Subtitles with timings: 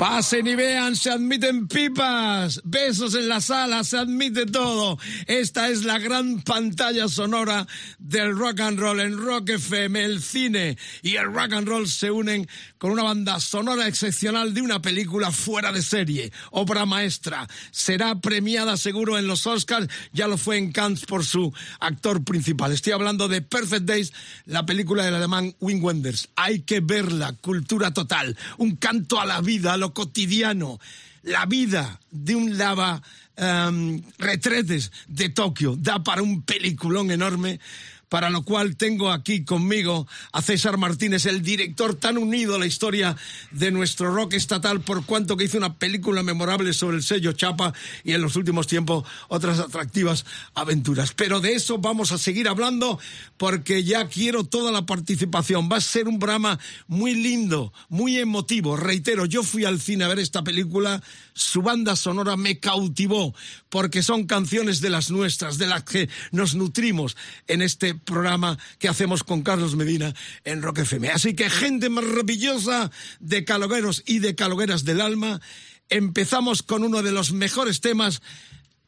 [0.00, 4.98] Pasen y vean, se admiten pipas, besos en la sala, se admite todo.
[5.26, 7.66] Esta es la gran pantalla sonora
[7.98, 12.10] del rock and roll en Rock FM, el cine y el rock and roll se
[12.10, 17.46] unen con una banda sonora excepcional de una película fuera de serie, obra maestra.
[17.70, 22.72] Será premiada seguro en los Oscars, ya lo fue en Cannes por su actor principal.
[22.72, 24.14] Estoy hablando de Perfect Days,
[24.46, 26.30] la película del alemán Wim Wenders.
[26.36, 30.78] Hay que verla, cultura total, un canto a la vida, a cotidiano,
[31.22, 33.02] la vida de un lava
[33.36, 37.60] em, retretes de Tokio da para un peliculón enorme
[38.10, 42.66] para lo cual tengo aquí conmigo a César Martínez, el director tan unido a la
[42.66, 43.16] historia
[43.52, 47.72] de nuestro rock estatal, por cuanto que hizo una película memorable sobre el sello Chapa
[48.04, 51.12] y en los últimos tiempos otras atractivas aventuras.
[51.14, 52.98] Pero de eso vamos a seguir hablando
[53.36, 55.68] porque ya quiero toda la participación.
[55.72, 58.76] Va a ser un programa muy lindo, muy emotivo.
[58.76, 61.00] Reitero, yo fui al cine a ver esta película,
[61.34, 63.34] su banda sonora me cautivó
[63.68, 67.16] porque son canciones de las nuestras, de las que nos nutrimos
[67.46, 70.14] en este programa que hacemos con Carlos Medina
[70.44, 71.10] en Rock FM.
[71.10, 75.40] Así que gente maravillosa de calogueros y de calogueras del alma,
[75.88, 78.22] empezamos con uno de los mejores temas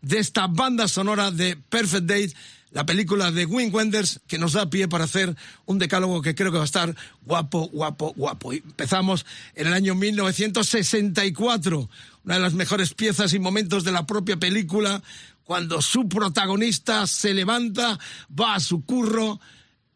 [0.00, 2.34] de esta banda sonora de Perfect Date,
[2.72, 6.50] la película de Wim Wenders, que nos da pie para hacer un decálogo que creo
[6.50, 8.52] que va a estar guapo, guapo, guapo.
[8.52, 11.88] Y empezamos en el año 1964,
[12.24, 15.02] una de las mejores piezas y momentos de la propia película,
[15.44, 17.98] cuando su protagonista se levanta,
[18.38, 19.40] va a su curro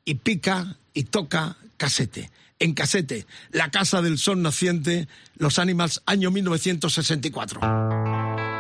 [0.04, 2.30] y pica y toca casete.
[2.58, 8.55] En casete, La Casa del Sol Naciente, Los Animals, año 1964.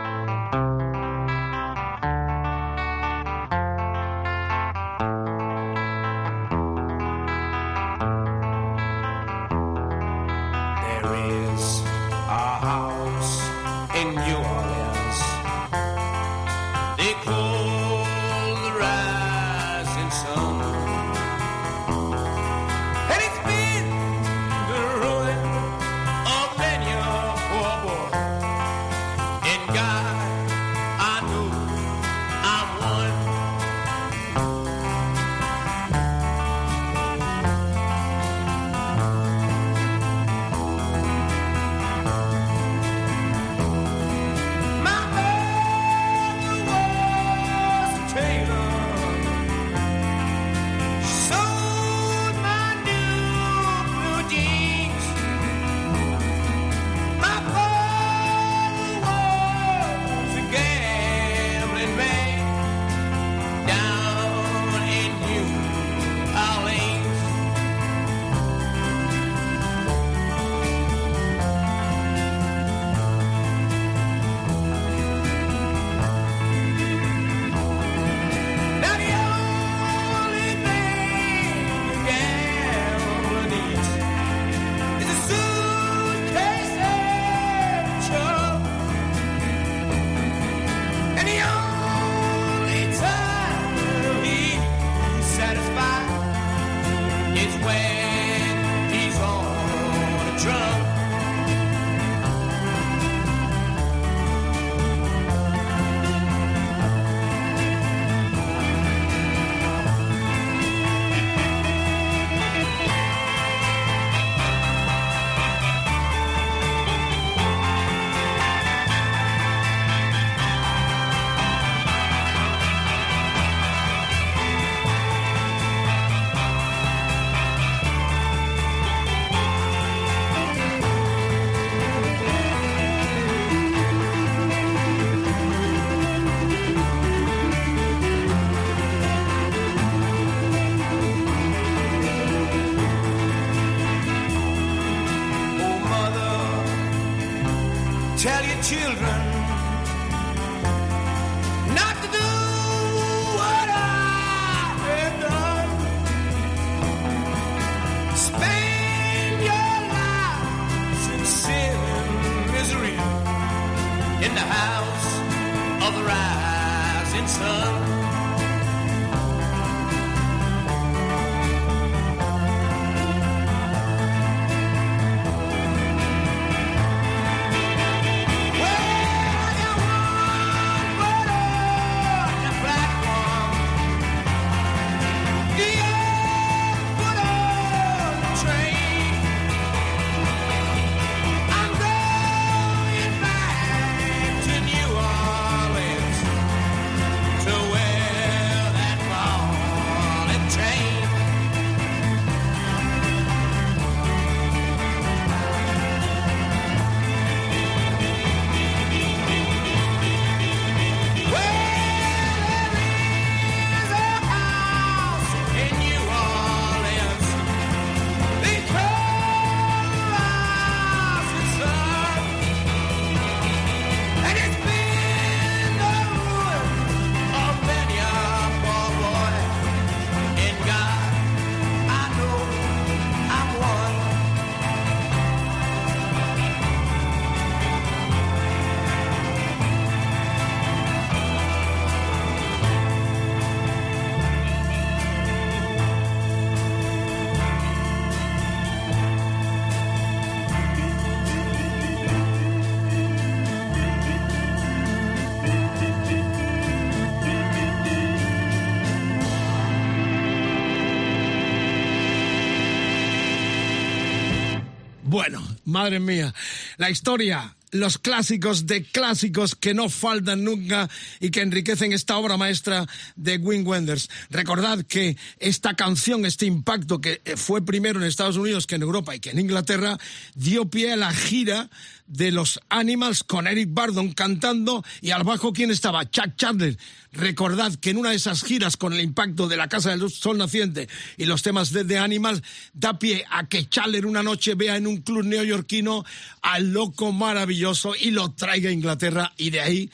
[265.76, 266.32] Madre mía,
[266.78, 270.88] la historia, los clásicos de clásicos que no faltan nunca
[271.20, 272.86] y que enriquecen esta obra maestra
[273.16, 274.08] de Wim Wenders.
[274.30, 279.14] Recordad que esta canción, este impacto que fue primero en Estados Unidos que en Europa
[279.14, 279.98] y que en Inglaterra,
[280.34, 281.68] dio pie a la gira
[282.06, 286.78] de los Animals con Eric Bardon cantando y al bajo quién estaba, Chuck Chandler.
[287.10, 290.38] Recordad que en una de esas giras con el impacto de la Casa del Sol
[290.38, 292.42] Naciente y los temas de The Animals
[292.74, 296.04] da pie a que Chandler una noche vea en un club neoyorquino
[296.42, 297.55] al loco maravilloso
[297.98, 299.90] y lo traiga a Inglaterra y de ahí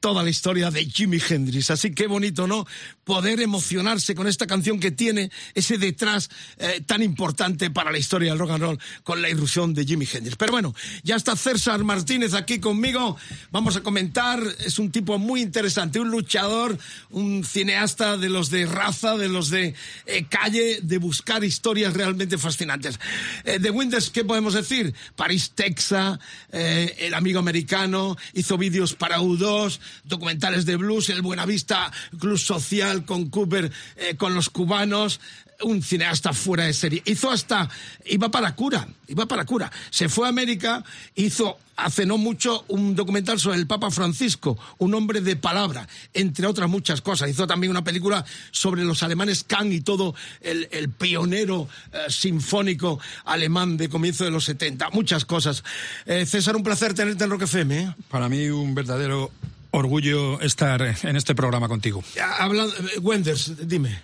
[0.00, 1.70] toda la historia de Jimi Hendrix.
[1.70, 2.66] Así que bonito, ¿no?
[3.04, 8.30] Poder emocionarse con esta canción que tiene ese detrás eh, tan importante para la historia
[8.30, 10.36] del rock and roll con la irrupción de Jimi Hendrix.
[10.36, 10.74] Pero bueno,
[11.04, 13.18] ya está César Martínez aquí conmigo.
[13.50, 14.42] Vamos a comentar.
[14.64, 16.78] Es un tipo muy interesante, un luchador,
[17.10, 19.74] un cineasta de los de raza, de los de
[20.06, 22.98] eh, calle, de buscar historias realmente fascinantes.
[23.44, 24.94] Eh, de Winders, ¿qué podemos decir?
[25.14, 26.18] París, Texas,
[26.52, 33.30] el amigo americano, hizo vídeos para U2 documentales de blues, el Buenavista Club Social con
[33.30, 35.20] Cooper, eh, con los cubanos,
[35.62, 37.02] un cineasta fuera de serie.
[37.04, 37.68] Hizo hasta,
[38.06, 39.70] iba para cura, iba para cura.
[39.90, 40.84] Se fue a América,
[41.14, 46.46] hizo hace no mucho un documental sobre el Papa Francisco, un hombre de palabra, entre
[46.46, 47.30] otras muchas cosas.
[47.30, 53.00] Hizo también una película sobre los alemanes Kahn y todo el, el pionero eh, sinfónico
[53.24, 54.90] alemán de comienzo de los 70.
[54.90, 55.64] Muchas cosas.
[56.06, 57.80] Eh, César, un placer tenerte en Rock FM.
[57.80, 57.94] ¿eh?
[58.10, 59.30] Para mí un verdadero
[59.70, 62.02] orgullo estar en este programa contigo.
[62.38, 64.02] Hablando, Wenders, dime.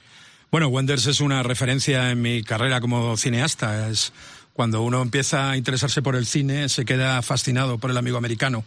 [0.50, 3.88] Bueno, Wenders es una referencia en mi carrera como cineasta.
[3.88, 4.12] Es
[4.52, 8.64] cuando uno empieza a interesarse por el cine, se queda fascinado por el amigo americano.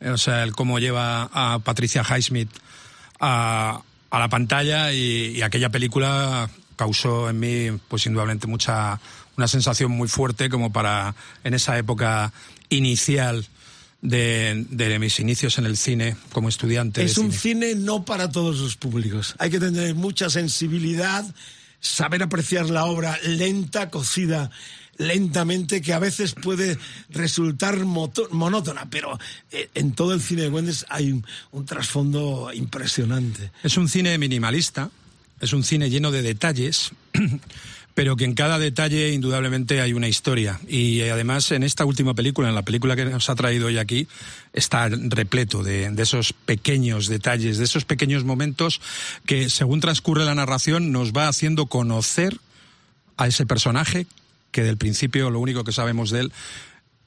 [0.00, 2.50] O sea, el cómo lleva a Patricia Highsmith
[3.20, 8.98] a, a la pantalla y, y, aquella película causó en mí, pues indudablemente, mucha,
[9.36, 12.32] una sensación muy fuerte como para, en esa época
[12.70, 13.46] inicial
[14.02, 17.02] de, de, mis inicios en el cine como estudiante.
[17.02, 17.70] Es un cine.
[17.70, 19.34] cine no para todos los públicos.
[19.38, 21.24] Hay que tener mucha sensibilidad,
[21.80, 24.50] saber apreciar la obra lenta, cocida
[24.96, 26.78] lentamente, que a veces puede
[27.08, 29.18] resultar monótona, pero
[29.50, 33.50] eh, en todo el cine de Wendes hay un, un trasfondo impresionante.
[33.62, 34.90] Es un cine minimalista,
[35.40, 36.92] es un cine lleno de detalles
[37.94, 40.60] pero que en cada detalle indudablemente hay una historia.
[40.68, 44.08] Y además en esta última película, en la película que nos ha traído hoy aquí,
[44.52, 48.80] está repleto de, de, esos pequeños detalles, de esos pequeños momentos
[49.26, 52.38] que según transcurre la narración nos va haciendo conocer
[53.16, 54.06] a ese personaje
[54.50, 56.32] que del principio lo único que sabemos de él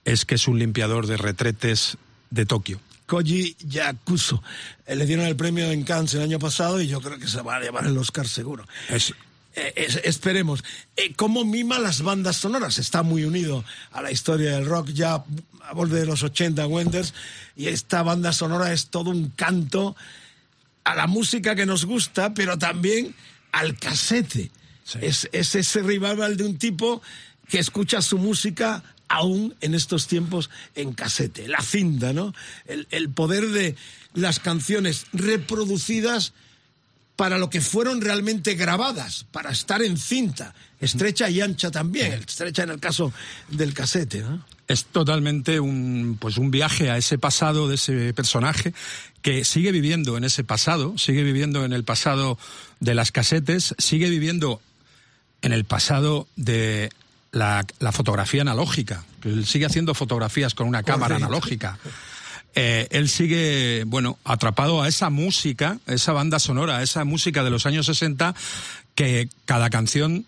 [0.05, 1.97] es que es un limpiador de retretes
[2.29, 2.79] de Tokio.
[3.05, 4.41] Koji Yakuso.
[4.85, 7.41] Eh, le dieron el premio en Cannes el año pasado y yo creo que se
[7.41, 8.65] va a llevar el Oscar seguro.
[8.89, 9.13] Es,
[9.55, 10.63] eh, es, esperemos.
[10.95, 12.79] Eh, ¿Cómo mima las bandas sonoras?
[12.79, 15.23] Está muy unido a la historia del rock ya
[15.61, 17.13] a borde de los 80 Wenders
[17.55, 19.95] y esta banda sonora es todo un canto
[20.83, 23.15] a la música que nos gusta, pero también
[23.51, 24.51] al casete.
[24.83, 24.99] Sí.
[25.01, 27.01] Es, es ese rival de un tipo
[27.47, 32.33] que escucha su música aún en estos tiempos en casete, la cinta, ¿no?
[32.65, 33.75] El, el poder de
[34.13, 36.33] las canciones reproducidas
[37.15, 42.63] para lo que fueron realmente grabadas, para estar en cinta, estrecha y ancha también, estrecha
[42.63, 43.13] en el caso
[43.49, 44.21] del casete.
[44.21, 44.43] ¿no?
[44.67, 48.73] Es totalmente un, pues un viaje a ese pasado de ese personaje
[49.21, 52.37] que sigue viviendo en ese pasado, sigue viviendo en el pasado
[52.79, 54.61] de las casetes, sigue viviendo
[55.41, 56.91] en el pasado de
[57.31, 61.77] la, la fotografía analógica, que él sigue haciendo fotografías con una cámara analógica.
[62.55, 67.65] Eh, él sigue, bueno, atrapado a esa música, esa banda sonora, esa música de los
[67.65, 68.35] años 60
[68.95, 70.25] que cada canción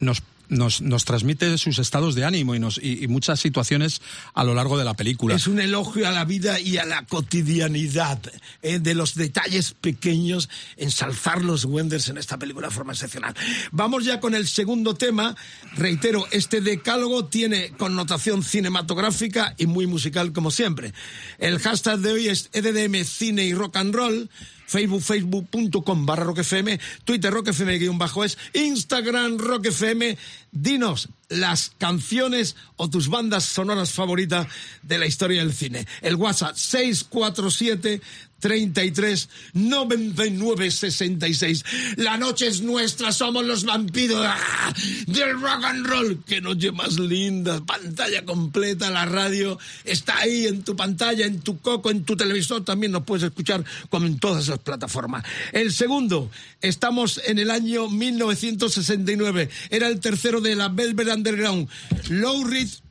[0.00, 4.00] nos nos, nos transmite sus estados de ánimo y, nos, y, muchas situaciones
[4.34, 5.34] a lo largo de la película.
[5.34, 8.20] Es un elogio a la vida y a la cotidianidad,
[8.62, 13.34] eh, de los detalles pequeños, ensalzar los Wenders en esta película de forma excepcional.
[13.72, 15.36] Vamos ya con el segundo tema.
[15.76, 20.92] Reitero, este decálogo tiene connotación cinematográfica y muy musical como siempre.
[21.38, 24.30] El hashtag de hoy es EDDM Cine y Rock and Roll.
[24.66, 30.16] Facebook, facebook.com barra roquefm, Twitter roquefm guion bajo es, Instagram roquefm.
[30.52, 34.46] Dinos las canciones o tus bandas sonoras favoritas
[34.82, 35.86] de la historia del cine.
[36.00, 38.00] El WhatsApp 647
[38.40, 41.64] 33 99 66.
[41.96, 44.72] La noche es nuestra, somos los vampiros ¡Ah!
[45.06, 46.22] del rock and roll.
[46.26, 51.58] Qué noche más linda, pantalla completa, la radio está ahí en tu pantalla, en tu
[51.58, 55.24] coco, en tu televisor, también nos puedes escuchar como en todas las plataformas.
[55.52, 61.68] El segundo, estamos en el año 1969, era el tercero de la Velvet Underground.
[62.08, 62.44] Low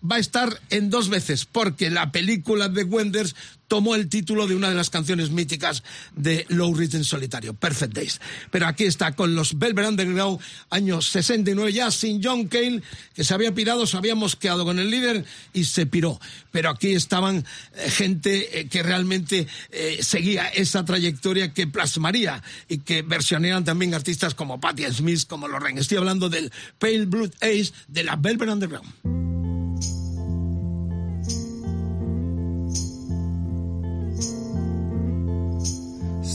[0.09, 3.35] va a estar en dos veces, porque la película de Wenders
[3.67, 5.83] tomó el título de una de las canciones míticas
[6.15, 8.21] de Low en solitario, Perfect Days.
[8.51, 12.81] Pero aquí está con los Velvet Underground, años 69 ya, sin John Cale,
[13.13, 16.19] que se había pirado, se había mosqueado con el líder y se piró.
[16.51, 17.45] Pero aquí estaban
[17.75, 23.93] eh, gente eh, que realmente eh, seguía esa trayectoria que plasmaría y que versioneaban también
[23.93, 25.79] artistas como Patti Smith, como Lorraine.
[25.79, 29.44] Estoy hablando del Pale Blood Ace de la Velvet Underground.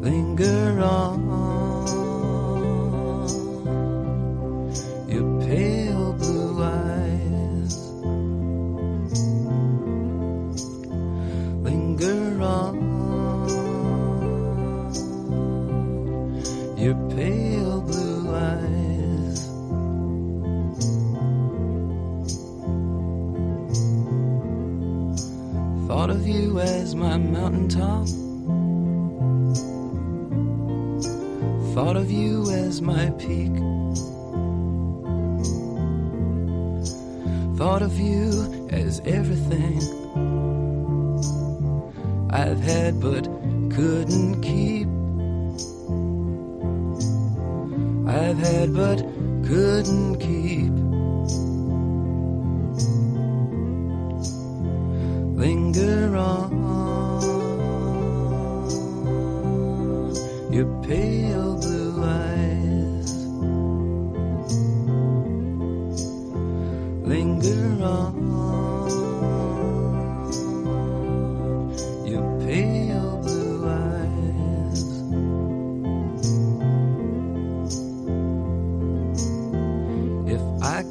[0.00, 1.59] Linger on.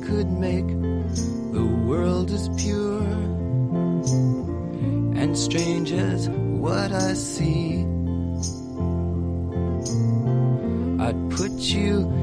[0.10, 0.68] Could make
[1.54, 3.04] the world as pure
[5.22, 7.86] and strange as what I see.
[11.00, 12.19] I'd put you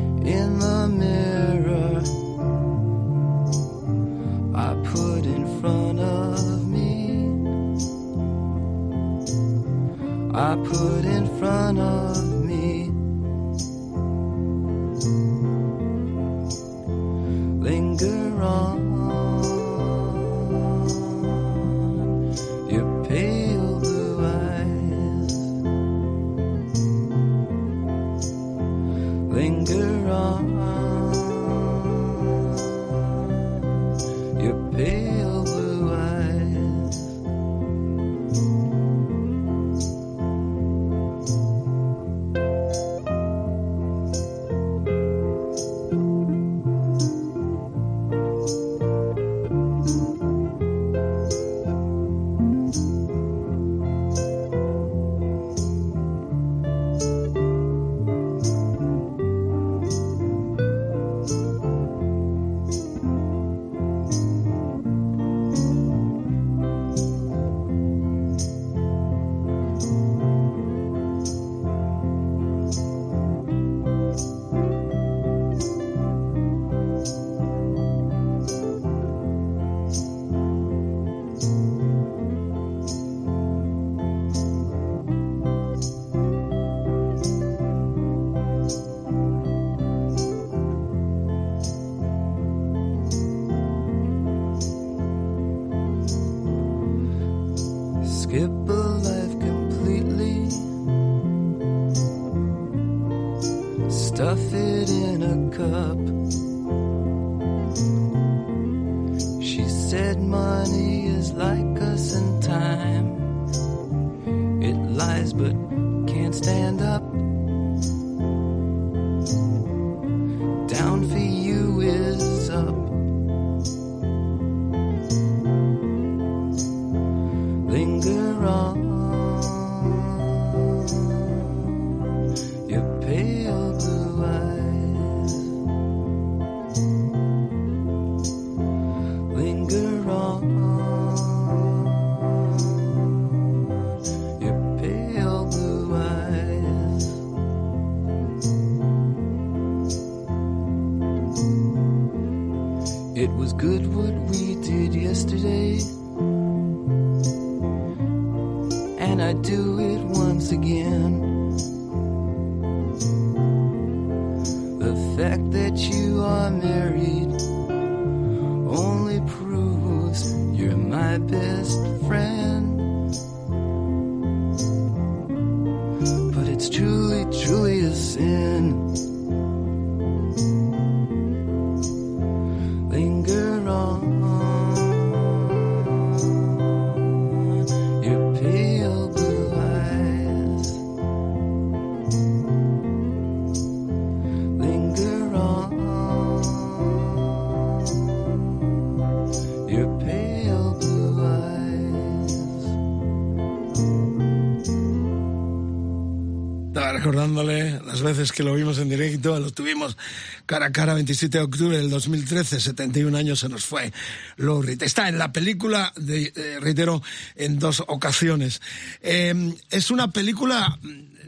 [206.97, 209.99] recordándole las veces que lo vimos en directo, lo tuvimos
[210.47, 213.93] cara a cara 27 de octubre del 2013, 71 años se nos fue
[214.37, 214.83] Lou Reed.
[214.83, 217.03] Está en la película, de, eh, reitero,
[217.35, 218.63] en dos ocasiones.
[219.03, 220.79] Eh, es una película,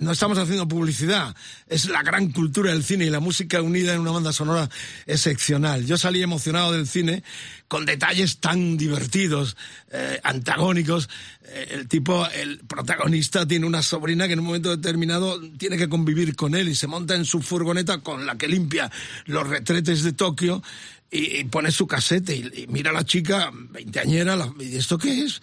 [0.00, 1.34] no estamos haciendo publicidad,
[1.68, 4.68] es la gran cultura del cine y la música unida en una banda sonora
[5.06, 5.84] excepcional.
[5.86, 7.22] Yo salí emocionado del cine
[7.68, 9.56] con detalles tan divertidos,
[9.90, 11.08] eh, antagónicos.
[11.44, 15.88] Eh, el tipo, el protagonista tiene una sobrina que en un momento determinado tiene que
[15.88, 18.90] convivir con él y se monta en su furgoneta con la que limpia
[19.26, 20.62] los retretes de Tokio
[21.10, 25.40] y, pone su casete y, mira a la chica veinteañera y ¿esto qué es?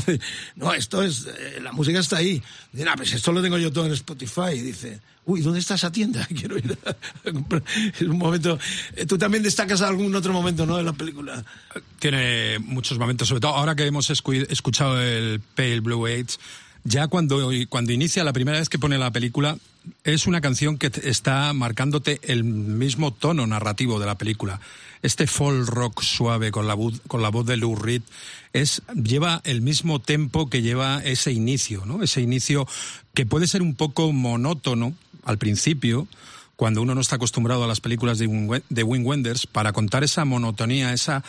[0.56, 2.42] no, esto es, eh, la música está ahí.
[2.72, 4.52] Dice, "Ah, pues esto lo tengo yo todo en Spotify.
[4.54, 6.26] Y dice, uy, ¿dónde está esa tienda?
[6.38, 7.62] Quiero ir a, comprar.
[7.94, 8.58] Es un momento,
[8.96, 10.76] eh, tú también destacas algún otro momento, ¿no?
[10.76, 11.44] De la película.
[11.98, 16.38] Tiene muchos momentos, sobre todo ahora que hemos escu- escuchado el Pale Blue Age,
[16.84, 19.56] ya cuando, cuando inicia la primera vez que pone la película,
[20.04, 24.60] es una canción que está marcándote el mismo tono narrativo de la película.
[25.02, 28.02] Este folk rock suave con la, voz- con la voz de Lou Reed
[28.52, 32.02] es, lleva el mismo tempo que lleva ese inicio, ¿no?
[32.02, 32.66] Ese inicio
[33.14, 36.06] que puede ser un poco monótono al principio,
[36.56, 40.04] cuando uno no está acostumbrado a las películas de Wim, de Wim Wenders, para contar
[40.04, 41.24] esa monotonía, esa,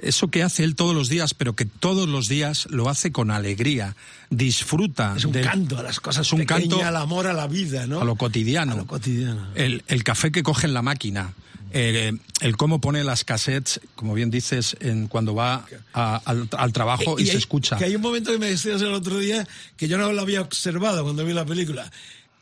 [0.00, 3.32] eso que hace él todos los días, pero que todos los días lo hace con
[3.32, 3.96] alegría,
[4.30, 5.14] disfruta.
[5.16, 7.46] Es un del- canto a las cosas es un pequeñas, canto al amor a la
[7.48, 8.00] vida, ¿no?
[8.00, 8.72] a lo cotidiano.
[8.74, 9.48] A lo cotidiano.
[9.56, 11.32] El, el café que coge en la máquina.
[11.72, 16.72] Eh, el cómo pone las cassettes, como bien dices, en, cuando va a- al, al
[16.72, 17.76] trabajo y, se hay- escucha.
[17.76, 20.40] Que hay un momento que me decías el otro día que yo no lo había
[20.40, 21.90] observado cuando vi la película.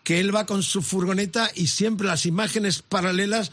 [0.03, 3.51] Que él va con su furgoneta y siempre las imágenes paralelas,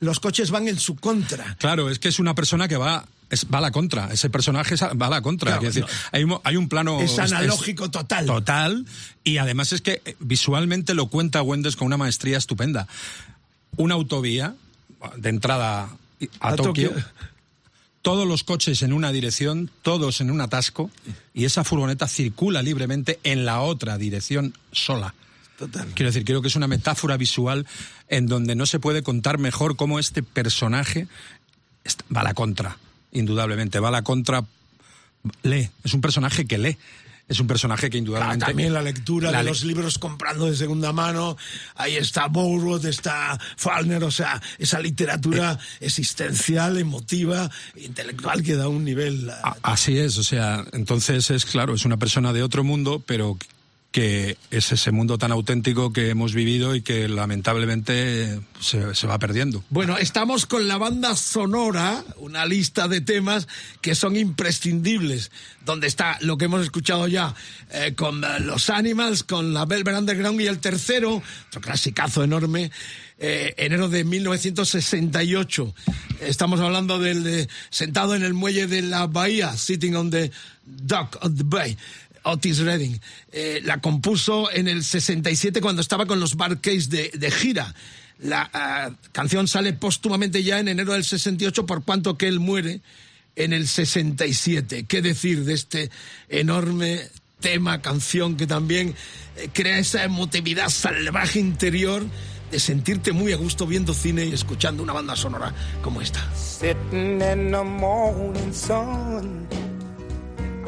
[0.00, 1.56] los coches van en su contra.
[1.58, 4.12] Claro, es que es una persona que va, es- va a la contra.
[4.12, 5.52] Ese personaje es a- va a la contra.
[5.52, 5.88] Claro, decir, no.
[6.12, 7.00] hay, un, hay un plano.
[7.00, 8.26] Es analógico total.
[8.26, 8.84] Total.
[9.24, 12.86] Y además es que eh, visualmente lo cuenta Wendes con una maestría estupenda.
[13.78, 14.54] Una autovía
[15.16, 15.90] de entrada
[16.40, 16.90] a, A Tokio.
[16.90, 17.04] Tokio.
[18.02, 20.90] Todos los coches en una dirección, todos en un atasco,
[21.34, 25.14] y esa furgoneta circula libremente en la otra dirección sola.
[25.58, 25.88] Total.
[25.94, 27.66] Quiero decir, creo que es una metáfora visual
[28.08, 31.08] en donde no se puede contar mejor cómo este personaje
[32.14, 32.78] va a la contra,
[33.12, 34.44] indudablemente, va a la contra,
[35.42, 36.78] lee, es un personaje que lee,
[37.28, 38.46] es un personaje que Ah, indudablemente...
[38.46, 41.36] también la lectura La de le- los libros comprando de segunda mano.
[41.74, 45.86] Ahí está Burroughs, está Faulkner, o sea, esa literatura Eh.
[45.86, 49.28] existencial, emotiva, intelectual que da un nivel.
[49.30, 53.36] A- Así es, o sea, entonces es claro, es una persona de otro mundo, pero
[53.90, 59.64] que es ese mundo tan auténtico que hemos vivido y que lamentablemente se, va perdiendo.
[59.70, 63.48] Bueno, estamos con la banda sonora, una lista de temas
[63.80, 65.30] que son imprescindibles,
[65.64, 67.34] donde está lo que hemos escuchado ya
[67.70, 72.70] eh, con eh, los Animals, con la Velvet Underground y el tercero, otro clasicazo enorme,
[73.18, 75.74] eh, enero de 1968.
[76.20, 80.30] Estamos hablando del de, sentado en el muelle de la bahía, sitting on the
[80.66, 81.76] dock of the bay.
[82.26, 83.00] Otis Redding.
[83.32, 87.74] Eh, la compuso en el 67 cuando estaba con los Bar de, de gira.
[88.18, 92.80] La ah, canción sale póstumamente ya en enero del 68, por cuanto que él muere
[93.36, 94.86] en el 67.
[94.86, 95.90] ¿Qué decir de este
[96.28, 97.02] enorme
[97.40, 98.94] tema, canción que también
[99.36, 102.04] eh, crea esa emotividad salvaje interior
[102.50, 106.20] de sentirte muy a gusto viendo cine y escuchando una banda sonora como esta.
[106.34, 109.46] Sitting in the morning sun.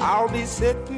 [0.01, 0.98] I'll be sitting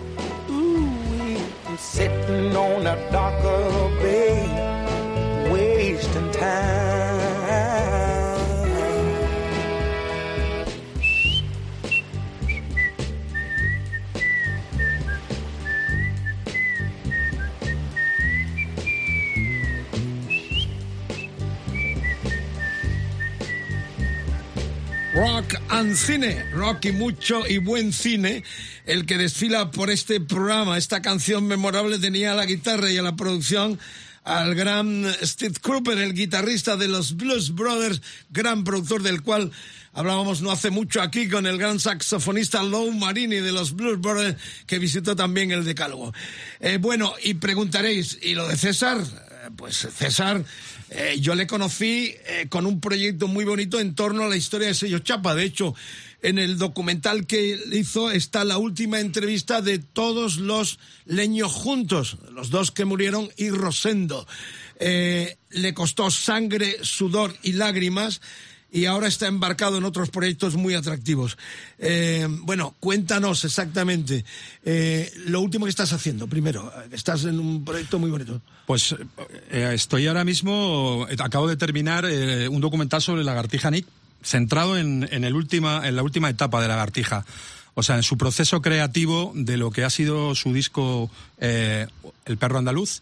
[1.81, 7.11] Sitting on a a bay, wasting time.
[25.13, 28.43] Rock and Cine, rock y mucho y buen cine,
[28.91, 30.77] el que desfila por este programa.
[30.77, 33.79] Esta canción memorable tenía a la guitarra y a la producción
[34.25, 38.01] al gran Steve Cropper, el guitarrista de los Blues Brothers,
[38.31, 39.49] gran productor del cual
[39.93, 44.35] hablábamos no hace mucho aquí con el gran saxofonista Lou Marini de los Blues Brothers,
[44.67, 46.13] que visitó también el Decálogo.
[46.59, 48.99] Eh, bueno, y preguntaréis, ¿y lo de César?
[48.99, 50.43] Eh, Pues César,
[50.89, 52.13] eh, yo le conocí
[52.49, 55.33] con un proyecto muy bonito en torno a la historia de Sello Chapa.
[55.33, 55.73] De hecho,
[56.21, 62.49] en el documental que hizo está la última entrevista de todos los leños juntos, los
[62.49, 64.27] dos que murieron y Rosendo.
[64.79, 68.21] Eh, le costó sangre, sudor y lágrimas
[68.73, 71.37] y ahora está embarcado en otros proyectos muy atractivos.
[71.77, 74.23] Eh, bueno, cuéntanos exactamente
[74.63, 76.27] eh, lo último que estás haciendo.
[76.27, 78.41] Primero, estás en un proyecto muy bonito.
[78.65, 78.95] Pues
[79.51, 82.05] estoy ahora mismo, acabo de terminar
[82.49, 83.85] un documental sobre Lagartija Nick,
[84.23, 87.25] centrado en, en, la última etapa de Lagartija.
[87.73, 91.87] O sea, en su proceso creativo de lo que ha sido su disco eh,
[92.25, 93.01] El perro andaluz,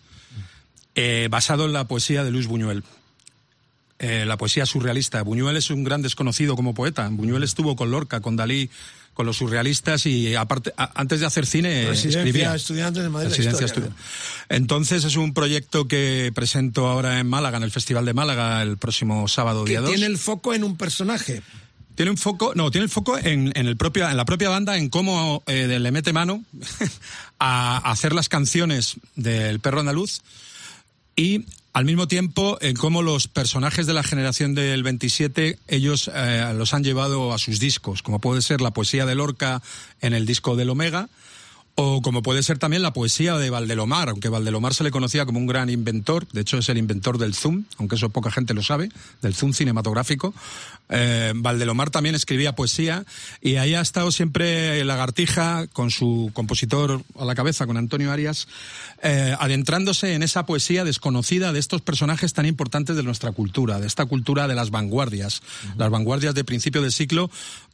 [0.95, 2.83] eh, basado en la poesía de Luis Buñuel.
[3.97, 5.21] Eh, la poesía surrealista.
[5.23, 7.09] Buñuel es un gran desconocido como poeta.
[7.11, 8.69] Buñuel estuvo con Lorca, con Dalí,
[9.19, 12.55] con los surrealistas y aparte a, antes de hacer cine Residencia escribía.
[12.55, 13.27] Estudiantes de Madrid.
[13.31, 13.93] Residencia Historia, estu-
[14.47, 18.77] Entonces es un proyecto que presento ahora en Málaga, en el Festival de Málaga, el
[18.77, 19.89] próximo sábado día 2.
[19.89, 21.41] tiene el foco en un personaje.
[21.95, 24.77] Tiene un foco, no, tiene el foco en, en el propio, en la propia banda,
[24.77, 26.45] en cómo eh, le mete mano
[27.39, 30.21] a hacer las canciones del perro andaluz
[31.17, 36.53] y al mismo tiempo en cómo los personajes de la generación del 27 ellos eh,
[36.55, 39.61] los han llevado a sus discos, como puede ser la poesía de Lorca
[40.01, 41.09] en el disco del Omega
[41.75, 45.39] o como puede ser también la poesía de Valdelomar, aunque Valdelomar se le conocía como
[45.39, 48.63] un gran inventor, de hecho es el inventor del zoom, aunque eso poca gente lo
[48.63, 48.89] sabe,
[49.21, 50.33] del zoom cinematográfico.
[50.89, 53.05] Eh, Valdelomar también escribía poesía
[53.41, 58.47] y ahí ha estado siempre Lagartija con su compositor a la cabeza, con Antonio Arias,
[59.03, 63.87] eh, adentrándose en esa poesía desconocida de estos personajes tan importantes de nuestra cultura, de
[63.87, 65.41] esta cultura de las vanguardias,
[65.77, 67.29] las vanguardias de principio del siglo,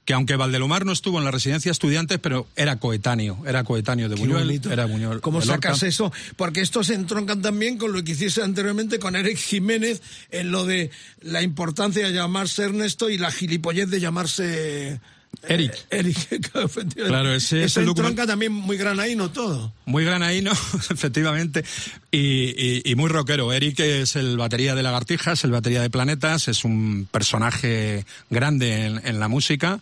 [0.05, 4.07] que aunque Valdelomar no estuvo en la residencia de estudiantes, pero era coetáneo, era coetáneo
[4.07, 5.19] de Buñuel, era Buñuel.
[5.19, 6.13] ¿Cómo sacas eso?
[6.35, 10.65] Porque estos se entroncan también con lo que hiciese anteriormente con Eric Jiménez en lo
[10.65, 10.91] de
[11.21, 15.01] la importancia de llamarse Ernesto y la gilipollez de llamarse...
[15.47, 15.73] Eric.
[15.89, 16.17] eh, Eric,
[16.53, 17.03] efectivamente.
[17.03, 19.71] Claro, ese es el entronca document- también muy granaíno todo.
[19.85, 20.51] Muy granaíno,
[20.89, 21.63] efectivamente,
[22.11, 23.51] y, y- y muy rockero.
[23.53, 29.01] Eric es el batería de Lagartijas, el batería de Planetas, es un personaje grande en,
[29.05, 29.79] en la música,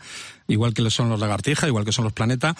[0.48, 2.56] igual que lo son los Lagartijas, igual que son los Planeta.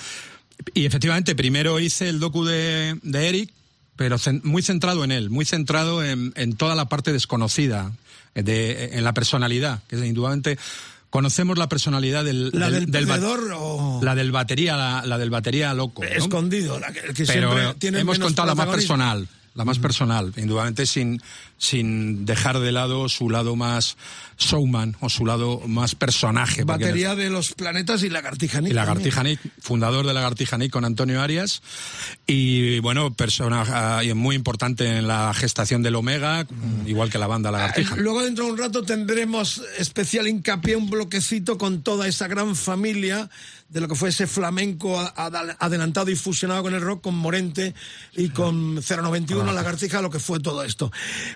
[0.73, 3.51] Y efectivamente, primero hice el docu de, de Eric,
[3.95, 7.91] pero muy centrado en él, muy centrado en, en toda la parte desconocida,
[8.36, 10.58] de, en la personalidad, que es indudablemente
[11.13, 15.30] conocemos la personalidad del, La del, ba- perdedor o la del batería, la, la del
[15.30, 16.02] batería loco.
[16.04, 16.10] ¿no?
[16.10, 19.79] escondido, la que, que pero siempre tiene hemos menos contado la más personal, la más
[19.79, 21.21] personal, indudablemente sin,
[21.57, 23.97] sin dejar de lado su lado más
[24.37, 26.65] showman o su lado más personaje.
[26.65, 28.75] porque Batería de los planetas y Lagartija Nick y también.
[28.75, 31.61] Lagartija Nick, fundador de Lagartija Nick con Antonio Arias.
[32.25, 36.47] Y bueno, persona eh, muy importante en la gestación del Omega,
[36.85, 37.95] igual que la banda Lagartija.
[37.95, 42.55] Eh, Luego dentro de un rato tendremos especial hincapié, un bloquecito con toda esa gran
[42.55, 43.29] familia
[43.73, 47.73] de lo que fue ese flamenco adelantado y fusionado con el rock, con Morente
[48.15, 50.91] y con 091 Lagartija, lo que fue todo esto.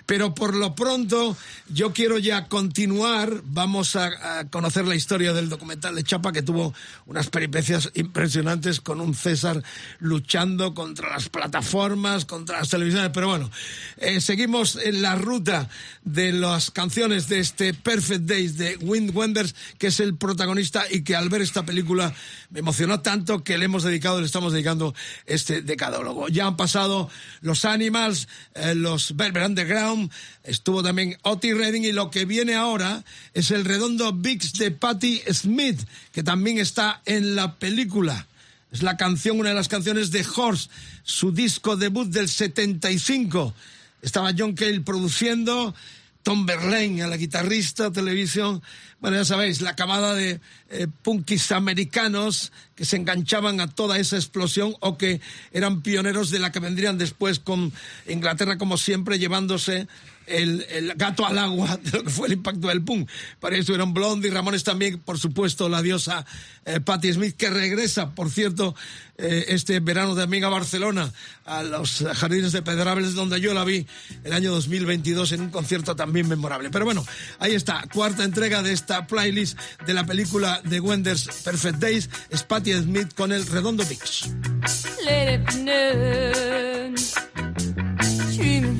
[0.06, 1.36] Pero por lo pronto
[1.68, 6.42] yo quiero ya continuar, vamos a, a conocer la historia del documental de Chapa que
[6.42, 6.72] tuvo
[7.06, 9.64] unas peripecias impresionantes con un César
[9.98, 13.50] luchando contra las plataformas, contra las televisiones, pero bueno,
[13.96, 15.68] eh, seguimos en la ruta
[16.04, 21.02] de las canciones de este Perfect Days de Wind Wenders, que es el protagonista y
[21.02, 22.14] que al ver esta película
[22.50, 24.94] me emocionó tanto que le hemos dedicado, le estamos dedicando
[25.26, 26.28] este decadólogo.
[26.28, 27.10] Ya han pasado
[27.40, 30.10] los Animals, eh, los Velvet Underground,
[30.44, 35.22] estuvo también Otis Redding y lo que viene ahora es el redondo Bigs de Patti
[35.32, 35.80] Smith,
[36.12, 38.26] que también está en la película.
[38.70, 40.68] Es la canción, una de las canciones de Horse,
[41.02, 43.54] su disco debut del 75.
[44.02, 45.74] Estaba John Cale produciendo,
[46.22, 48.62] Tom Verlaine a la guitarrista, televisión.
[49.00, 54.14] Bueno, ya sabéis, la camada de eh, punkis americanos que se enganchaban a toda esa
[54.14, 55.20] explosión o que
[55.52, 57.72] eran pioneros de la que vendrían después con
[58.06, 59.88] Inglaterra, como siempre, llevándose
[60.28, 63.10] el, el gato al agua de lo que fue el impacto del punk.
[63.40, 66.24] Para eso estuvieron Blondie, Ramones también, por supuesto, la diosa
[66.64, 68.74] eh, Patti Smith, que regresa, por cierto,
[69.16, 71.12] eh, este verano también a Barcelona,
[71.44, 73.86] a los Jardines de Pedrables, donde yo la vi
[74.22, 76.70] el año 2022 en un concierto también memorable.
[76.70, 77.04] Pero bueno,
[77.38, 82.42] ahí está, cuarta entrega de esta playlist de la película de Wenders Perfect Days, es
[82.42, 83.84] Patti Smith con el Redondo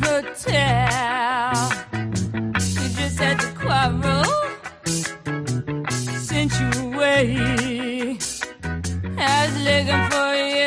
[0.03, 1.55] Hotel.
[2.70, 3.09] You
[6.61, 8.18] you away.
[9.16, 9.57] I was
[10.11, 10.58] for you.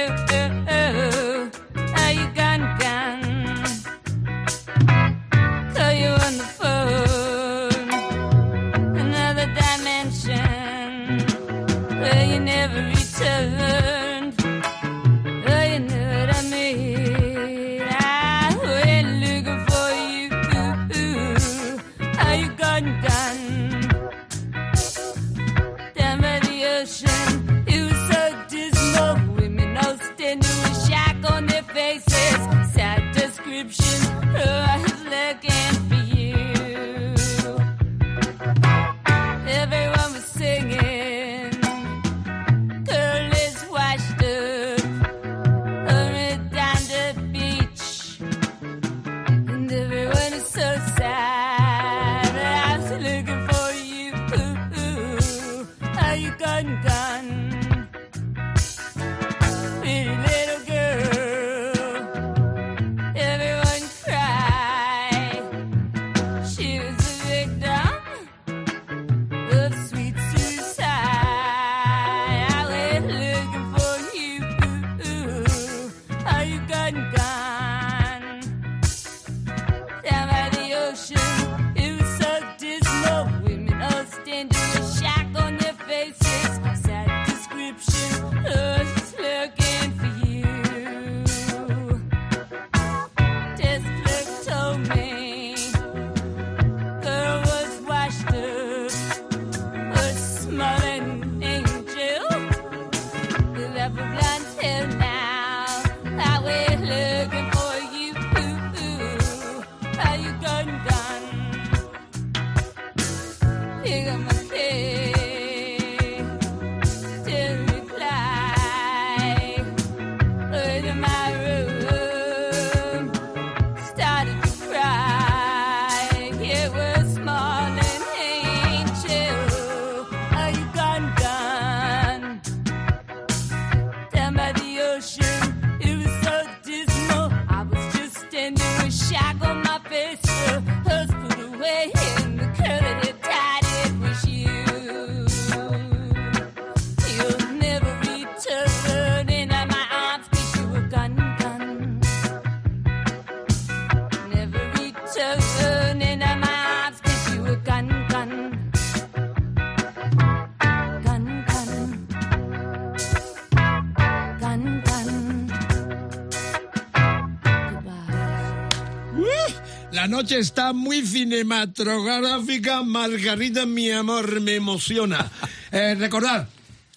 [169.91, 172.83] La noche está muy cinematográfica.
[172.83, 175.31] Margarita, mi amor, me emociona.
[175.73, 176.49] Eh, recordad,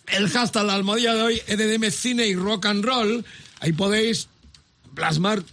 [0.09, 3.25] el hashtag la almohadilla de hoy, EDM Cine y Rock and Roll.
[3.61, 4.29] Ahí podéis
[4.97, 5.45] plasmar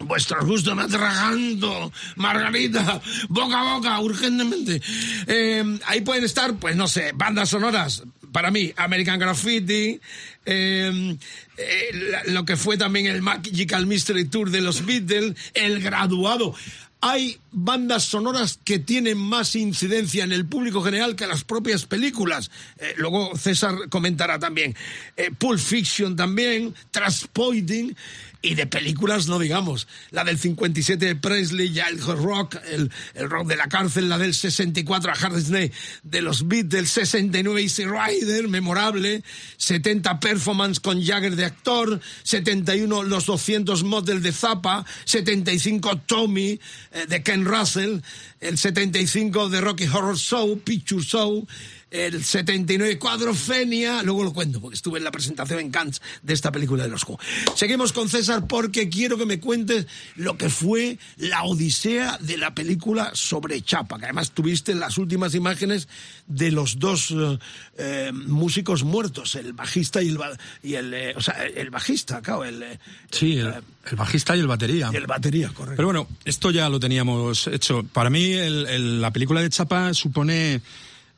[0.00, 0.76] vuestros gustos.
[0.76, 4.82] Me atragando, Margarita, boca a boca, urgentemente.
[5.26, 8.02] Eh, ahí pueden estar, pues no sé, bandas sonoras.
[8.32, 10.00] Para mí, American Graffiti,
[10.46, 11.16] eh,
[11.56, 16.54] eh, lo que fue también el Magical Mystery Tour de los Beatles, El Graduado.
[17.02, 22.50] Hay bandas sonoras que tienen más incidencia en el público general que las propias películas.
[22.78, 24.76] Eh, luego César comentará también.
[25.16, 27.94] Eh, Pulp Fiction también, Transporting.
[28.42, 29.86] Y de películas no digamos.
[30.10, 34.16] La del 57 de Presley, ya el rock, el, el rock de la cárcel, la
[34.16, 35.70] del 64 a Hard Day
[36.02, 39.22] de los Beatles, 69 Easy Rider, memorable,
[39.58, 46.58] 70 Performance con Jagger de actor, 71 Los 200 Model de Zappa, 75 Tommy
[46.92, 47.98] eh, de Ken Russell,
[48.40, 51.46] el 75 de Rocky Horror Show, Picture Show,
[51.90, 56.52] el 79 Cuadrofenia, luego lo cuento porque estuve en la presentación en Cannes de esta
[56.52, 57.18] película de los Who.
[57.54, 62.54] Seguimos con César porque quiero que me cuentes lo que fue la odisea de la
[62.54, 65.88] película sobre Chapa, que además tuviste las últimas imágenes
[66.26, 67.38] de los dos eh,
[67.78, 70.18] eh, músicos muertos, el bajista y el,
[70.62, 72.64] y el eh, o sea, el bajista, claro, el,
[73.10, 73.54] Sí, el,
[73.90, 74.90] el bajista y el batería.
[74.92, 75.76] y el batería, correcto.
[75.76, 77.82] Pero bueno, esto ya lo teníamos hecho.
[77.82, 80.60] Para mí, la película de Chapa supone,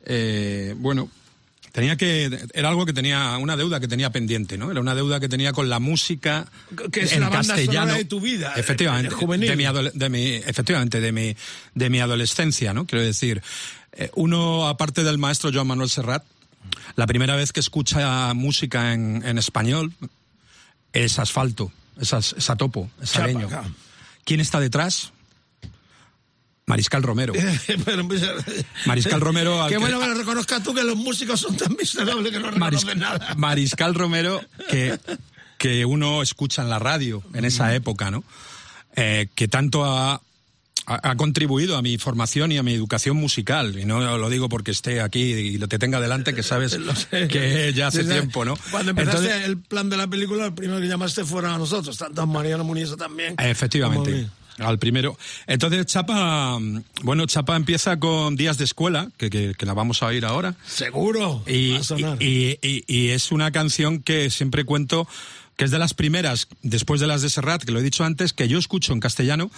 [0.05, 1.09] eh, bueno,
[1.71, 4.69] tenía que, era algo que tenía, una deuda que tenía pendiente, ¿no?
[4.71, 6.45] Era una deuda que tenía con la música
[6.91, 7.93] Que es en la banda castellano.
[7.95, 9.49] de tu vida, efectivamente, de- de juvenil.
[9.49, 11.35] de mi, adole- de mi- efectivamente, de mi,
[11.73, 12.85] de mi adolescencia, ¿no?
[12.85, 13.41] Quiero decir,
[13.93, 16.23] eh, uno, aparte del maestro Joan Manuel Serrat,
[16.95, 19.93] la primera vez que escucha música en, en español
[20.93, 23.63] es asfalto, es, as- es a topo, es claro.
[24.25, 25.11] ¿Quién está detrás?
[26.65, 27.33] Mariscal Romero.
[28.07, 28.21] Pues,
[28.85, 32.31] Mariscal Romero, Qué que- bueno que lo reconozcas tú que los músicos son tan miserables
[32.31, 33.33] que no reconocen nada.
[33.35, 34.97] Mariscal Romero, que,
[35.57, 38.23] que uno escucha en la radio en esa época, ¿no?
[38.95, 40.21] Eh, que tanto ha, ha,
[40.85, 43.77] ha contribuido a mi formación y a mi educación musical.
[43.79, 46.77] Y no lo digo porque esté aquí y lo te tenga delante, que sabes
[47.09, 48.55] que ya hace tiempo, ¿no?
[48.71, 51.97] Cuando empezaste Entonces- el plan de la película, el primero que llamaste fueron a nosotros,
[51.97, 53.35] tanto a Mariano Muniz también.
[53.39, 54.27] Efectivamente.
[54.59, 55.17] Al primero.
[55.47, 56.59] Entonces, Chapa,
[57.01, 60.55] bueno, Chapa empieza con Días de Escuela, que, que, que la vamos a oír ahora.
[60.65, 61.43] Seguro.
[61.47, 62.21] Y, va a sonar.
[62.21, 65.07] y- y- y es una canción que siempre cuento
[65.55, 68.33] que es de las primeras, después de las de Serrat, que lo he dicho antes,
[68.33, 69.51] que yo escucho en castellano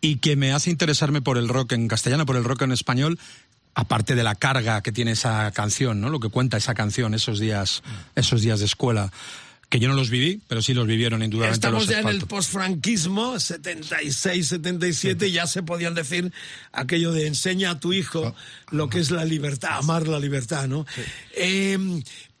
[0.00, 3.18] y que me hace interesarme por el rock en castellano, por el rock en español,
[3.74, 6.10] aparte de la carga que tiene esa canción, ¿no?
[6.10, 7.82] Lo que cuenta esa canción, esos días,
[8.14, 9.10] esos días de escuela,
[9.72, 12.16] que yo no los viví, pero sí los vivieron indudablemente Estamos los ya en el
[12.16, 12.26] Asfalto.
[12.28, 16.30] postfranquismo, 76, 77, ya se podían decir
[16.72, 18.34] aquello de enseña a tu hijo
[18.70, 20.84] lo que es la libertad, amar la libertad, ¿no?
[21.34, 21.78] Eh,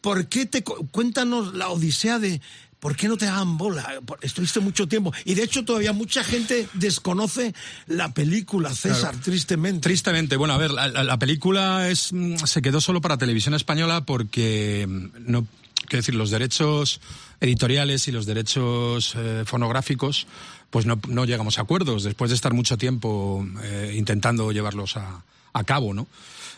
[0.02, 0.62] ¿Por qué te...
[0.62, 2.40] cu- Cuéntanos la odisea de...
[2.80, 3.88] ¿Por qué no te daban bola?
[4.22, 5.12] Estuviste mucho tiempo.
[5.24, 7.54] Y de hecho todavía mucha gente desconoce
[7.86, 9.80] la película, César, tristemente.
[9.84, 13.54] Tristemente, bueno, a ver, la, la- la película es mm, se quedó solo para televisión
[13.54, 15.46] española porque mm, no,
[15.92, 17.02] quiero decir, los derechos
[17.38, 20.26] editoriales y los derechos eh, fonográficos,
[20.70, 25.22] pues no, llegamos a acuerdos después de estar mucho tiempo eh, intentando llevarlos a,
[25.52, 26.06] a cabo, ¿no?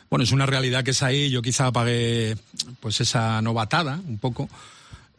[0.09, 1.31] Bueno, es una realidad que es ahí.
[1.31, 2.37] Yo quizá pagué
[2.79, 4.49] pues esa novatada un poco.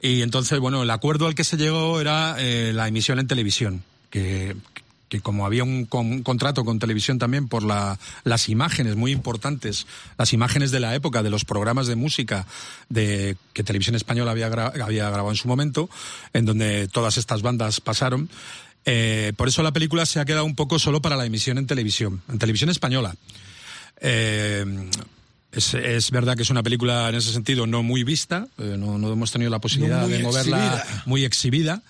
[0.02, 3.84] Y entonces, bueno, el acuerdo al que se llegó era eh, la emisión en televisión,
[4.10, 4.56] que,
[5.10, 9.12] que como había un, con- un contrato con televisión también por la, las imágenes muy
[9.12, 9.86] importantes,
[10.18, 12.48] las imágenes de la época, de los programas de música
[12.90, 15.90] de, que Televisión Española había, gra- había grabado en su momento,
[16.34, 18.30] en donde todas estas bandas pasaron.
[18.86, 21.68] eh, por eso la película se ha quedado un poco solo para la emisión en
[21.68, 23.16] televisión, en televisión española.
[24.02, 24.66] Eh,
[25.52, 28.98] es, es verdad que es una película en ese sentido no muy vista, eh, no,
[28.98, 31.04] no hemos tenido la posibilidad muy de moverla exhibida.
[31.06, 31.82] muy exhibida,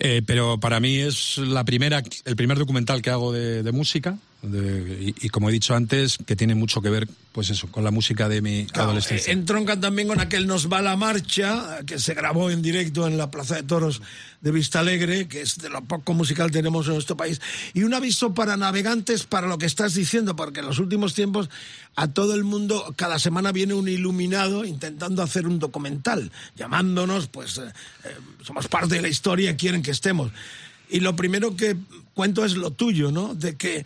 [0.00, 4.18] eh, pero para mí es la primera, el primer documental que hago de, de música,
[4.42, 7.84] de- y, y como he dicho antes, que tiene mucho que ver, pues eso, con
[7.84, 9.30] la música de mi adolescencia.
[9.30, 13.16] Eh, Entroncan también con aquel Nos va la marcha, que se grabó en directo en
[13.18, 14.00] la Plaza de Toros
[14.40, 17.40] de Vista Alegre, que es de lo poco musical que tenemos en nuestro país.
[17.74, 21.50] Y un aviso para navegantes para lo que estás diciendo, porque en los últimos tiempos
[21.94, 27.58] a todo el mundo, cada semana viene un iluminado intentando hacer un documental, llamándonos, pues
[27.58, 27.62] eh,
[28.04, 28.08] eh,
[28.42, 30.32] somos parte de la historia, quieren que estemos.
[30.88, 31.76] Y lo primero que
[32.14, 33.34] cuento es lo tuyo, ¿no?
[33.34, 33.84] De que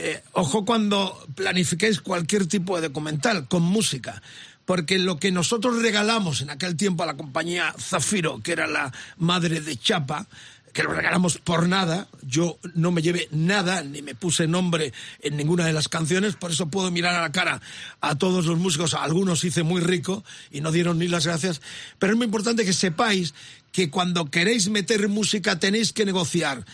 [0.00, 4.22] eh, ojo cuando planifiquéis cualquier tipo de documental con música,
[4.64, 8.92] porque lo que nosotros regalamos en aquel tiempo a la compañía Zafiro, que era la
[9.16, 10.28] madre de Chapa,
[10.72, 12.06] que lo regalamos por nada.
[12.22, 16.52] Yo no me llevé nada, ni me puse nombre en ninguna de las canciones, por
[16.52, 17.60] eso puedo mirar a la cara
[18.00, 18.94] a todos los músicos.
[18.94, 20.22] A algunos hice muy rico
[20.52, 21.60] y no dieron ni las gracias.
[21.98, 23.34] Pero es muy importante que sepáis
[23.72, 26.64] que cuando queréis meter música tenéis que negociar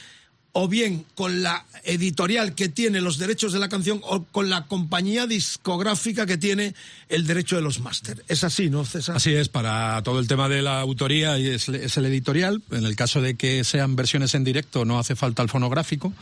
[0.57, 4.67] o bien con la editorial que tiene los derechos de la canción o con la
[4.67, 6.75] compañía discográfica que tiene
[7.09, 8.25] el derecho de los máster.
[8.29, 9.17] Es así, ¿no, César?
[9.17, 12.63] Así es, para todo el tema de la autoría es, es el editorial.
[12.71, 16.13] En el caso de que sean versiones en directo no hace falta el fonográfico,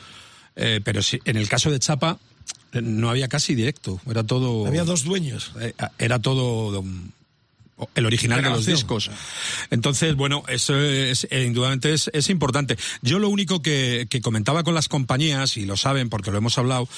[0.57, 2.19] eh, pero si, en el caso de Chapa
[2.73, 4.67] eh, no había casi directo, era todo...
[4.67, 5.53] Había dos dueños.
[5.61, 6.81] Eh, era todo...
[6.81, 7.11] um,
[7.95, 9.11] el original de los discos.
[9.71, 12.77] Entonces, bueno, eso es, eh, indudablemente es, es importante.
[13.03, 16.59] Yo lo único que, que comentaba con las compañías, y lo saben porque lo hemos
[16.59, 16.89] hablado,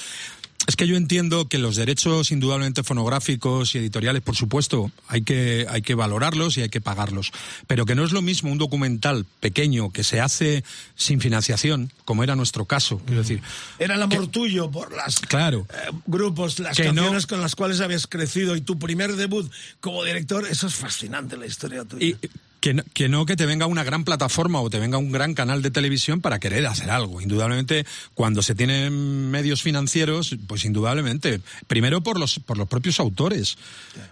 [0.67, 5.65] es que yo entiendo que los derechos indudablemente fonográficos y editoriales, por supuesto, hay que,
[5.69, 7.31] hay que valorarlos y hay que pagarlos.
[7.67, 10.63] Pero que no es lo mismo un documental pequeño que se hace
[10.95, 12.99] sin financiación, como era nuestro caso.
[13.05, 13.41] Quiero decir,
[13.79, 15.67] Era el amor tuyo por las claro.
[15.71, 20.03] eh, grupos, las no- canciones con las cuales habías crecido y tu primer debut como
[20.03, 22.05] director, eso es fascinante la historia tuya.
[22.05, 22.17] Y
[22.65, 25.35] que no, que no que te venga una gran plataforma o te venga un gran
[25.35, 27.21] canal de televisión para querer hacer algo.
[27.21, 27.85] Indudablemente,
[28.15, 31.41] cuando se tienen medios financieros, pues indudablemente.
[31.67, 33.57] Primero por los, por los propios autores.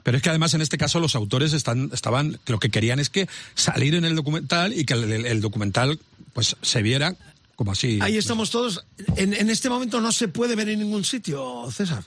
[0.04, 3.10] Pero es que además en este caso los autores están, estaban, lo que querían es
[3.10, 6.00] que salir en el documental y que el, el- el documental
[6.34, 7.16] pues se viera
[7.56, 7.98] como así.
[8.04, 8.86] Ahí estamos todos.
[9.18, 12.04] En, en este momento no se puede ver en ningún sitio, César.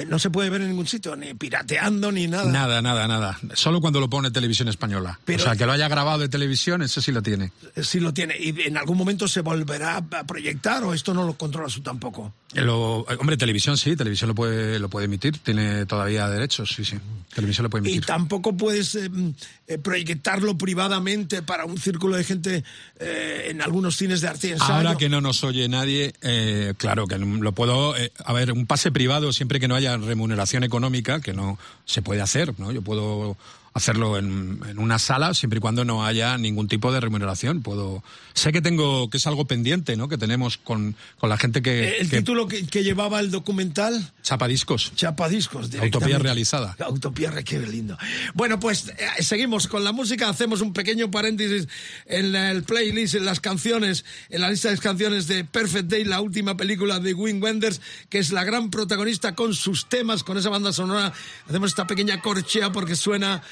[0.00, 2.50] Eh, No se puede ver en ningún sitio, ni pirateando, ni nada.
[2.50, 3.38] Nada, nada, nada.
[3.54, 5.18] Solo cuando lo pone televisión española.
[5.24, 7.52] Pero- o sea, que lo haya grabado de televisión, eso sí lo tiene.
[7.76, 8.34] Eh, Sí lo tiene.
[8.38, 12.32] ¿Y en algún momento se volverá a proyectar o esto no lo controlas tú tampoco?
[12.54, 16.84] Eh, Lo, hombre, televisión sí, televisión lo puede, lo puede emitir, tiene todavía derechos, sí,
[16.84, 16.96] sí.
[17.34, 18.06] Televisión lo puede Y emitir.
[18.06, 19.30] tampoco puedes eh, mm,
[19.70, 22.64] eh, proyectarlo privadamente para un círculo de gente
[22.98, 24.74] eh, en algunos cines de arte y ensayo.
[24.74, 27.96] Ahora que no nos oye nadie, eh, claro que lo puedo.
[27.96, 32.02] eh, a ver, un pase privado siempre que no haya remuneración económica, que no se
[32.02, 32.72] puede hacer, ¿no?
[32.72, 33.36] Yo puedo
[33.80, 37.62] hacerlo en, en una sala siempre y cuando no haya ningún tipo de remuneración.
[37.62, 38.02] Puedo.
[38.34, 40.08] Sé que tengo que es algo pendiente, ¿no?
[40.08, 41.88] Que tenemos con, con la gente que.
[41.88, 44.92] Eh, El que título que, que llevaba el documental, chapa discos.
[44.94, 45.66] Chapadiscos.
[45.66, 46.18] Utopía directamente.
[46.22, 46.76] realizada.
[46.88, 47.98] Utopía, re- qué lindo.
[48.34, 51.66] Bueno, pues eh, seguimos con la música, hacemos un pequeño paréntesis
[52.06, 56.04] en la- el playlist, en las canciones, en la lista de canciones de Perfect Day,
[56.04, 60.38] la última película de Wim Wenders, que es la gran protagonista con sus temas, con
[60.38, 61.12] esa banda sonora.
[61.48, 63.42] Hacemos esta pequeña corchea porque suena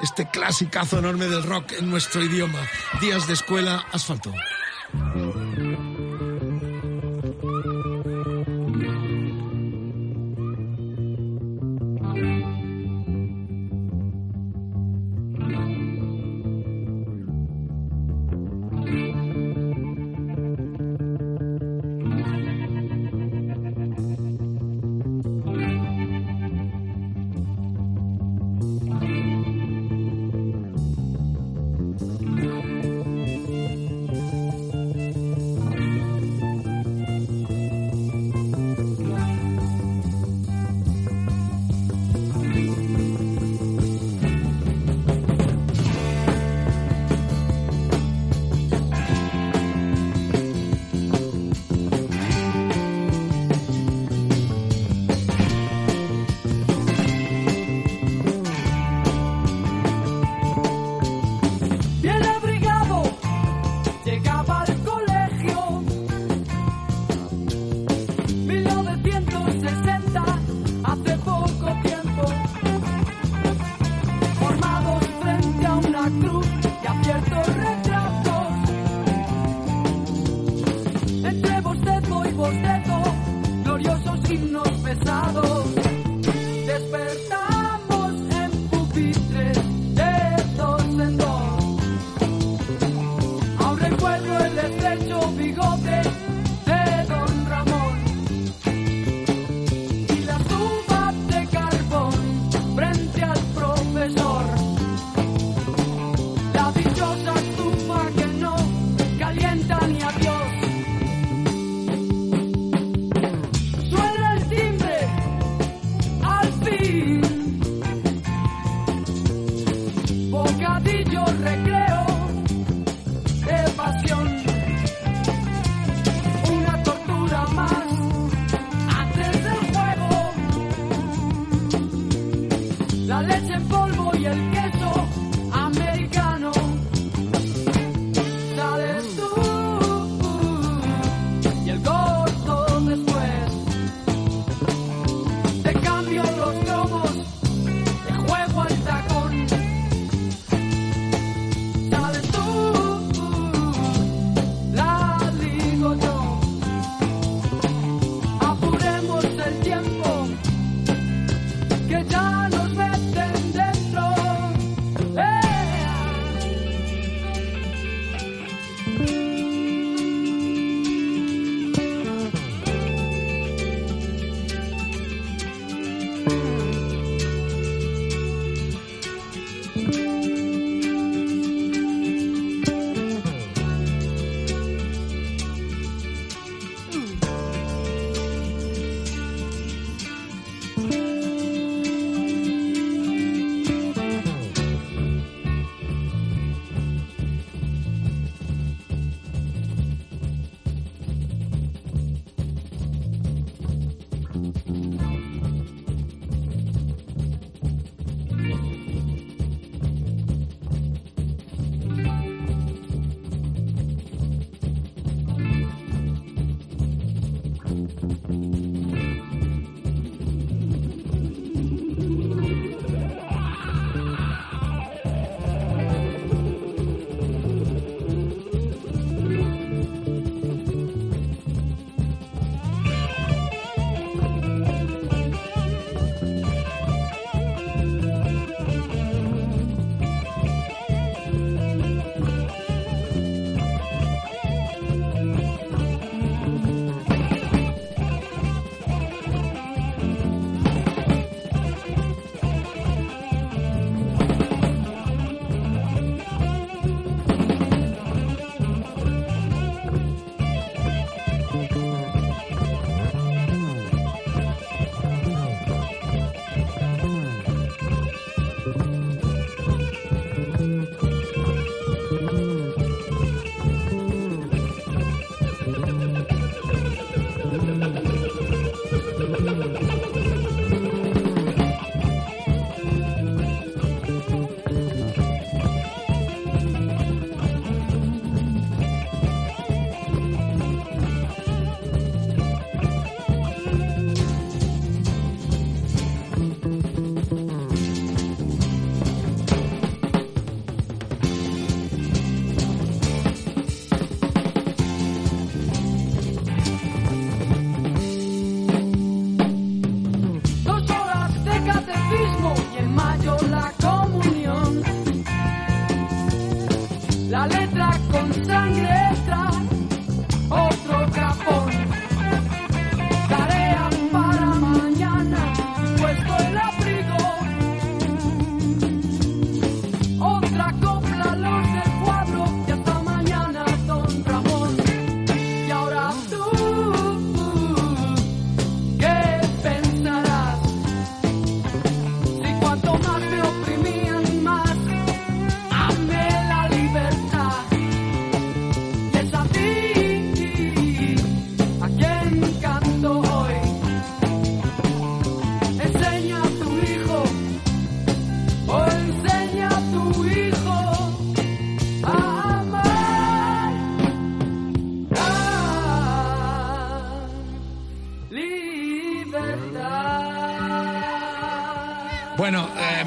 [0.00, 2.60] este clasicazo enorme del rock en nuestro idioma.
[3.00, 4.32] Días de escuela, asfalto.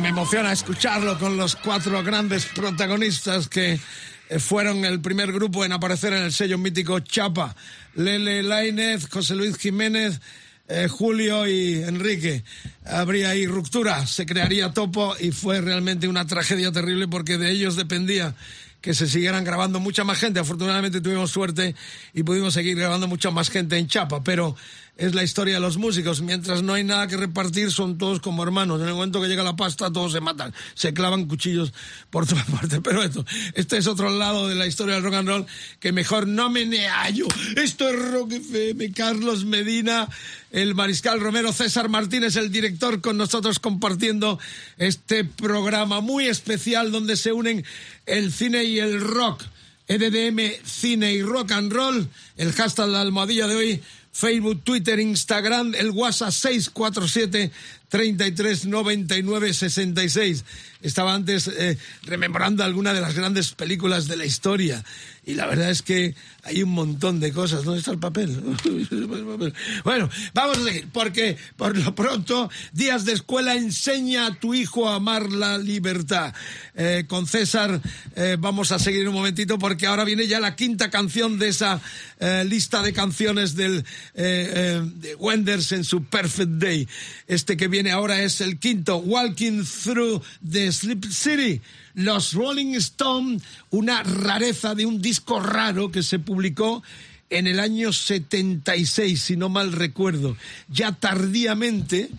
[0.10, 3.80] Me emociona escucharlo con los cuatro grandes protagonistas que
[4.28, 7.56] eh, fueron el primer grupo en aparecer en el sello mítico Chapa.
[7.94, 10.20] Lele Lainez, José Luis Jiménez,
[10.68, 12.44] eh, Julio y Enrique.
[12.86, 17.76] Habría ahí ruptura, se crearía topo y fue realmente una tragedia terrible porque de ellos
[17.76, 18.34] dependía
[18.82, 20.40] que se siguieran grabando mucha más gente.
[20.40, 21.76] Afortunadamente tuvimos suerte
[22.16, 24.56] y pudimos seguir grabando mucha más gente en Chapa, pero
[25.00, 26.22] es la historia de los músicos.
[26.22, 28.82] Mientras no hay nada que repartir, son todos como hermanos.
[28.82, 31.74] En el momento que llega la pasta, todos se matan, se clavan cuchillos
[32.10, 32.82] por todas partes.
[32.84, 35.46] Pero esto, este es otro lado de la historia del rock and roll
[35.80, 37.28] que mejor no me neallo.
[37.56, 40.10] Esto es Rock FM, Carlos Medina,
[40.52, 44.38] el mariscal Romero, César Martínez, el director, con nosotros compartiendo
[44.78, 47.64] este programa muy especial donde se unen
[48.06, 49.44] el cine y el rock.
[49.88, 52.08] EDM, cine y rock and roll.
[52.38, 53.82] El hashtag la almohadilla de hoy.
[54.20, 57.52] Facebook, Twitter, Instagram, el WhatsApp 647
[57.88, 60.44] 33 99 66.
[60.82, 64.84] Estaba antes eh, rememorando alguna de las grandes películas de la historia
[65.30, 67.64] y la verdad es que hay un montón de cosas.
[67.64, 68.30] ¿Dónde está el papel?
[69.84, 74.90] bueno, vamos a seguir porque por lo pronto, días de escuela enseña a tu hijo
[74.90, 76.34] a amar la libertad.
[76.74, 77.80] Eh, con César
[78.16, 81.80] eh, vamos a seguir un momentito porque ahora viene ya la quinta canción de esa
[82.20, 86.88] eh, lista de canciones del de Wenders en su Perfect Day.
[87.28, 91.62] Este que viene ahora es el quinto, Walking Through the Sleep City.
[92.00, 93.42] Los Rolling Stone,
[93.72, 96.82] una rareza de un disco raro que se publicó
[97.30, 100.38] en el año 76, si no mal recuerdo,
[100.70, 102.10] ya tardíamente,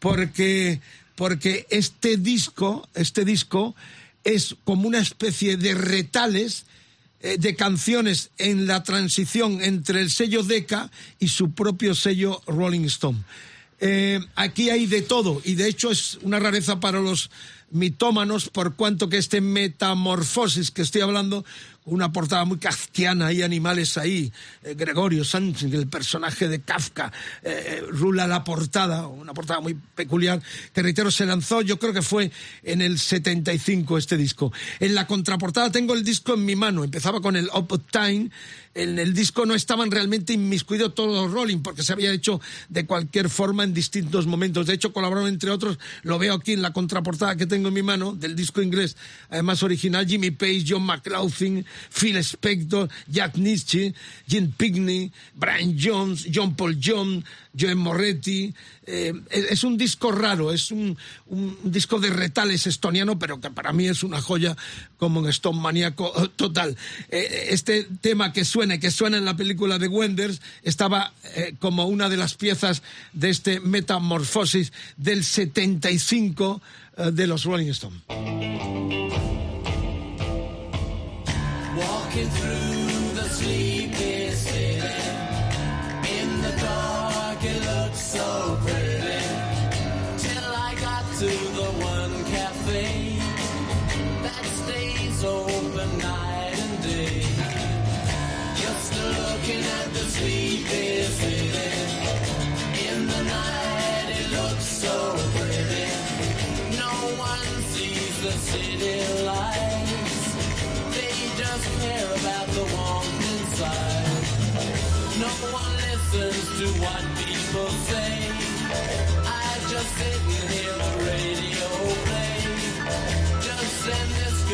[0.00, 0.80] porque,
[1.14, 3.76] porque este disco, este disco
[4.24, 6.64] es como una especie de retales
[7.20, 12.86] eh, de canciones en la transición entre el sello Decca y su propio sello Rolling
[12.86, 13.22] Stone.
[13.78, 17.30] Eh, aquí hay de todo y de hecho es una rareza para los
[17.70, 21.44] mitómanos por cuanto que este metamorfosis que estoy hablando
[21.90, 24.32] una portada muy kafkiana, hay animales ahí,
[24.62, 27.12] eh, Gregorio Sánchez, el personaje de Kafka,
[27.42, 30.40] eh, rula la portada, una portada muy peculiar,
[30.72, 32.30] que reitero, se lanzó, yo creo que fue
[32.62, 34.52] en el 75 este disco.
[34.78, 38.30] En la contraportada tengo el disco en mi mano, empezaba con el Up Time,
[38.74, 42.86] en el disco no estaban realmente inmiscuidos todos los Rolling, porque se había hecho de
[42.86, 44.66] cualquier forma en distintos momentos.
[44.66, 47.82] De hecho, colaboraron entre otros, lo veo aquí en la contraportada que tengo en mi
[47.82, 48.96] mano, del disco inglés,
[49.28, 53.94] además original, Jimmy Page, John McLaughlin, Phil Spector, Jack Nietzsche,
[54.28, 57.24] Jim Pigney, Brian Jones, John Paul John,
[57.58, 58.54] Joe Moretti.
[58.86, 60.96] Eh, es un disco raro, es un,
[61.64, 64.56] disco de retales estoniano, pero que para mí es una joya
[64.98, 66.76] como un Stone maníaco total.
[67.08, 71.86] Eh, este tema que suena, que suena en la película de Wenders, estaba eh, como
[71.86, 76.60] una de las piezas de este Metamorfosis del 75
[77.12, 78.02] de los Rolling Stones.
[82.10, 82.69] Walking through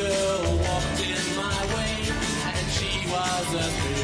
[0.09, 1.97] girl walked in my way,
[2.47, 3.96] and she was as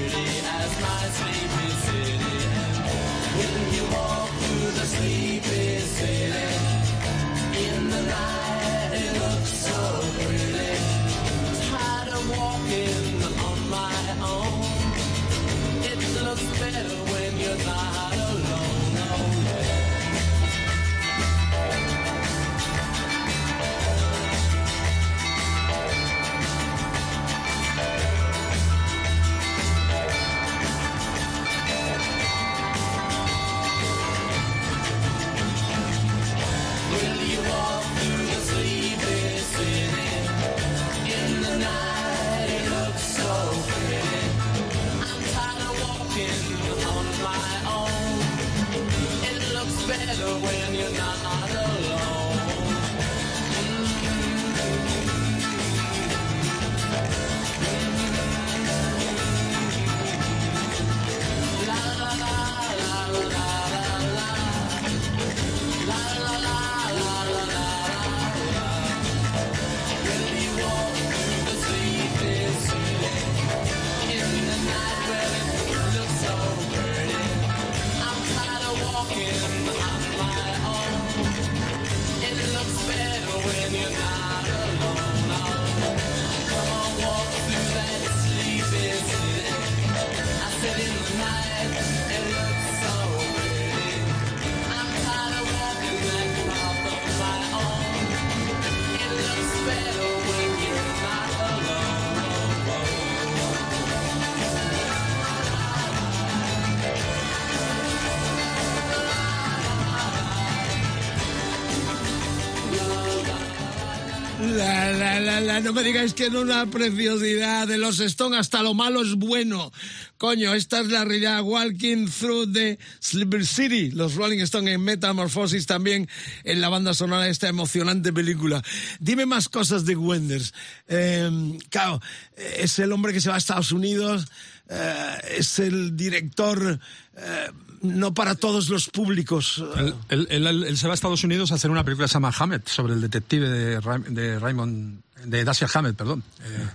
[115.43, 119.73] no me digáis que no una preciosidad de los Stone, hasta lo malo es bueno.
[120.17, 121.43] Coño, esta es la realidad.
[121.43, 123.91] Walking Through the Slippery City.
[123.91, 126.09] Los Rolling Stones en Metamorphosis también
[126.45, 128.63] en la banda sonora de esta emocionante película.
[129.01, 130.55] Dime más cosas de Wenders.
[130.87, 132.01] Eh, claro,
[132.37, 134.29] es el hombre que se va a Estados Unidos,
[134.69, 136.79] eh, es el director...
[137.17, 137.51] Eh,
[137.83, 139.61] no para todos los públicos.
[140.09, 142.95] Él, se va a Estados Unidos a hacer una película que se llama Hammett, sobre
[142.95, 146.23] el detective de Raymond, de Dashiell Hammett, perdón.
[146.45, 146.69] Eh,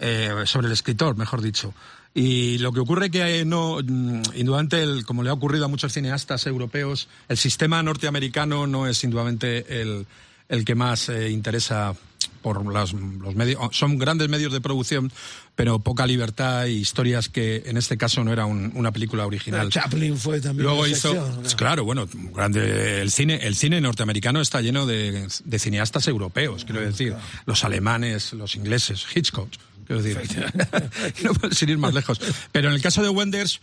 [0.00, 1.74] eh, sobre el escritor, mejor dicho.
[2.14, 5.92] Y lo que ocurre que eh, no, mm, indudablemente, como le ha ocurrido a muchos
[5.92, 10.06] cineastas europeos, el sistema norteamericano no es indudablemente el,
[10.48, 11.94] el que más interesa
[12.42, 13.58] por los, los medios.
[13.76, 15.10] Son grandes medios de producción,
[15.56, 19.70] pero poca libertad y historias que en este caso no era un- una película original.
[19.70, 20.64] Chaplin fue también.
[20.64, 25.26] Luego una hizo, sección, claro, bueno, grande, el cine, el cine norteamericano está lleno de,
[25.44, 27.14] de cineastas europeos, quiero decir,
[27.46, 29.50] los alemanes, los ingleses, Hitchcock,
[29.86, 30.18] quiero decir,
[31.24, 32.20] no puedo sin ir más lejos.
[32.52, 33.60] Pero en el caso de Wenders,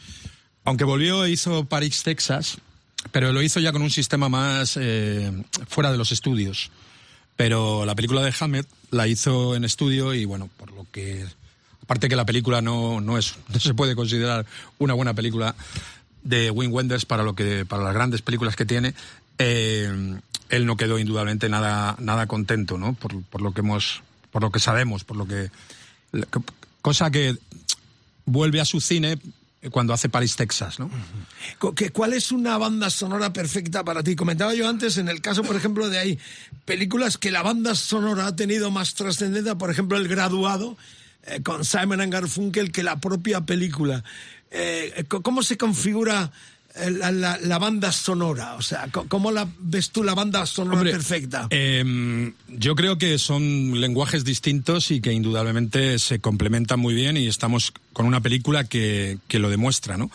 [0.66, 2.58] aunque volvió e hizo Paris, Texas,
[3.12, 5.32] pero lo hizo ya con un sistema más eh,
[5.68, 6.72] fuera de los estudios.
[7.36, 11.26] Pero la película de Hammett la hizo en estudio y bueno, por lo que
[11.86, 14.46] aparte que la película no, no es no se puede considerar
[14.80, 15.56] una buena película
[16.24, 18.94] de Wim Wenders para lo que para las grandes películas que tiene
[19.38, 20.20] eh,
[20.50, 24.52] él no quedó indudablemente nada nada contento no por, por lo que hemos por lo
[24.52, 25.52] que sabemos por lo que
[26.82, 27.38] cosa que
[28.26, 29.20] vuelve a su cine
[29.72, 30.90] cuando hace Paris Texas no
[31.94, 34.16] ¿Cuál es una banda sonora perfecta para ti?
[34.16, 36.20] Comentaba yo antes, en el caso, por ejemplo, de ahí,
[36.66, 40.78] películas que la banda sonora ha tenido más trascendencia, por ejemplo, El Graduado,
[41.24, 44.04] eh, con Simon and Garfunkel, que la propia película.
[44.52, 46.30] Eh, ¿Cómo se configura eh,
[46.92, 48.56] la, la- la banda sonora?
[48.56, 51.48] O sea, ¿cómo la ves tú la banda sonora Hombre, perfecta?
[51.50, 57.28] eh, yo creo que son lenguajes distintos y que indudablemente se complementan muy bien y
[57.28, 60.12] estamos con una película que, que lo demuestra, ¿no?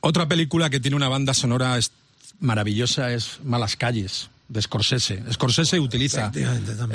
[0.00, 1.78] Otra película que tiene una banda sonora
[2.40, 5.22] maravillosa es Malas Calles, de Scorsese.
[5.32, 6.32] Scorsese utiliza.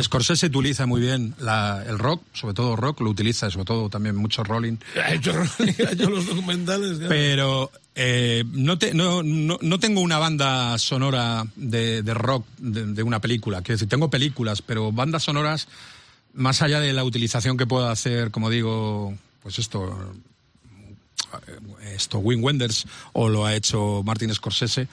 [0.01, 4.15] Scorsese utiliza muy bien la- el rock, sobre todo rock, lo utiliza, sobre todo también
[4.15, 4.77] mucho rolling.
[5.03, 6.97] Ha hecho, ha hecho los documentales.
[6.99, 7.07] ya.
[7.09, 12.87] Pero eh, no, te- no, no, no tengo una banda sonora de, de rock de,
[12.87, 13.61] de una película.
[13.61, 15.67] Quiero decir, tengo películas, pero bandas sonoras,
[16.33, 20.11] más allá de la utilización que pueda hacer, como digo, pues esto,
[21.47, 21.59] eh,
[21.95, 24.87] esto Wim Wenders o lo ha hecho Martin Scorsese,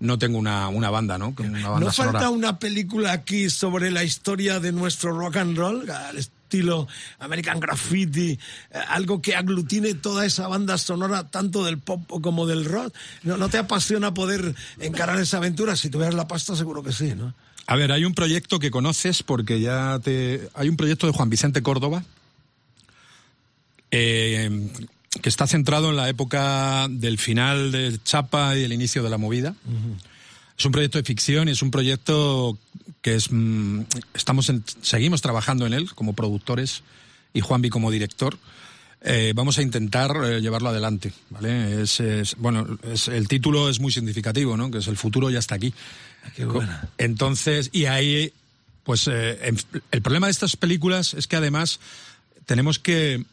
[0.00, 1.34] no tengo una, una banda, ¿no?
[1.38, 2.18] Una banda ¿No sonora.
[2.18, 6.86] falta una película aquí sobre la historia de nuestro rock and roll, al estilo
[7.18, 8.38] American Graffiti, eh,
[8.88, 12.94] algo que aglutine toda esa banda sonora, tanto del pop como del rock?
[13.22, 15.76] ¿No, no te apasiona poder encarar esa aventura?
[15.76, 17.34] Si tuvieras la pasta, seguro que sí, ¿no?
[17.66, 20.48] A ver, hay un proyecto que conoces porque ya te.
[20.54, 22.04] Hay un proyecto de Juan Vicente Córdoba
[23.96, 24.50] eh,
[25.22, 29.18] que está centrado en la época del final de Chapa y el inicio de la
[29.18, 29.54] movida.
[30.58, 32.58] Es un proyecto de ficción y es un proyecto
[33.02, 33.30] que es.
[33.30, 33.80] mm,
[34.14, 36.82] estamos en- seguimos trabajando en él como productores
[37.32, 38.38] y Juanvi como director.
[39.06, 41.82] Eh, vamos a intentar eh, llevarlo adelante, ¿vale?
[41.82, 44.70] Es, es- bueno, es- el título es muy significativo, ¿no?
[44.70, 45.74] Que es el futuro ya está aquí.
[46.34, 46.88] Qué buena.
[46.96, 48.32] Entonces, y ahí,
[48.84, 49.52] pues eh,
[49.90, 51.80] el problema de estas películas es que además
[52.46, 53.24] tenemos que,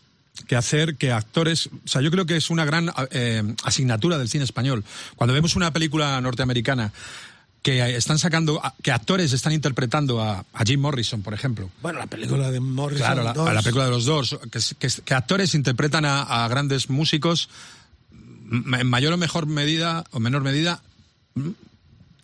[0.48, 4.30] que hacer que actores, o sea, yo creo que es una gran eh, asignatura del
[4.30, 4.84] cine español.
[5.16, 6.92] Cuando vemos una película norteamericana
[7.62, 11.70] que están sacando, que actores están interpretando a, a Jim Morrison, por ejemplo.
[11.82, 13.06] Bueno, la película de Morrison.
[13.06, 13.54] Claro, la, dos.
[13.54, 17.50] la película de los Doors, que, que, que actores interpretan a, a grandes músicos
[18.52, 20.82] en mayor o mejor medida o menor medida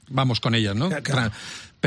[0.10, 0.90] vamos con ellas, ¿no?
[0.90, 1.32] Claro,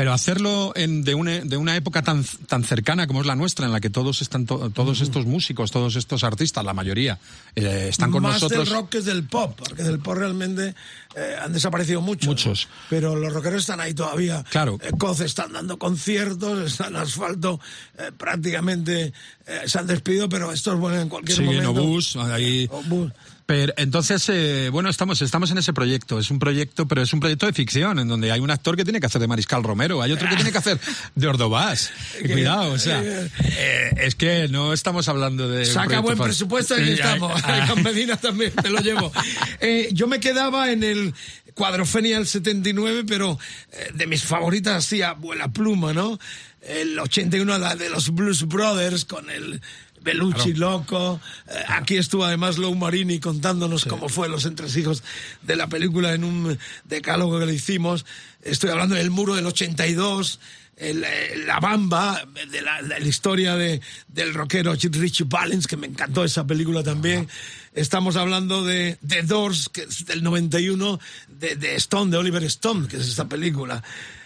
[0.01, 3.67] Pero hacerlo en, de, una, de una época tan, tan cercana como es la nuestra,
[3.67, 7.19] en la que todos están to- todos estos músicos, todos estos artistas, la mayoría,
[7.55, 8.67] eh, están con Más nosotros.
[8.67, 10.73] del rock que del pop, porque del pop realmente
[11.15, 12.25] eh, han desaparecido muchos.
[12.25, 12.67] Muchos.
[12.89, 14.43] Pero los rockeros están ahí todavía.
[14.49, 14.79] Claro.
[14.81, 17.59] Eh, Coz están dando conciertos, están en asfalto,
[17.99, 19.13] eh, prácticamente
[19.45, 21.69] eh, se han despedido, pero esto es bueno en cualquier Sí, momento.
[21.73, 22.67] Obús, ahí.
[22.71, 23.11] Obús.
[23.45, 26.19] Pero entonces, eh, bueno, estamos, estamos en ese proyecto.
[26.19, 28.83] Es un proyecto, pero es un proyecto de ficción, en donde hay un actor que
[28.83, 30.79] tiene que hacer de Mariscal Romero, hay otro que tiene que hacer
[31.15, 31.91] de Ordovás.
[32.21, 35.65] Cuidado, o sea, eh, es que no estamos hablando de.
[35.65, 36.31] Saca buen fácil.
[36.31, 37.41] presupuesto y estamos.
[37.45, 39.11] ah, Con Medina también te lo llevo.
[39.59, 41.13] Eh, yo me quedaba en el
[41.53, 43.37] Cuadrofenia del 79, pero
[43.71, 46.19] eh, de mis favoritas, así, abuela pluma, ¿no?
[46.61, 49.61] El 81, la de los Blues Brothers, con el
[50.01, 51.19] Bellucci loco.
[51.47, 55.03] Eh, aquí estuvo además Lou Marini contándonos cómo fue los entresijos
[55.41, 58.05] de la película en un decálogo que le hicimos.
[58.41, 60.39] Estoy hablando del muro del 82.
[60.77, 65.87] el, eh, la Bamba, de la, la historia de, del rockero Richie Valens, que me
[65.87, 67.27] encantó esa película también.
[67.73, 72.87] Estamos hablando de The Doors, que es del 91, de, de Stone, de Oliver Stone,
[72.87, 73.83] que es esta película.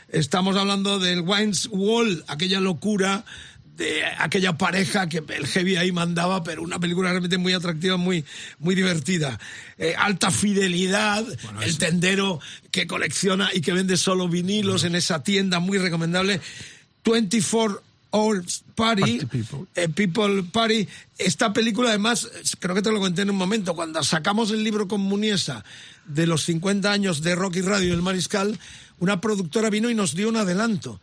[0.08, 3.26] Estamos hablando del Wines Wall, aquella locura
[3.78, 8.24] de aquella pareja que el heavy ahí mandaba, pero una película realmente muy atractiva, muy,
[8.60, 9.40] muy divertida.
[9.78, 11.26] Eh, alta fidelidad,
[11.62, 12.40] el tendero
[12.72, 16.40] que colecciona y que vende solo vinilos en esa tienda, muy recomendable.
[17.04, 19.20] 24 Hours Party,
[19.76, 20.88] eh, People Party.
[21.18, 24.88] Esta película, además, creo que te lo conté en un momento, cuando sacamos el libro
[24.88, 25.66] con Muniesa
[26.06, 28.58] de los 50 años de Rocky Radio y el Mariscal,
[29.00, 31.02] una productora vino y nos dio un adelanto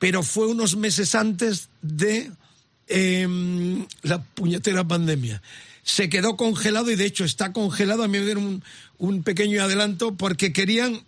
[0.00, 2.32] pero fue unos meses antes de
[2.88, 3.28] eh,
[4.02, 5.42] la puñetera pandemia.
[5.84, 8.02] Se quedó congelado y de hecho está congelado.
[8.02, 8.64] A mí me dieron un,
[8.98, 11.02] un pequeño adelanto porque querían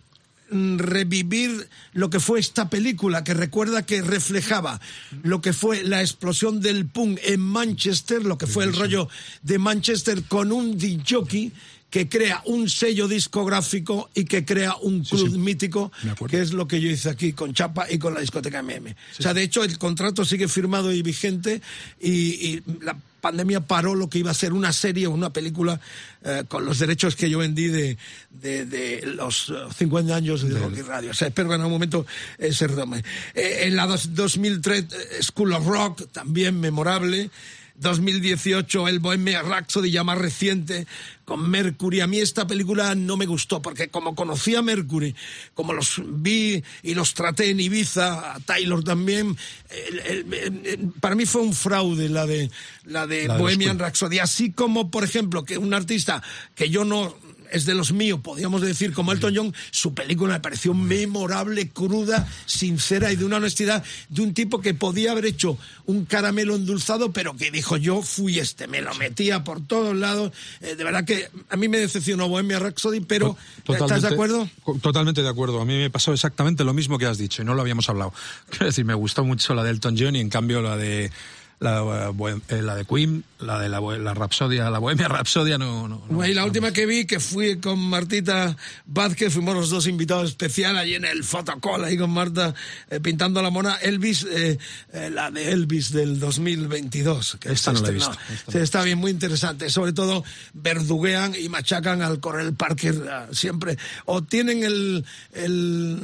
[0.51, 4.79] mm, revivir lo que fue esta película, que recuerda que reflejaba
[5.23, 9.09] lo que fue la explosión del punk en Manchester, lo que fue el rollo
[9.41, 11.51] de Manchester con un jockey
[11.93, 15.91] que crea un sello discográfico y que crea un club mítico,
[16.27, 18.95] que es lo que yo hice aquí con Chapa y con la discoteca MM.
[19.19, 21.61] o sea, de hecho, el contrato sigue firmado y vigente
[22.01, 25.79] y, y la pandemia paró lo que iba a ser una serie o una película
[26.23, 27.95] eh, con los derechos que yo vendí de,
[28.31, 31.11] de, de los eh, 50 años de Rocky Radio.
[31.11, 32.07] O sea, espero que en algún momento
[32.39, 33.03] eh, se retome.
[33.35, 34.87] Eh, en la dos- 2003, eh,
[35.21, 37.29] School of Rock, también memorable.
[37.75, 40.85] 2018 el Bohemian Rhapsody ya más reciente
[41.25, 42.01] con Mercury.
[42.01, 45.15] A mí esta película no me gustó porque como conocí a Mercury,
[45.53, 49.35] como los vi y los traté en Ibiza, a Taylor también,
[49.69, 50.33] el- el-
[50.65, 52.49] el- para mí fue un fraude la de
[52.85, 53.79] la de La Bohemian.
[53.79, 54.19] Rhapsody.
[54.19, 56.21] Así como, por ejemplo, que un artista
[56.55, 57.15] que yo no
[57.53, 62.27] es de los míos, podríamos decir, como Elton John, su película me pareció memorable, cruda,
[62.45, 67.11] sincera y de una honestidad de un tipo que podía haber hecho un caramelo endulzado,
[67.11, 70.31] pero que dijo yo fui este, me lo metía por todos lados.
[70.61, 73.37] Eh, de verdad que a mí me decepcionó Bohemia Rhapsody, pero
[73.67, 74.49] ¿estás de acuerdo?
[74.81, 75.61] Totalmente de acuerdo.
[75.61, 78.13] A mí me pasó exactamente lo mismo que has dicho y no lo habíamos hablado.
[78.49, 81.11] Quiero decir, me gustó mucho la de Elton John y en cambio la de
[81.59, 85.87] la, eh, eh, la de Queen, la de la, la Rapsodia, la Bohemia Rapsodia no...
[85.87, 86.25] no, no.
[86.27, 90.81] y la última que vi, que fui con Martita Vázquez, fuimos los dos invitados especiales
[90.81, 92.53] allí en el Fotocall, ahí con Marta,
[92.89, 94.57] eh, pintando la mona, Elvis, eh,
[94.91, 97.37] eh, la de Elvis del 2022.
[97.39, 98.17] Que Esta se no la he estrenó.
[98.29, 99.69] visto, está bien, muy interesante.
[99.69, 100.23] Sobre todo,
[100.53, 103.77] verduguean y machacan al Coronel Parker ah, siempre.
[104.05, 105.99] O tienen el, el-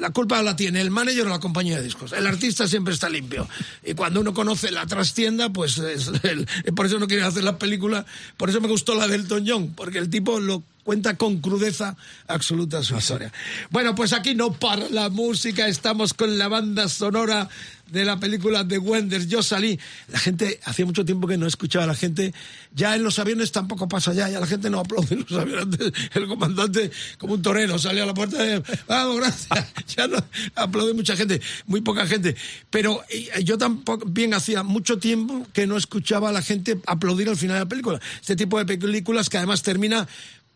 [0.00, 2.12] La culpa la tiene el manager o la compañía de discos.
[2.12, 3.48] El artista siempre está limpio.
[3.84, 7.58] Y cuando uno conoce la trastienda, pues es el- por eso no quiere hacer la
[7.58, 8.06] película.
[8.38, 11.96] Por eso me gustó la de Elton John, porque el tipo lo cuenta con crudeza
[12.26, 13.32] absoluta su historia.
[13.70, 17.48] Bueno, pues aquí no para la música, estamos con la banda sonora
[17.90, 19.28] de la película de Wenders.
[19.28, 19.78] Yo salí,
[20.08, 22.34] la gente, hacía mucho tiempo que no escuchaba a la gente,
[22.74, 25.78] ya en los aviones tampoco pasa ya, ya la gente no aplaude en los aviones.
[26.14, 30.16] El comandante, como un torero, sale a la puerta de, vamos, gracias, ya no
[30.54, 32.36] aplaude mucha gente, muy poca gente.
[32.70, 37.28] Pero eh, yo tampoco, bien, hacía mucho tiempo que no escuchaba a la gente aplaudir
[37.28, 38.00] al final de la película.
[38.20, 40.08] Este tipo de películas que además termina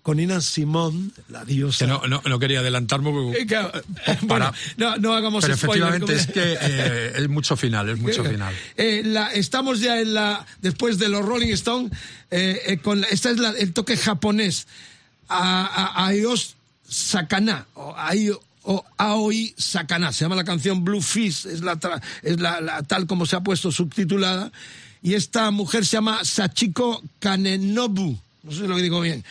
[0.08, 1.84] con Nina Simón, la diosa.
[1.84, 3.42] Que no, no, no quería adelantarme porque...
[3.42, 3.82] Eh, claro, eh,
[4.26, 7.90] Para- bueno, no, no hagamos Pero spoiler, efectivamente como- es que eh, es mucho final,
[7.90, 8.54] es mucho final.
[8.78, 11.90] Eh, la- estamos ya en la después de los Rolling Stone
[12.30, 14.66] eh, eh, con la- esta es la- el toque japonés.
[15.28, 16.56] A, a, Aios
[16.88, 17.94] Sakana o
[18.62, 22.82] o Aoi Sakana se llama la canción Blue Fish es la, tra- es la, la-
[22.82, 24.50] tal como se ha puesto subtitulada.
[25.02, 29.22] Y esta mujer se llama Sachiko Kanenobu no sé si lo digo bien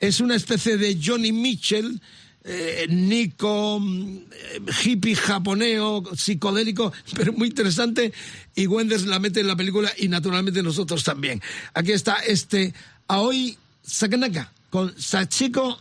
[0.00, 2.00] es una especie de Johnny Mitchell
[2.48, 8.12] eh, Nico, mm, eh, hippie japoneo, psicodélico, pero muy interesante.
[8.54, 11.42] Y Wenders la mete en la película y naturalmente nosotros también.
[11.74, 12.72] Aquí está este
[13.08, 15.80] Aoi Sakanaka con Sachiko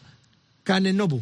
[0.63, 1.22] Kanenobu.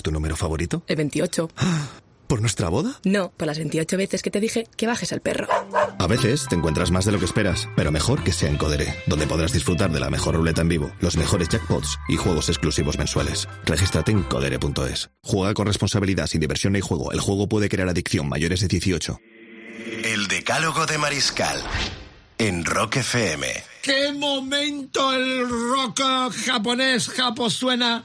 [0.00, 0.82] Es tu número favorito?
[0.86, 1.50] El 28.
[2.26, 3.00] ¿Por nuestra boda?
[3.04, 5.48] No, por las 28 veces que te dije que bajes al perro.
[5.98, 8.94] A veces te encuentras más de lo que esperas, pero mejor que sea en Codere,
[9.08, 12.98] donde podrás disfrutar de la mejor ruleta en vivo, los mejores jackpots y juegos exclusivos
[12.98, 13.48] mensuales.
[13.64, 15.10] Regístrate en codere.es.
[15.24, 17.10] Juega con responsabilidad sin diversión ni juego.
[17.10, 19.18] El juego puede crear adicción mayores de 18.
[20.04, 21.60] El Decálogo de Mariscal
[22.38, 23.48] en Rock FM.
[23.82, 26.00] ¡Qué momento el rock
[26.46, 28.04] japonés japo suena!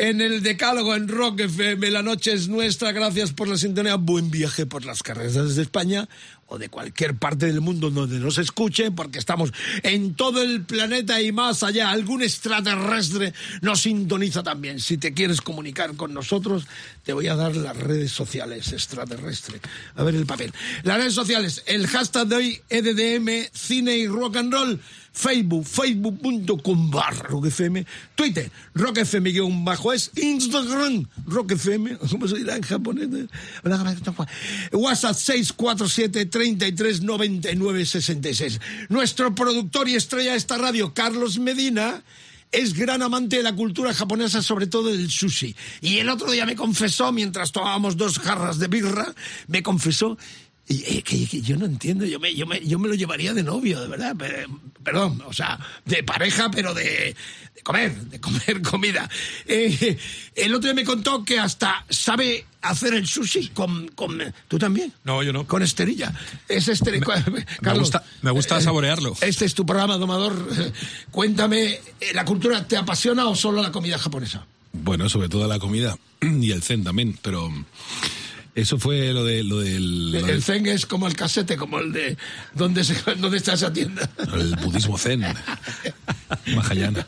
[0.00, 2.92] En el Decálogo en Rock FM, la noche es nuestra.
[2.92, 3.96] Gracias por la sintonía.
[3.96, 6.08] Buen viaje por las carreteras de España
[6.46, 11.20] o de cualquier parte del mundo donde nos escuche, porque estamos en todo el planeta
[11.20, 11.90] y más allá.
[11.90, 14.78] Algún extraterrestre nos sintoniza también.
[14.78, 16.68] Si te quieres comunicar con nosotros,
[17.02, 19.60] te voy a dar las redes sociales extraterrestre.
[19.96, 20.52] A ver el papel.
[20.84, 24.80] Las redes sociales, el hashtag de hoy, EDDM, cine y rock and roll.
[25.12, 27.84] Facebook, facebook.com barra rockfm,
[28.14, 33.08] Twitter, rockfm guion bajo es, Instagram, rockfm, ¿cómo se dirá en japonés?
[34.72, 38.60] WhatsApp 647 33 99 66.
[38.88, 42.02] Nuestro productor y estrella de esta radio, Carlos Medina,
[42.50, 45.54] es gran amante de la cultura japonesa, sobre todo del sushi.
[45.80, 49.14] Y el otro día me confesó, mientras tomábamos dos jarras de birra,
[49.48, 50.16] me confesó
[50.68, 53.32] y, eh, que, que yo no entiendo, yo me, yo, me, yo me lo llevaría
[53.34, 54.14] de novio, de verdad.
[54.16, 54.46] pe-
[54.84, 57.14] Perdón, o sea, de pareja, pero de,
[57.54, 59.08] de comer, de comer comida.
[59.46, 59.98] Eh,
[60.34, 63.88] el otro día me contó que hasta sabe hacer el sushi con...
[63.88, 64.92] con ¿Tú también?
[65.04, 65.46] No, yo no.
[65.46, 66.12] Con esterilla.
[66.48, 67.06] Es esterilla.
[67.60, 69.14] Me gusta, me gusta saborearlo.
[69.20, 70.48] Este es tu programa, domador.
[70.58, 70.72] Eh,
[71.10, 71.80] Cuéntame, eh,
[72.14, 74.46] ¿la cultura te apasiona o solo la comida japonesa?
[74.72, 77.52] Bueno, sobre todo la comida y el zen también, pero
[78.60, 81.92] eso fue lo de lo del lo El zen es como el casete, como el
[81.92, 82.16] de...
[82.54, 84.08] ¿Dónde, se, dónde está esa tienda?
[84.34, 85.24] el budismo zen,
[86.54, 87.06] Mahayana.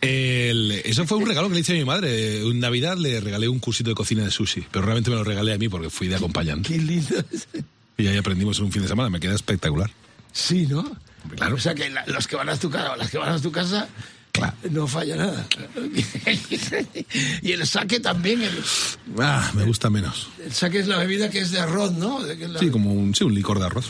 [0.00, 2.42] El- eso fue un regalo que le hice a mi madre.
[2.42, 5.52] En Navidad le regalé un cursito de cocina de sushi, pero realmente me lo regalé
[5.52, 6.68] a mí porque fui de acompañante.
[6.70, 7.16] Qué lindo.
[7.98, 9.90] Y ahí aprendimos en un fin de semana, me queda espectacular.
[10.32, 10.84] Sí, ¿no?
[11.36, 11.56] Claro.
[11.56, 13.40] O sea que la- los que van a tu casa o las que van a
[13.40, 13.88] tu casa
[14.70, 15.46] no falla nada.
[17.42, 18.42] y el saque también.
[18.42, 18.52] El,
[19.18, 20.28] Ah, me gusta menos.
[20.44, 22.20] el saque es la bebida que es de arroz, ¿no?
[22.20, 23.86] La- Sí, como un, sí, un licor de arroz.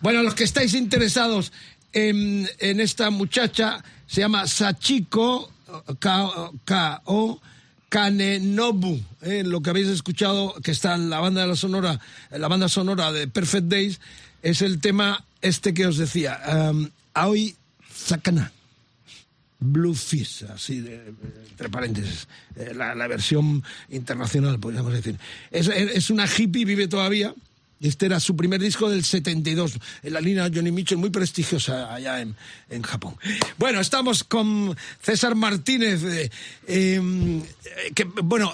[0.00, 1.52] Bueno, los que estáis interesados
[1.92, 5.50] en, en esta muchacha, se llama Sachiko
[5.98, 7.40] K.O.
[7.88, 12.00] Kanenobu, eh, lo que habéis escuchado que está en la banda de la sonora,
[12.32, 14.00] en la banda sonora de Perfect Days,
[14.42, 16.40] es el tema este que os decía,
[16.72, 17.54] um, Aoi
[17.94, 18.50] Sakana.
[19.64, 21.14] Bluefish, así de,
[21.50, 25.18] entre paréntesis, eh, la, versión internacional, podríamos decir.
[25.50, 27.34] Es, es una hippie, vive todavía.
[27.80, 32.20] Este era su primer disco del 72, en la línea Johnny Mitchell, muy prestigiosa allá
[32.20, 32.34] en,
[32.70, 33.16] en Japón.
[33.58, 36.30] Bueno, estamos con César Martínez, eh,
[36.66, 37.00] eh,
[37.94, 38.52] que, bueno,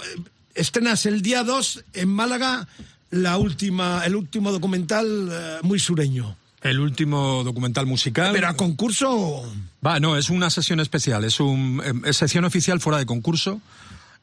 [0.54, 2.66] estrenas el día 2 en Málaga
[3.11, 6.36] la última, el último documental muy sureño.
[6.62, 8.32] El último documental musical.
[8.32, 9.42] ¿Pero a concurso?
[9.84, 13.61] Va, no, es una sesión especial, es un eh, es sección oficial fuera de concurso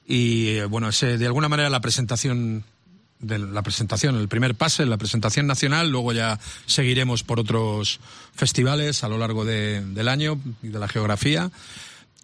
[0.08, 2.64] y eh, bueno, es eh, de alguna manera la presentación
[3.20, 8.00] de la presentación, el primer pase, la presentación nacional, luego ya seguiremos por otros
[8.36, 11.50] festivales a lo largo de- del año y de la geografía.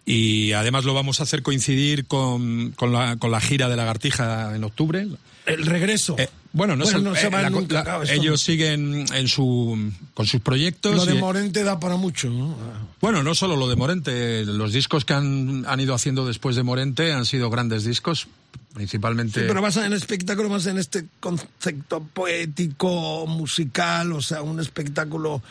[0.06, 4.54] Y además lo vamos a hacer coincidir con, con, la, con la gira de Lagartija
[4.54, 5.08] en octubre.
[5.46, 6.14] El regreso.
[6.54, 8.36] Bueno, no, Bueno, el- no se eh, va la- nunca, la- claro, esto ellos no.
[8.38, 10.94] siguen en su, con sus proyectos.
[10.96, 12.56] Lo de y- Morente da para mucho, ¿no?
[13.02, 16.62] bueno, no solo lo de Morente, los discos que han, han ido haciendo después de
[16.62, 18.28] Morente han sido grandes discos,
[18.72, 19.40] principalmente...
[19.40, 25.42] Sí, pero más en espectáculo, más en este concepto poético, musical, o sea, un espectáculo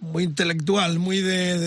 [0.00, 1.58] muy intelectual, muy de,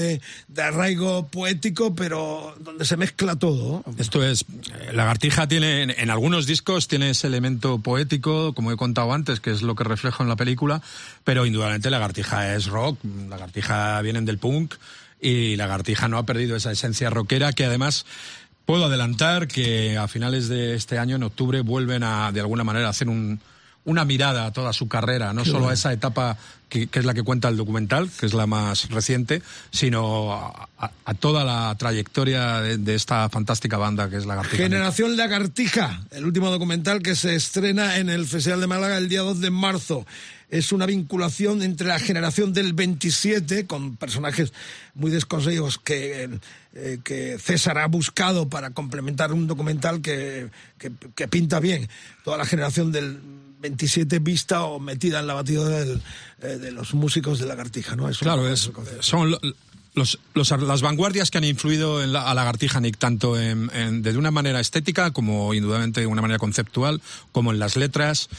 [0.49, 3.83] de- arraigo poético, pero donde se mezcla todo.
[3.97, 8.77] Esto es, eh, Lagartija tiene, en, en algunos discos tiene ese elemento poético, como he
[8.77, 10.81] contado antes, que es lo que reflejo en la película,
[11.23, 12.99] pero indudablemente Lagartija es rock,
[13.29, 14.75] Lagartija vienen del punk
[15.21, 18.05] y Lagartija no ha perdido esa esencia rockera que además
[18.65, 22.85] puedo adelantar que a finales de este año, en octubre, vuelven a de alguna manera
[22.87, 23.39] a hacer un,
[23.85, 25.71] una mirada a toda su carrera, no Qué solo bueno.
[25.71, 26.37] a esa etapa
[26.67, 29.41] que, que es la que cuenta el documental, que es la más reciente,
[29.71, 34.57] sino a, a- a toda la trayectoria de, de esta fantástica banda que es Lagartija.
[34.63, 39.21] Generación Lagartija, el último documental que se estrena en el Festival de Málaga el día
[39.21, 40.05] 2 de marzo.
[40.51, 44.51] Es una vinculación entre la generación del 27, con personajes
[44.95, 46.27] muy desconocidos que,
[46.73, 50.49] eh, que César ha buscado para complementar un documental que,
[50.79, 51.87] que- que pinta bien.
[52.23, 53.19] Toda la generación del
[53.59, 56.01] 27 vista o metida en la batidora del,
[56.41, 58.09] eh, de los músicos de Lagartija, ¿no?
[58.11, 58.71] Claro, es,
[59.01, 59.39] son lo-
[59.95, 64.01] los, los- las vanguardias que han influido en la, a Lagartija Nick, tanto en, en-
[64.01, 68.29] de una manera estética como indudablemente de una manera conceptual, como en las letras,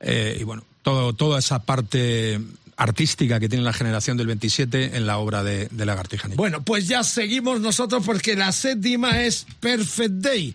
[0.00, 2.40] eh, y bueno, todo, toda esa parte
[2.76, 6.36] artística que tiene la generación del 27 en la obra de, de Lagartija Nick.
[6.36, 10.54] Bueno, pues ya seguimos nosotros porque la séptima es Perfect Day,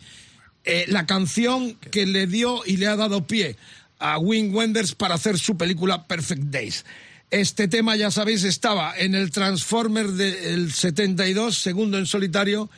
[0.65, 3.55] eh, la canción que le dio y le ha dado pie
[3.99, 6.85] a Wim Wenders para hacer su película Perfect Days.
[7.31, 12.69] Este tema, ya sabéis, estaba en el Transformer del 72, segundo en solitario,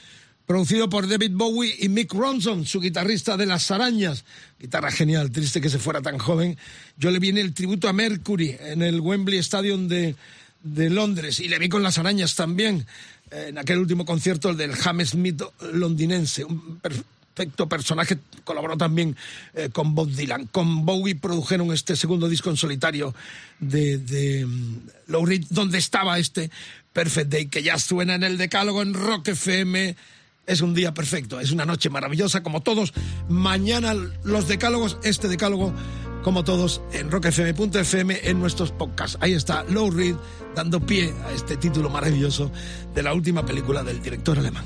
[0.45, 4.26] producido por David Bowie y Mick Ronson, su guitarrista de las arañas.
[4.60, 6.57] Guitarra genial, triste que se fuera tan joven.
[6.98, 10.15] Yo le vi en el tributo a Mercury en el Wembley Stadium de,
[10.64, 12.85] de Londres y le vi con las arañas también
[13.31, 15.41] en aquel último concierto el del Hammersmith
[15.73, 16.43] londinense.
[16.43, 16.80] Un
[17.34, 19.16] perfecto personaje, colaboró también
[19.53, 20.48] eh, con Bob Dylan.
[20.48, 23.14] Con Bowie produjeron este segundo disco en solitario
[23.60, 26.52] de, de mm, Reed, donde estaba este
[26.94, 29.95] Perfect Day, que ya suena en el decálogo en Rock FM.
[30.48, 32.94] Es un día perfecto, es una noche maravillosa, como todos.
[33.30, 33.94] Mañana
[34.24, 35.74] los decálogos, este decálogo,
[36.24, 39.18] como todos, en rockfm.fm, en nuestros podcasts.
[39.22, 40.16] Ahí está Lou Reed
[40.56, 42.52] dando pie a este título maravilloso
[42.94, 44.66] de la última película del director alemán.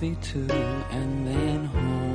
[0.00, 0.46] Movie too,
[0.90, 2.07] and then home.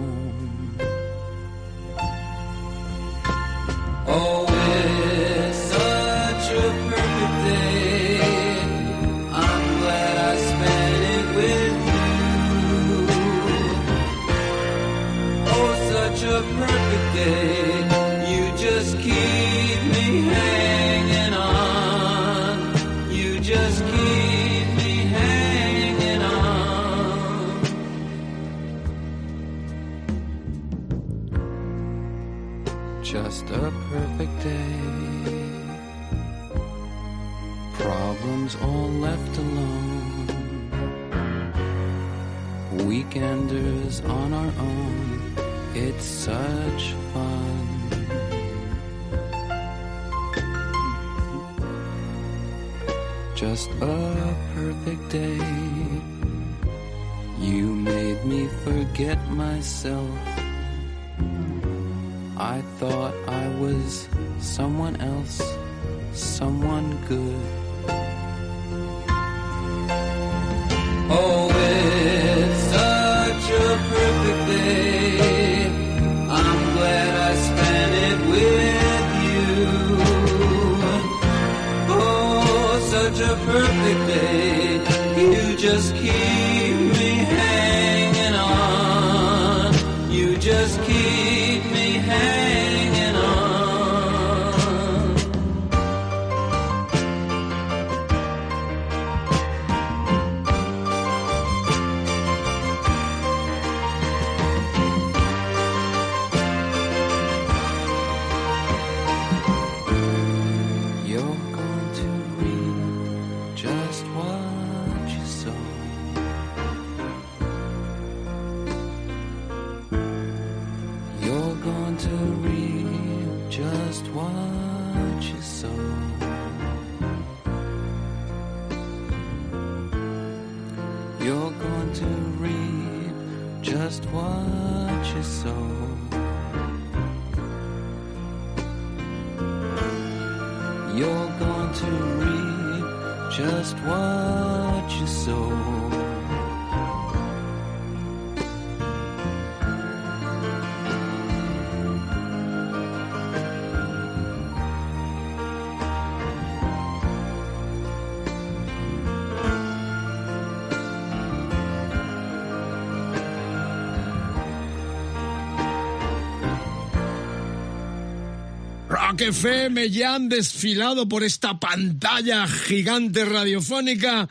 [169.14, 174.28] Rock FM ya han desfilado por esta pantalla gigante radiofónica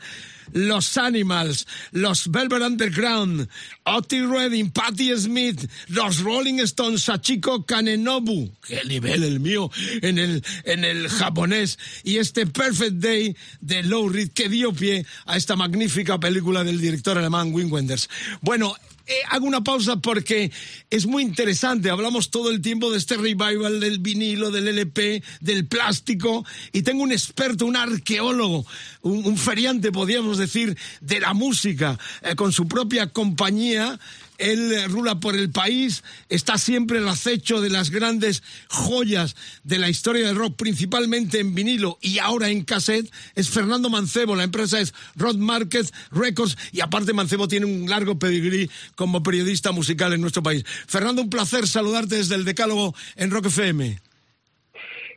[0.51, 3.47] los Animals, los Velvet Underground,
[3.85, 10.43] Otis Redding, Patti Smith, los Rolling Stones, Sachiko Kanenobu, qué nivel el mío en el,
[10.65, 15.55] en el japonés, y este Perfect Day de Low Reed que dio pie a esta
[15.55, 18.09] magnífica película del director alemán Wim Wenders.
[18.41, 20.51] Bueno, eh, hago una pausa porque
[20.89, 21.89] es muy interesante.
[21.89, 26.45] Hablamos todo el tiempo de este revival del vinilo, del LP, del plástico.
[26.71, 28.65] Y tengo un experto, un arqueólogo,
[29.01, 33.99] un, feriante, podríamos decir, de la música, eh, con su propia compañía.
[34.37, 39.79] Él eh, rula por el país, está siempre al acecho de las grandes joyas de
[39.79, 43.11] la historia del rock, principalmente en vinilo y ahora en cassette.
[43.35, 48.17] Es Fernando Mancebo, la empresa es Rod Market Records y aparte Mancebo tiene un largo
[48.17, 50.63] pedigrí como periodista musical en nuestro país.
[50.87, 54.12] Fernando, un placer saludarte desde el Decálogo en Rock FM.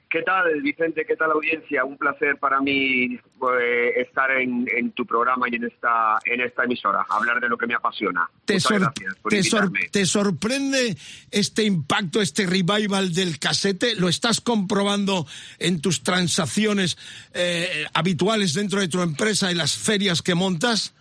[0.09, 1.05] ¿Qué tal, Vicente?
[1.05, 1.85] ¿Qué tal, audiencia?
[1.85, 3.15] Un placer para mí
[3.61, 7.59] eh, estar en, en tu programa y en esta, en esta emisora, hablar de lo
[7.59, 8.31] que me apasiona.
[8.45, 8.93] ¿Te, Muchas sor-
[9.29, 10.97] te sor- te sorprende
[11.33, 13.97] este impacto, este revival del casete?
[13.97, 15.27] ¿Lo estás comprobando
[15.59, 16.97] en tus transacciones
[17.35, 20.95] eh, habituales dentro de tu empresa y las ferias que montas?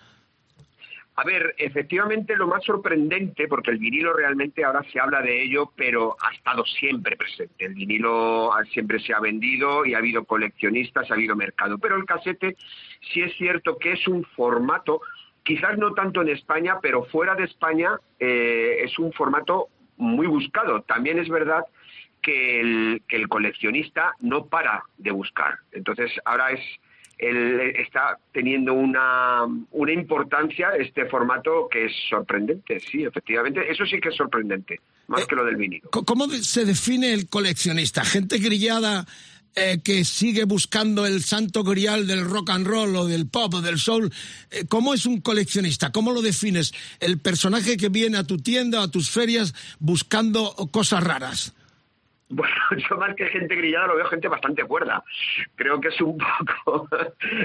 [1.17, 5.71] A ver, efectivamente lo más sorprendente, porque el vinilo realmente ahora se habla de ello,
[5.73, 7.65] pero ha estado siempre presente.
[7.65, 11.77] El vinilo siempre se ha vendido y ha habido coleccionistas, ha habido mercado.
[11.77, 12.57] Pero el casete
[13.13, 14.99] sí es cierto que es un formato,
[15.43, 20.81] quizás no tanto en España, pero fuera de España eh, es un formato muy buscado.
[20.81, 21.63] También es verdad
[22.21, 25.59] que el coleccionista no para de buscar.
[25.71, 26.59] Entonces ahora es
[27.17, 33.61] el- está teniendo una, una importancia este formato que es sorprendente, sí, efectivamente.
[33.69, 35.89] Eso sí que es sorprendente, más que lo del vinilo.
[35.91, 38.03] ¿Cómo se define el coleccionista?
[38.03, 39.05] ¿Gente grillada
[39.55, 43.61] eh, que sigue buscando el santo grial del rock and roll o del pop o
[43.61, 44.11] del soul?
[44.51, 45.91] Eh, ¿Cómo es un coleccionista?
[45.93, 46.73] ¿Cómo lo defines?
[46.99, 51.53] El personaje que viene a tu tienda, a tus ferias, buscando cosas raras.
[52.29, 52.55] Bueno,
[52.89, 55.03] yo más que gente grillada lo veo gente bastante cuerda.
[55.55, 56.17] Creo que es un
[56.65, 56.87] poco,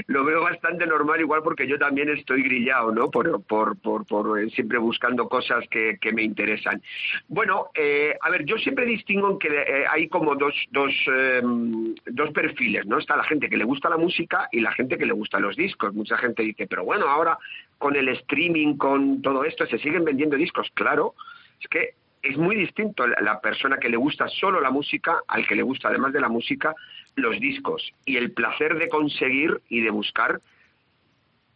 [0.06, 3.10] lo veo bastante normal igual porque yo también estoy grillado, ¿no?
[3.10, 6.80] Por, por, por, por, eh, siempre buscando cosas que, que me interesan.
[7.28, 11.42] Bueno, eh, a ver, yo siempre distingo en que eh, hay como dos, dos, eh,
[11.42, 12.98] dos perfiles, ¿no?
[12.98, 15.56] Está la gente que le gusta la música y la gente que le gusta los
[15.56, 15.94] discos.
[15.94, 17.38] Mucha gente dice, pero bueno, ahora
[17.78, 20.70] con el streaming, con todo esto, se siguen vendiendo discos.
[20.74, 21.14] Claro,
[21.60, 25.54] es que es muy distinto la- persona que le gusta solo la música al que
[25.54, 26.74] le gusta, además de la música,
[27.16, 27.82] los discos.
[28.04, 30.40] Y el placer de conseguir y de buscar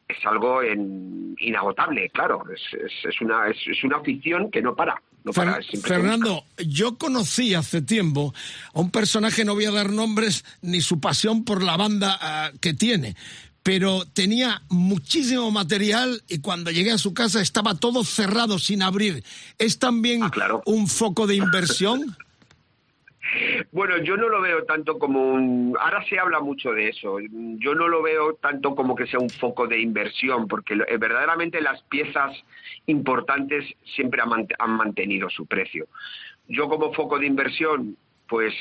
[0.08, 2.44] es algo en- inagotable, claro.
[2.54, 5.00] Es, es- es una, es, es una afición que no para.
[5.24, 8.34] No Fernando, yo conocí hace tiempo
[8.74, 12.50] a un personaje, no voy a dar nombres ni su pasión por la banda ah,
[12.60, 13.16] que tiene,
[13.64, 19.24] pero tenía muchísimo material y cuando llegué a su casa estaba todo cerrado, sin abrir.
[19.58, 20.30] ¿Es también Ah,
[20.66, 22.16] un foco de inversión?
[23.72, 25.74] Bueno, yo no lo veo tanto como un...
[25.80, 27.16] Ahora se habla mucho de eso.
[27.58, 31.60] Yo no lo veo tanto como que sea un foco de inversión, porque eh, verdaderamente
[31.60, 32.36] las piezas
[32.86, 33.64] importantes
[33.96, 35.88] siempre han mantenido su precio.
[36.46, 37.96] Yo como foco de inversión,
[38.28, 38.54] pues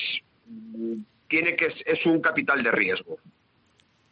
[0.48, 0.94] mm,
[1.28, 3.18] tiene que es un capital de riesgo.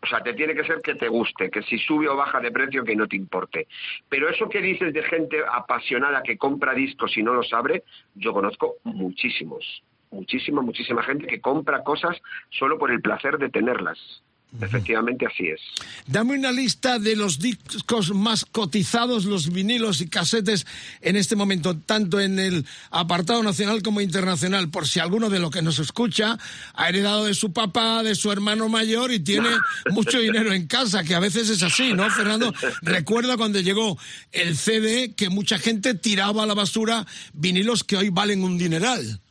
[0.03, 2.52] O sea, te tiene que ser que te guste, que si sube o baja de
[2.52, 3.68] precio que no te importe.
[4.10, 7.84] Pero eso que dices de gente apasionada que compra discos y no los abre,
[8.15, 12.19] yo conozco muchísimos, muchísima, muchísima gente que compra cosas
[12.49, 14.23] solo por el placer de tenerlas.
[14.60, 15.61] Efectivamente así es.
[16.07, 20.68] Dame una lista de los discos más cotizados, los vinilos y casetes
[20.99, 25.52] en este momento, tanto en el apartado nacional como internacional, por si alguno de los
[25.52, 26.38] que nos escucha
[26.73, 29.49] ha heredado de su papá, de su hermano mayor y tiene
[29.91, 32.53] mucho dinero en casa, que a veces es así, ¿no, Fernando?
[32.82, 33.98] Recuerda cuando llegó
[34.34, 39.22] el CD que mucha gente tiraba a la basura vinilos que hoy valen un dineral.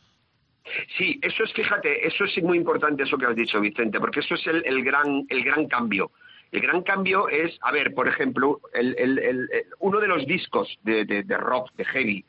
[0.97, 4.35] Sí, eso es, fíjate, eso es muy importante eso que has dicho, Vicente, porque eso
[4.35, 6.11] es el, gran, el gran cambio.
[6.53, 9.49] El gran cambio es, a ver, por ejemplo, el,
[9.79, 12.25] uno de los discos de, de- rock, de heavy,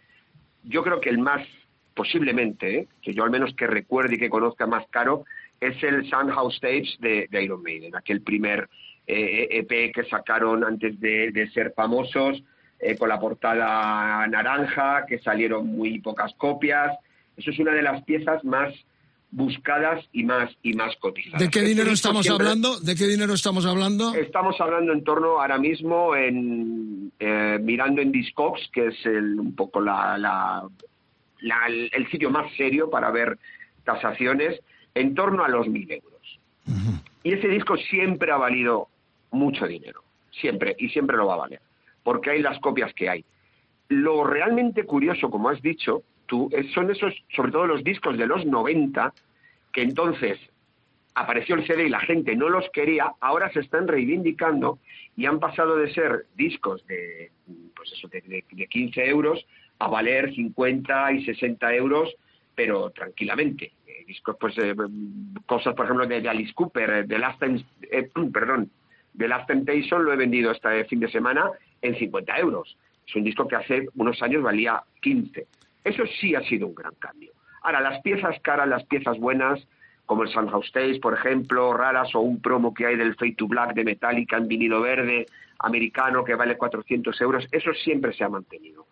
[0.64, 1.42] yo creo que el más,
[1.96, 2.88] posiblemente, ¿eh?
[3.02, 5.26] que yo al menos que recuerde y que conozca más caro,
[5.60, 8.70] es el Soundhouse Tapes de, de Iron Maiden, aquel primer
[9.08, 12.44] eh, EP que sacaron antes de, de ser famosos,
[12.80, 16.98] eh, con la portada naranja, que salieron muy pocas copias.
[17.38, 18.74] Eso es una de las piezas más
[19.32, 21.40] buscadas y más y más cotizadas.
[21.40, 22.80] ¿De qué dinero estamos siempre- hablando?
[22.80, 24.14] ¿De qué dinero estamos hablando?
[24.14, 29.56] Estamos hablando en torno ahora mismo en eh, mirando en Discogs, que es el, un
[29.56, 30.68] poco la, la-
[31.42, 33.38] la- el, el sitio más serio para ver
[33.86, 34.60] tasaciones,
[34.96, 36.10] en torno a los mil euros.
[37.24, 38.88] Y ese disco siempre ha valido
[39.32, 40.04] mucho dinero.
[40.32, 41.62] siempre, y siempre lo va a valer,
[42.04, 43.24] porque hay las copias que hay.
[43.90, 48.26] Lo realmente curioso, como has dicho tú, es- son esos, sobre todo los discos de
[48.26, 49.14] los 90,
[49.74, 50.40] que entonces
[51.14, 54.80] apareció el CD y la gente no los quería, ahora se están reivindicando
[55.18, 57.32] y han pasado de ser discos de,
[57.76, 59.46] pues eso, de, de- de 15 euros
[59.80, 62.16] a valer 50 y 60 euros,
[62.56, 63.74] pero tranquilamente.
[63.86, 64.74] Eh, discos, pues, eh,
[65.46, 68.72] cosas, por ejemplo, de, Alice Cooper, eh, de Last eh, perdón,
[69.14, 71.52] de Last Temptation lo he vendido este fin de semana
[71.82, 72.78] en 50 euros.
[73.06, 75.46] Es un disco que hace unos años valía 15.
[75.84, 77.32] Eso sí ha sido un gran cambio.
[77.64, 79.66] Ahora, las piezas caras, las piezas buenas,
[80.06, 83.48] como el Sunhouse Days, por ejemplo, raras, o un promo que hay del Fade to
[83.48, 85.26] Black de Metallica en vinilo verde
[85.60, 88.88] americano que vale 400 euros, eso siempre se ha mantenido.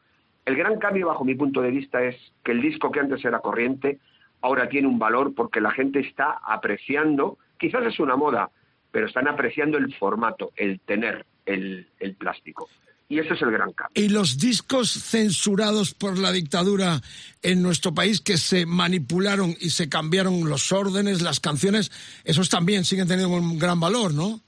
[0.46, 3.40] El gran cambio, bajo mi punto de vista, es que el disco que antes era
[3.40, 4.00] corriente,
[4.42, 8.50] ahora tiene un valor porque la gente está apreciando, quizás es una moda,
[8.92, 12.70] pero están apreciando el formato, el tener el plástico.
[13.12, 14.02] Y ese es el gran cambio.
[14.02, 17.02] Y los discos censurados por la dictadura
[17.42, 21.92] en nuestro país que se manipularon y se cambiaron los órdenes, las canciones,
[22.24, 24.42] esos también siguen teniendo un gran valor, ¿no?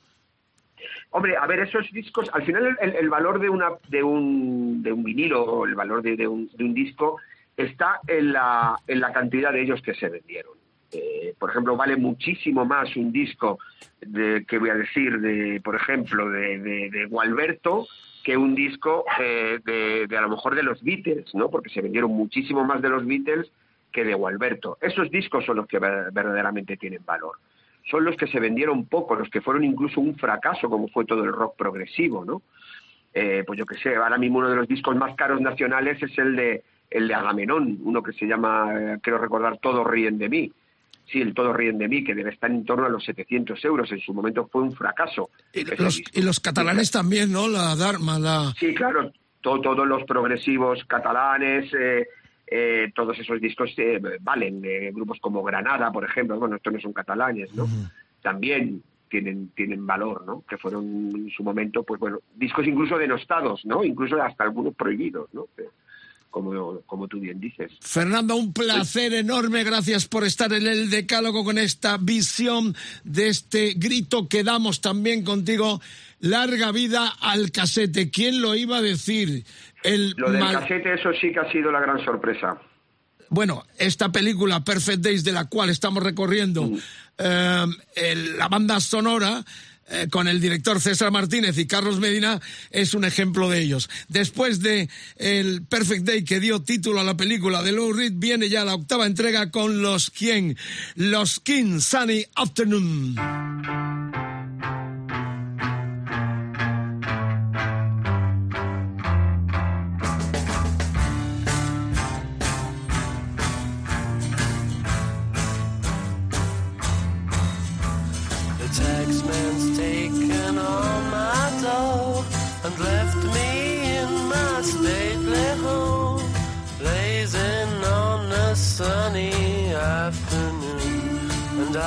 [1.09, 4.93] Hombre, a ver, esos discos, al final el, el valor de una de un, de
[4.93, 7.17] un vinilo, o el valor de, de un, de un disco,
[7.57, 10.53] está en la, en la cantidad de ellos que se vendieron.
[10.91, 13.59] Eh, por ejemplo, vale muchísimo más un disco
[13.99, 17.87] de, que voy a decir, de, por ejemplo, de, de, de Gualberto,
[18.23, 21.49] que un disco eh, de, a lo mejor de los Beatles, ¿no?
[21.49, 23.51] Porque se vendieron muchísimo más de los Beatles
[23.91, 24.77] que de Gualberto.
[24.81, 27.37] Esos discos son los que ver- verdaderamente tienen valor.
[27.89, 31.23] Son los que se vendieron poco, los que fueron incluso un fracaso, como fue todo
[31.23, 32.41] el rock progresivo, ¿no?
[33.13, 36.17] Eh, pues yo qué sé, ahora mismo uno de los discos más caros nacionales es
[36.17, 40.27] el de el de Agamenón, uno que se llama, eh, creo recordar, Todos ríen de
[40.29, 40.51] mí.
[41.11, 43.91] Sí, el Todos ríen de mí, que debe estar en torno a los 700 euros.
[43.91, 45.29] En su momento fue un fracaso.
[45.77, 47.47] Los, y los catalanes también, ¿no?
[47.47, 48.53] La Dharma, la...
[48.59, 49.11] Sí, claro,
[49.41, 52.07] to- todos los progresivos catalanes, eh,
[52.47, 54.61] eh, todos esos discos eh, valen.
[54.63, 57.67] eh, grupos como Granada, por ejemplo, bueno, estos no son catalanes, ¿no?
[58.21, 60.43] También tienen, tienen valor, ¿no?
[60.47, 60.85] Que fueron
[61.15, 63.83] en su momento, pues bueno, discos incluso denostados, ¿no?
[63.83, 65.47] Incluso hasta algunos prohibidos, ¿no?
[66.31, 67.71] Como, como tú bien dices.
[67.81, 69.63] Fernando, un placer enorme.
[69.65, 75.23] Gracias por estar en el Decálogo con esta visión de este grito que damos también
[75.23, 75.81] contigo.
[76.21, 78.09] Larga vida al casete.
[78.09, 79.43] ¿Quién lo iba a decir?
[79.83, 82.57] El Lo del mal- casete, eso sí que ha sido la gran sorpresa.
[83.29, 86.77] Bueno, esta película Perfect Days de la cual estamos recorriendo Mm.
[87.17, 89.43] eh, el- la banda sonora
[89.91, 92.39] eh, con el director César Martínez y Carlos Medina
[92.69, 93.89] es un ejemplo de ellos.
[94.07, 98.49] Después de el Perfect Day que dio título a la película de Lou Reed viene
[98.49, 100.57] ya la octava entrega con los quién,
[100.95, 103.90] los King Sunny Afternoon.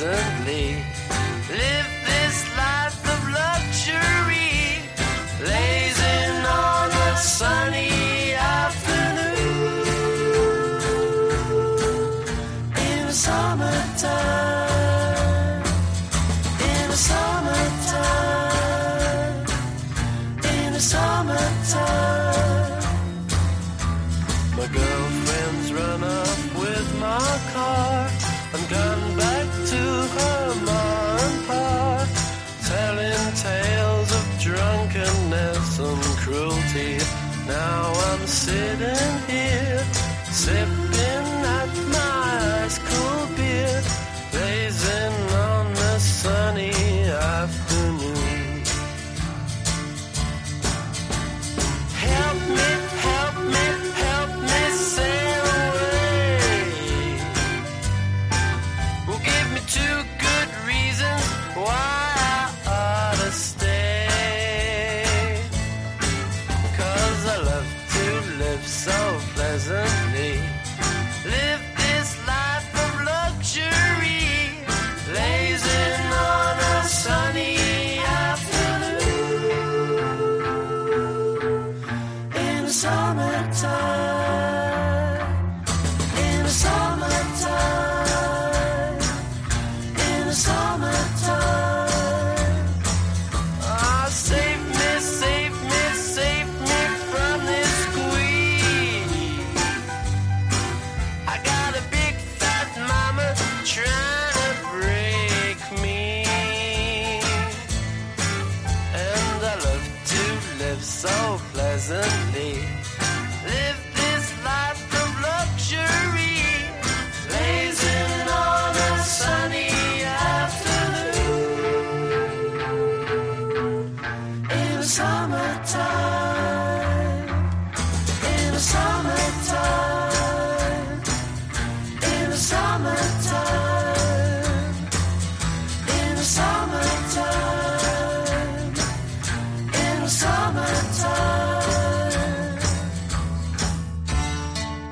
[0.00, 0.79] Pleasantly.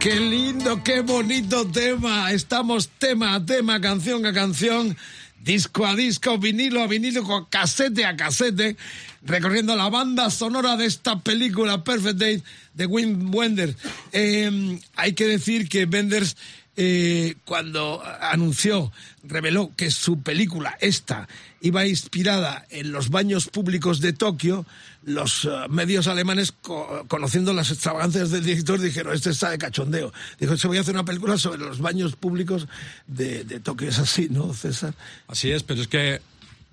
[0.05, 2.33] Bonito, qué bonito tema.
[2.33, 4.97] Estamos tema a tema, canción a canción,
[5.43, 8.77] disco a disco, vinilo a vinilo, con casete a casete,
[9.23, 12.43] recorriendo la banda sonora de esta película Perfect Day
[12.75, 13.77] de Wim Wenders.
[14.12, 16.37] Eh, hay que decir que Wenders
[16.81, 18.93] eh, cuando anunció,
[19.25, 21.29] reveló que su película, esta,
[21.61, 24.65] iba inspirada en los baños públicos de Tokio,
[25.03, 30.13] los eh, medios alemanes, co- conociendo las extravagancias del director, dijeron, este está de cachondeo.
[30.39, 32.69] Dijo, se voy a hacer una película sobre los baños públicos
[33.09, 33.89] de, de Tokio.
[33.89, 34.95] Es así, ¿no, César?
[35.27, 36.21] Así es, pero es que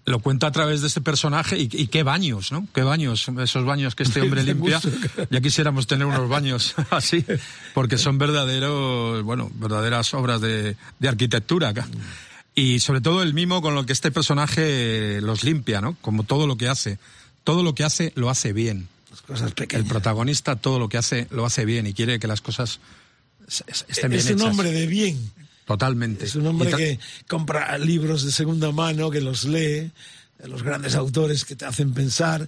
[0.06, 2.68] lo cuenta a través de este personaje y, y qué baños, ¿no?
[2.74, 4.80] Qué baños, esos baños que este hombre limpia.
[5.30, 7.26] Ya quisiéramos tener unos baños así,
[7.74, 11.70] porque son verdaderos, bueno, verdaderas obras de, de arquitectura.
[11.70, 11.88] acá.
[12.54, 15.98] Y sobre todo el mimo con lo que este personaje los limpia, ¿no?
[16.02, 17.00] Como todo lo que hace.
[17.44, 18.88] Todo lo que hace, lo hace bien.
[19.10, 19.86] Las cosas pequeñas.
[19.86, 22.80] El protagonista todo lo que hace, lo hace bien y quiere que las cosas
[23.48, 25.32] estén bien es un hombre de bien.
[25.66, 26.26] Totalmente.
[26.26, 29.92] Es un hombre ta- que compra libros de segunda mano, que los lee,
[30.40, 32.48] de los grandes autores que te hacen pensar,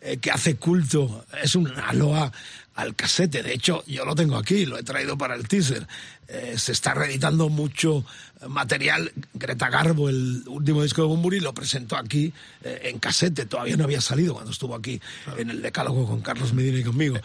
[0.00, 1.24] eh, que hace culto.
[1.42, 2.32] Es un aloa
[2.74, 3.42] al casete.
[3.42, 5.86] De hecho, yo lo tengo aquí, lo he traído para el teaser.
[6.28, 8.04] Eh, se está reeditando mucho
[8.40, 9.12] eh, material.
[9.34, 12.32] Greta Garbo, el último disco de Bumburi, lo presentó aquí
[12.62, 13.46] eh, en casete.
[13.46, 15.00] Todavía no había salido cuando estuvo aquí
[15.36, 17.16] en el decálogo con Carlos Medina y conmigo.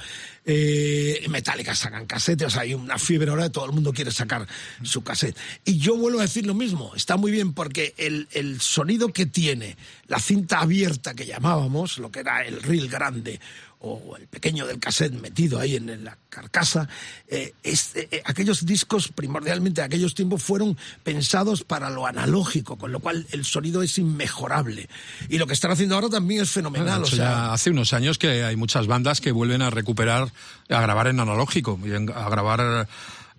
[0.46, 4.48] Eh, Metallica sacan casete, o sea, hay una fiebre ahora, todo el mundo quiere sacar
[4.84, 5.38] su cassette.
[5.66, 9.26] Y yo vuelvo a decir lo mismo, está muy bien porque el, el sonido que
[9.26, 13.40] tiene la cinta abierta que llamábamos, lo que era el reel grande,
[13.84, 16.88] o el pequeño del cassette metido ahí en, la carcasa,
[17.28, 22.92] eh, es- eh, aquellos discos primordialmente de aquellos tiempos fueron pensados para lo analógico, con
[22.92, 24.88] lo cual el sonido es inmejorable.
[25.30, 27.02] Y lo que están haciendo ahora también es fenomenal.
[27.02, 30.32] O sea, hace unos años que hay muchas bandas que vuelven a recuperar,
[30.70, 32.88] a grabar en analógico, y en- a grabar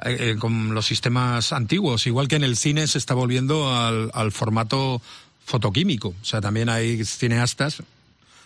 [0.05, 4.11] eh, eh, con los sistemas antiguos, igual que en el cine se está volviendo al,
[4.13, 5.01] al formato
[5.45, 6.09] fotoquímico.
[6.21, 7.83] O sea, también hay cineastas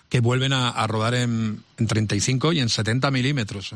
[0.08, 3.74] que vuelven a, rodar en, en 35 y en 70 milímetros.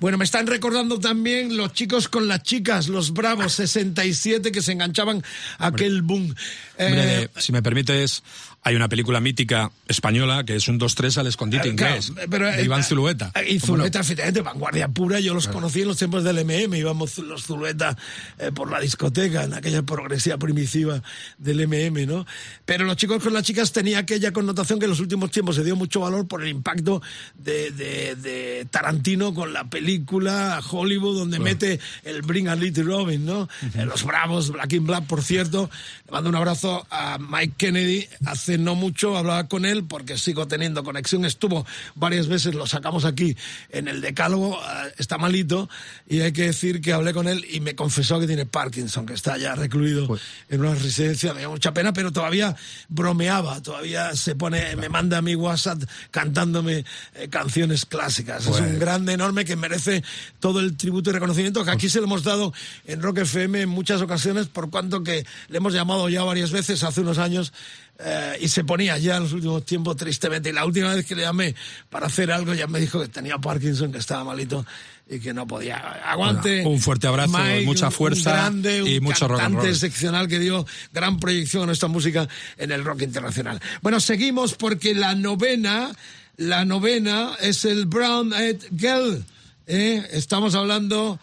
[0.00, 4.72] Bueno, me están recordando también los chicos con las chicas, los Bravos 67 que se
[4.72, 5.22] enganchaban
[5.58, 6.34] a aquel boom.
[6.78, 8.22] Hombre, Eh, si me permites,
[8.62, 12.60] hay una película mítica española que es un 2-3 al escondite Claro, inglés, pero, de
[12.60, 13.32] eh, Iván Zulueta.
[13.46, 13.76] Y ¿Cómo no?
[13.78, 15.20] Zulueta, efectivamente, vanguardia pura.
[15.20, 16.76] Yo los conocí en los tiempos del MM.
[16.76, 17.96] Íbamos los Zulueta
[18.38, 21.02] eh, por la discoteca, en aquella progresiva primitiva
[21.38, 22.26] del MM, ¿no?
[22.64, 25.64] Pero los chicos con las chicas tenía aquella connotación que en los últimos tiempos se
[25.64, 27.00] dio mucho valor por el impacto
[27.36, 33.24] de, de- de Tarantino con la película Hollywood, donde mete el Bring a Little Robin,
[33.24, 33.48] ¿no?
[33.74, 35.70] Eh, los Bravos, Black in Black, por cierto.
[36.06, 38.06] Le mando un abrazo a Mike Kennedy.
[38.26, 41.24] Hace no mucho hablaba con él porque sigo teniendo conexión.
[41.24, 43.36] Estuvo varias veces, lo sacamos aquí
[43.70, 44.58] en el decálogo.
[44.60, 45.68] eh, Está malito
[46.08, 49.14] y hay que decir que hablé con él y me confesó que tiene Parkinson, que
[49.14, 51.32] está ya recluido Pues en una residencia.
[51.34, 52.54] Me dio mucha pena, pero todavía
[52.88, 56.84] bromeaba, todavía se pone, me manda a mi WhatsApp cantándome
[57.14, 58.42] eh, canciones clásicas.
[58.44, 60.04] Es Pues- un grande, enorme que merece
[60.40, 62.52] todo el tributo y reconocimiento que aquí se le hemos dado
[62.86, 66.82] en Rock FM en muchas ocasiones, por cuanto que le hemos llamado ya varias veces
[66.84, 67.52] hace unos años
[67.98, 70.50] eh, y se ponía ya en los últimos tiempos tristemente.
[70.50, 71.54] Y la última vez que le llamé
[71.90, 74.66] para hacer algo ya me dijo que tenía Parkinson, que estaba malito
[75.08, 75.76] y que no podía.
[76.10, 76.56] Aguante.
[76.62, 79.66] Bueno, un fuerte abrazo, mucha un- fuerza un grande, y un mucho rock and roll.
[79.68, 82.28] excepcional que dio gran proyección a nuestra música
[82.58, 83.60] en el rock internacional.
[83.82, 85.92] Bueno, seguimos porque la novena,
[86.36, 89.24] la novena es el Brown Eyed Girl.
[89.66, 90.06] ¿Eh?
[90.12, 91.18] Estamos hablando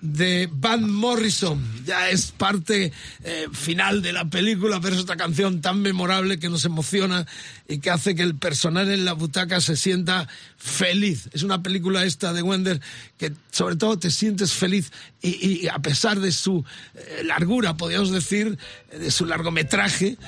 [0.00, 1.62] de Van Morrison.
[1.84, 2.92] Ya es parte
[3.24, 7.26] eh, final de la película, pero es otra canción tan memorable que nos emociona
[7.66, 11.28] y que hace que el personal en la butaca se sienta feliz.
[11.32, 12.80] Es una película esta de Wender
[13.16, 14.92] que sobre todo te sientes feliz
[15.22, 16.64] y, a pesar de su
[16.94, 18.58] eh, largura, podríamos decir,
[18.90, 20.18] eh, de su largometraje,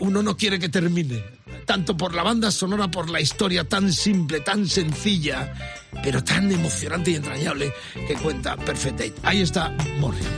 [0.00, 1.39] uno no quiere que termine.
[1.66, 5.52] Tanto por la banda sonora, por la historia tan simple, tan sencilla,
[6.02, 7.72] pero tan emocionante y entrañable
[8.06, 9.14] que cuenta Perfect Eight.
[9.22, 10.32] Ahí está Morrison.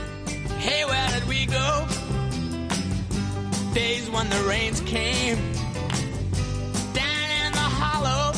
[0.59, 1.85] Hey, where did we go?
[3.73, 5.37] Days when the rains came.
[6.93, 8.33] Down in the hollow.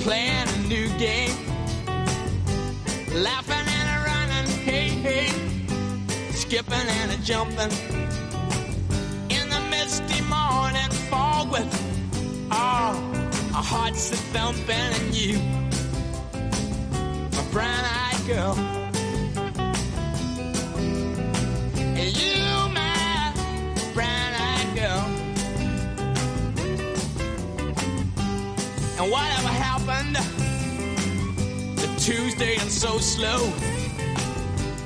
[0.00, 1.32] Playing a new game.
[3.14, 4.50] Laughing and a running.
[4.64, 5.30] Hey, hey.
[6.34, 8.25] Skipping and a jumping.
[9.78, 11.68] misty morning fog with
[12.50, 12.94] oh,
[13.54, 15.38] our hearts are thumping and you,
[17.36, 18.54] my brown-eyed girl.
[22.00, 22.42] And you,
[22.80, 23.32] my
[23.94, 25.04] brown-eyed girl.
[28.98, 30.16] And whatever happened
[31.80, 33.40] to Tuesday and so slow,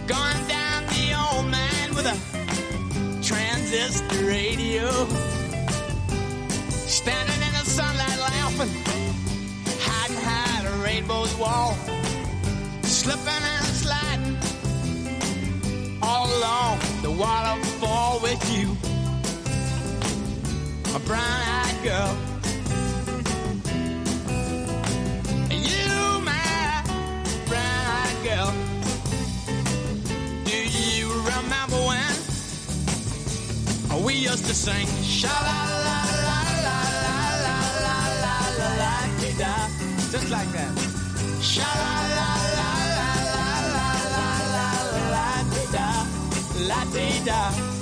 [0.07, 2.40] gone down the old man with a
[3.71, 4.89] transistor radio.
[6.71, 8.69] Standing in the sunlight laughing,
[9.79, 11.75] hiding behind a rainbow's wall.
[12.83, 14.39] Slipping and sliding
[16.03, 18.77] all along the waterfall with you.
[20.97, 22.40] A brown eyed girl.
[34.11, 38.95] We used to sing sha la la la la la la la la la la
[39.41, 39.55] da
[40.13, 40.73] just like that.
[41.51, 43.89] Sha la la la la la la
[44.57, 44.69] la la
[45.15, 45.27] la
[45.77, 45.89] da
[46.71, 47.80] la dee da.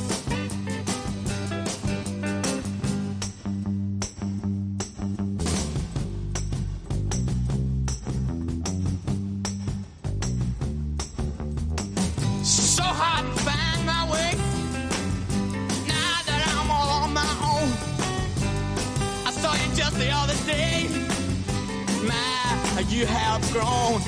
[22.89, 24.01] You have grown.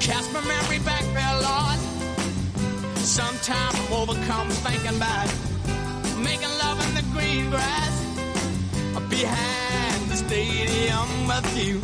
[0.00, 1.78] Cast my memory back there, Lord.
[2.98, 5.28] Sometimes I'm overcome thinking about
[6.18, 7.94] making love in the green grass
[9.10, 11.80] behind the stadium with you.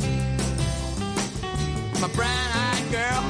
[2.01, 3.25] My brown eyed girl.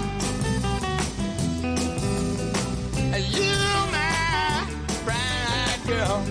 [3.20, 3.52] You,
[3.92, 4.66] my
[5.04, 6.24] brown-eyed girl.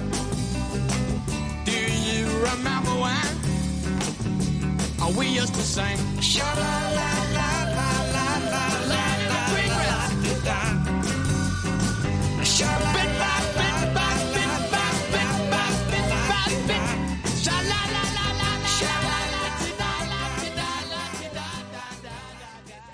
[1.66, 3.39] Do you remember when
[5.16, 5.98] we used to sing?
[6.22, 7.29] Sha la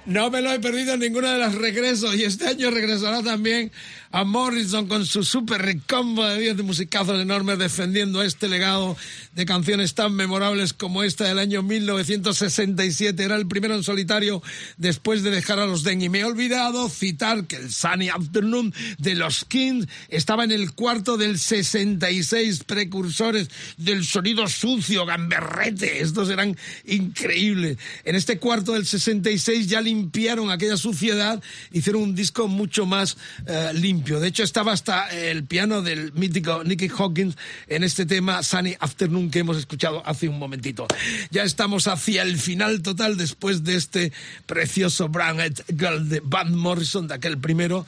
[0.05, 3.71] No me lo he perdido en ninguna de las regresos y este año regresará también
[4.11, 8.95] a Morrison con su super recombo de 10 de musicazos enormes defendiendo este legado
[9.33, 13.21] de canciones tan memorables como esta del año 1967.
[13.21, 14.41] Era el primero en solitario
[14.77, 16.01] después de dejar a los Den.
[16.01, 20.71] Y me he olvidado citar que el Sunny Afternoon de los Kings estaba en el
[20.73, 26.01] cuarto del 66 precursores del sonido sucio, gamberrete.
[26.01, 26.55] Estos eran
[26.85, 27.77] increíbles.
[28.05, 31.41] En este cuarto del 66 ya limpiaron aquella suciedad,
[31.71, 34.19] hicieron un disco mucho más eh, limpio.
[34.19, 37.35] De hecho, estaba hasta el piano del mítico Nicky Hawkins
[37.67, 40.87] en este tema Sunny Afternoon que hemos escuchado hace un momentito.
[41.31, 44.11] Ya estamos hacia el final total después de este
[44.45, 47.85] precioso Brown Eyed Girl de Van Morrison, de aquel primero.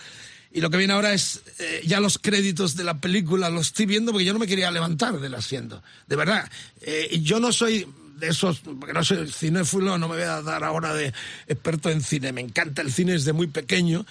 [0.53, 3.85] Y lo que viene ahora es eh, ya los créditos de la película, los estoy
[3.85, 5.83] viendo porque yo no me quería levantar del asiento.
[6.07, 6.49] De verdad,
[6.81, 7.85] eh, yo no soy
[8.17, 11.13] de esos, no soy cinéfilo, no me voy a dar ahora de
[11.47, 12.31] experto en cine.
[12.31, 14.05] Me encanta el cine desde muy pequeño,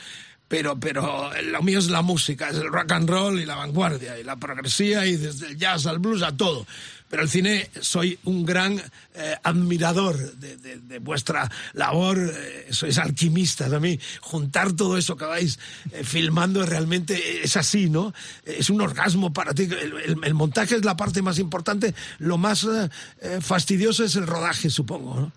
[0.48, 4.18] pero, pero lo mío es la música, es el rock and roll y la vanguardia,
[4.18, 6.66] y la progresía, y desde el jazz al blues a todo.
[7.08, 8.82] Pero el cine, soy un gran
[9.14, 13.72] eh, admirador de, vuestra labor, eh, sois alquimistas.
[13.72, 15.58] A mí, juntar todo eso que vais
[15.92, 18.12] eh, filmando realmente es así, ¿no?
[18.44, 19.68] Es un orgasmo para ti.
[20.22, 22.66] El, montaje es la parte más importante, lo más
[23.40, 25.32] fastidioso es el rodaje, supongo, ¿no?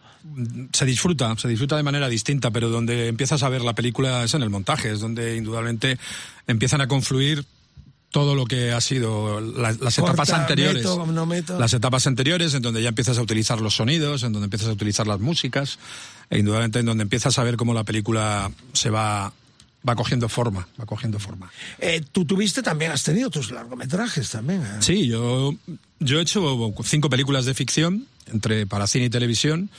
[0.73, 4.33] se disfruta, se disfruta de manera distinta, pero donde empiezas a ver la película es
[4.33, 5.97] en el montaje, es donde indudablemente
[6.47, 7.45] empiezan a confluir
[8.11, 10.83] todo lo que ha sido las, las Corta, etapas anteriores.
[10.83, 11.59] meto, no meto.
[11.59, 14.71] Las etapas anteriores en donde ya empiezas a utilizar los sonidos, en donde empiezas a
[14.71, 15.77] utilizar las músicas,
[16.29, 19.31] e indudablemente en donde empiezas a ver cómo la película se va
[19.87, 21.51] va cogiendo forma, va cogiendo forma.
[21.79, 24.61] Eh, tú tuviste también, has tenido tus largometrajes también.
[24.61, 24.77] ¿eh?
[24.81, 25.55] Sí, yo,
[25.99, 29.69] yo he hecho cinco películas de ficción, entre para cine y televisión.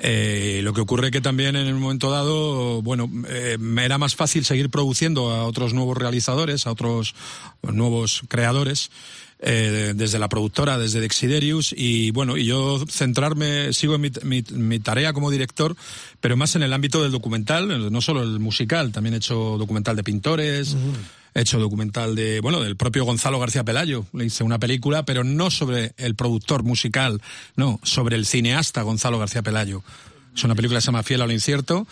[0.00, 4.14] Eh, lo que ocurre que también en el momento dado, bueno, eh, me era más
[4.14, 7.14] fácil seguir produciendo a otros nuevos realizadores, a otros
[7.62, 8.90] nuevos creadores.
[9.40, 14.42] Eh, desde la productora, desde Dexiderius, y bueno, y yo centrarme, sigo en mi, mi,
[14.50, 15.76] mi, tarea como director,
[16.20, 19.94] pero más en el ámbito del documental, no solo el musical, también he hecho documental
[19.94, 20.76] de pintores.
[21.34, 25.24] He hecho documental de, bueno, del propio Gonzalo García Pelayo, le hice una película, pero
[25.24, 27.20] no sobre el productor musical,
[27.56, 29.82] no, sobre el cineasta Gonzalo García Pelayo.
[30.34, 31.86] Es una película que se llama Fiel a lo incierto,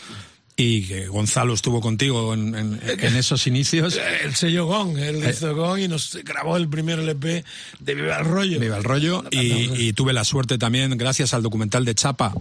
[0.59, 4.01] y que Gonzalo estuvo contigo en, en, en esos inicios.
[4.25, 5.31] El sello Gong, él Eh.
[5.31, 7.45] hizo Gong y nos grabó el primer LP
[7.81, 8.59] de Viva el Rollo.
[8.59, 9.39] Viva el Rollo y,
[9.89, 12.33] y, tuve la suerte también, gracias al documental de Chapa,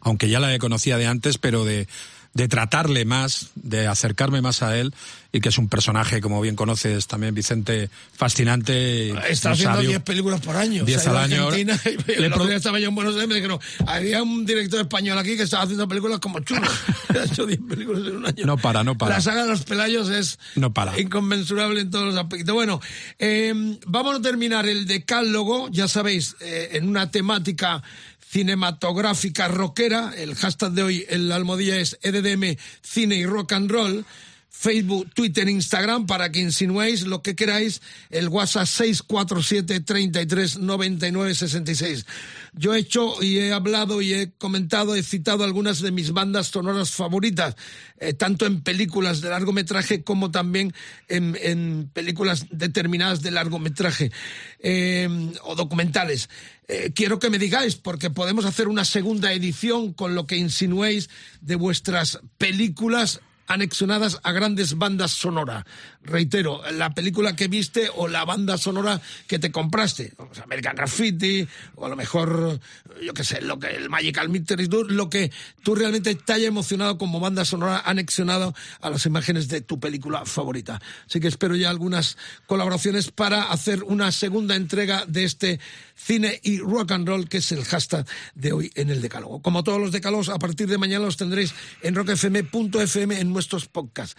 [0.00, 1.86] aunque ya la conocía de antes, pero de,
[2.32, 4.94] de tratarle más, de acercarme más a él
[5.32, 9.10] y que es un personaje, como bien conoces también, Vicente, fascinante.
[9.30, 9.90] Está haciendo sabio.
[9.90, 10.84] 10 películas por año.
[10.84, 11.48] 10 Se ha ido al año.
[11.48, 13.58] Argentina y Le el otro pro- día estaba yo en Buenos Aires y me dijeron,
[13.86, 16.62] había un director español aquí que estaba haciendo películas como chulo.
[17.20, 18.46] ha hecho 10 películas en un año.
[18.46, 19.16] No para, no para.
[19.16, 20.98] La saga de los Pelayos es No para.
[21.00, 22.54] inconmensurable en todos los aspectos.
[22.54, 22.80] Bueno,
[23.18, 23.52] eh,
[23.86, 27.82] vamos a terminar el decálogo, ya sabéis, eh, en una temática
[28.30, 30.12] cinematográfica rockera.
[30.16, 34.04] El hashtag de hoy, el almohadilla es EDDM Cine y Rock and Roll.
[34.50, 37.80] Facebook, Twitter, Instagram, para que insinuéis lo que queráis.
[38.10, 42.04] El WhatsApp 647 33 99 66.
[42.52, 46.48] Yo he hecho y he hablado y he comentado, he citado algunas de mis bandas
[46.48, 47.54] sonoras favoritas,
[47.98, 50.74] eh, tanto en películas de largometraje como también
[51.08, 54.10] en, películas determinadas de largometraje
[54.58, 55.08] eh,
[55.44, 56.28] o documentales.
[56.66, 61.08] Eh, quiero que me digáis, porque podemos hacer una segunda edición con lo que insinuéis
[61.40, 63.20] de vuestras películas
[63.50, 65.64] anexionadas a grandes bandas sonoras.
[66.02, 70.14] Reitero, la película que viste o la banda sonora que te compraste.
[70.44, 72.60] American Graffiti, o a lo mejor,
[73.02, 75.32] yo qué sé, lo que, el Magical Mystery Tour, lo que
[75.64, 80.24] tú realmente te haya emocionado como banda sonora anexionado a las imágenes de tu película
[80.24, 80.80] favorita.
[81.06, 82.16] Así que espero ya algunas
[82.46, 85.60] colaboraciones para hacer una segunda entrega de este
[85.96, 89.42] cine y rock and roll, que es el hashtag de hoy en el Decálogo.
[89.42, 91.52] Como todos los Decálogos, a partir de mañana los tendréis
[91.82, 94.16] en rockfm.fm en nuestros podcasts.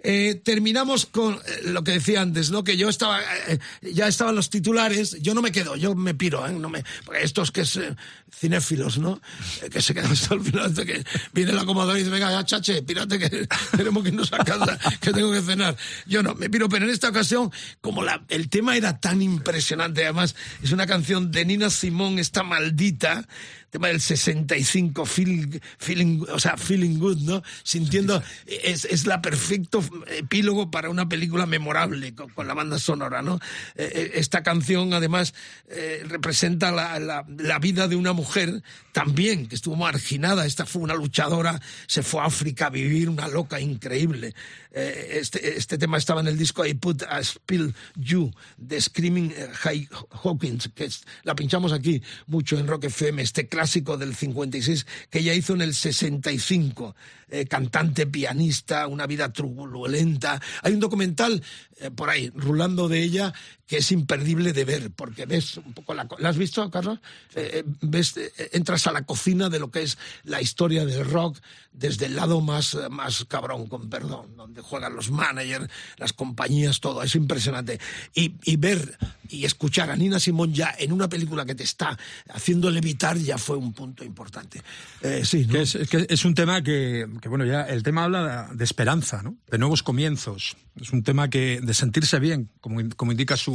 [0.00, 2.64] Eh, terminamos con eh, lo que decía antes, ¿no?
[2.64, 6.44] Que yo estaba, eh, ya estaban los titulares, yo no me quedo, yo me piro,
[6.46, 6.52] ¿eh?
[6.52, 6.82] No me,
[7.20, 7.94] estos que es eh,
[8.34, 9.20] cinéfilos, ¿no?
[9.62, 12.44] Eh, que se quedan hasta el final, que viene la acomodadora y dice, venga, ya,
[12.44, 13.46] chache, pírate que
[13.76, 15.76] tenemos que irnos a casa, que tengo que cenar.
[16.06, 20.02] Yo no, me piro, pero en esta ocasión, como la, el tema era tan impresionante,
[20.02, 23.26] además, es una canción de Nina Simón, esta maldita,
[23.74, 27.42] tema del 65, feeling, feeling, o sea, feeling good, ¿no?
[27.64, 33.20] Sintiendo, es, es la perfecto epílogo para una película memorable con, con la banda sonora,
[33.20, 33.40] ¿no?
[33.74, 35.34] Eh, eh, esta canción, además,
[35.68, 40.80] eh, representa la, la, la vida de una mujer también, que estuvo marginada, esta fue
[40.82, 44.36] una luchadora, se fue a África a vivir, una loca increíble.
[44.70, 49.32] Eh, este, este tema estaba en el disco I Put a Spill You, de Screaming
[49.36, 49.88] eh, High
[50.22, 53.63] Hawkins, que es- la pinchamos aquí mucho en Rock FM, este clásico
[53.96, 56.94] del 56 que ella hizo en el 65.
[57.30, 60.40] Eh, cantante, pianista, una vida turbulenta.
[60.62, 61.42] Hay un documental
[61.80, 63.32] eh, por ahí, rulando de ella,
[63.66, 66.06] que es imperdible de ver, porque ves un poco la...
[66.18, 66.98] ¿La has visto, Carlos?
[67.34, 71.04] Eh, eh, ves, eh, entras a la cocina de lo que es la historia del
[71.04, 71.38] rock
[71.74, 75.68] desde el lado más, eh, más cabrón, con perdón, donde juegan los managers,
[75.98, 77.02] las compañías, todo.
[77.02, 77.80] Es impresionante.
[78.14, 78.96] Y, y ver
[79.28, 81.98] y escuchar a Nina Simón ya en una película que te está
[82.32, 84.62] haciendo levitar ya fue un punto importante.
[85.02, 85.52] Eh, sí, ¿no?
[85.52, 89.22] Que es, que es un tema que, que, bueno, ya el tema habla de esperanza,
[89.22, 89.36] ¿no?
[89.50, 90.56] De nuevos comienzos.
[90.80, 93.53] Es un tema que de sentirse bien, como, como indica su,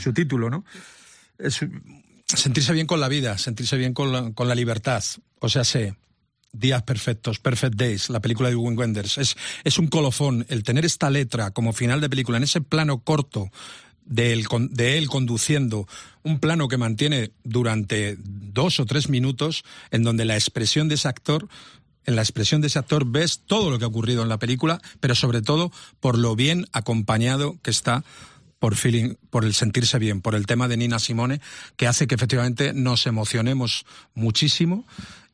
[0.00, 0.64] su título, ¿no?
[1.38, 1.60] Es
[2.26, 5.02] sentirse bien con la vida, sentirse bien con la, con la libertad.
[5.40, 5.94] O sea, sé,
[6.52, 9.18] Días Perfectos, Perfect Days, la película de Wim Wenders.
[9.18, 10.46] Es, es un colofón.
[10.48, 13.50] El tener esta letra como final de película en ese plano corto
[14.04, 15.86] de él, de él conduciendo,
[16.22, 21.08] un plano que mantiene durante dos o tres minutos, en donde la expresión de ese
[21.08, 21.48] actor
[22.08, 24.80] en la expresión de ese actor ves todo lo que ha ocurrido en la película,
[24.98, 25.70] pero sobre todo
[26.00, 28.02] por lo bien acompañado que está
[28.58, 31.40] por feeling, por el sentirse bien, por el tema de Nina Simone,
[31.76, 34.84] que hace que efectivamente nos emocionemos muchísimo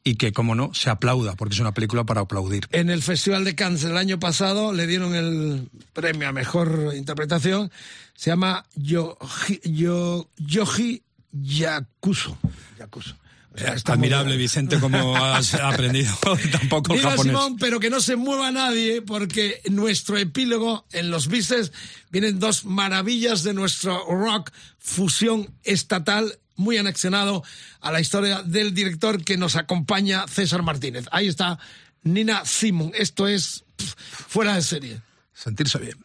[0.06, 2.66] y que, como no, se aplauda, porque es una película para aplaudir.
[2.72, 7.70] En el Festival de Cannes el año pasado le dieron el premio a mejor interpretación.
[8.14, 11.02] Se llama Yoji, Yo- Yoji
[11.32, 12.36] Yakuso.
[12.78, 13.16] Yakuso.
[13.55, 14.36] O sea, está Admirable.
[14.36, 16.12] Vicente, como has aprendido
[16.52, 17.32] tampoco el japonés.
[17.32, 21.72] Simón, pero que no se mueva nadie, porque nuestro epílogo en los bises
[22.10, 27.43] vienen dos maravillas de nuestro rock fusión estatal, muy anexionado
[27.81, 31.06] a la historia del director que nos acompaña, César Martínez.
[31.12, 31.59] Ahí está
[32.02, 32.93] Nina Simon.
[32.94, 33.94] Esto es pff,
[34.28, 35.01] fuera de serie.
[35.32, 36.05] Sentirse bien.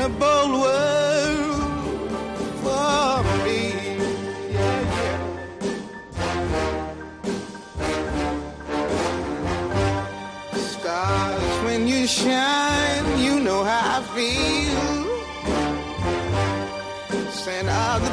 [0.00, 2.10] a bold world
[2.62, 3.62] for me.
[10.72, 15.00] Stars, when you shine, you know how I feel.
[17.30, 18.12] Scent of the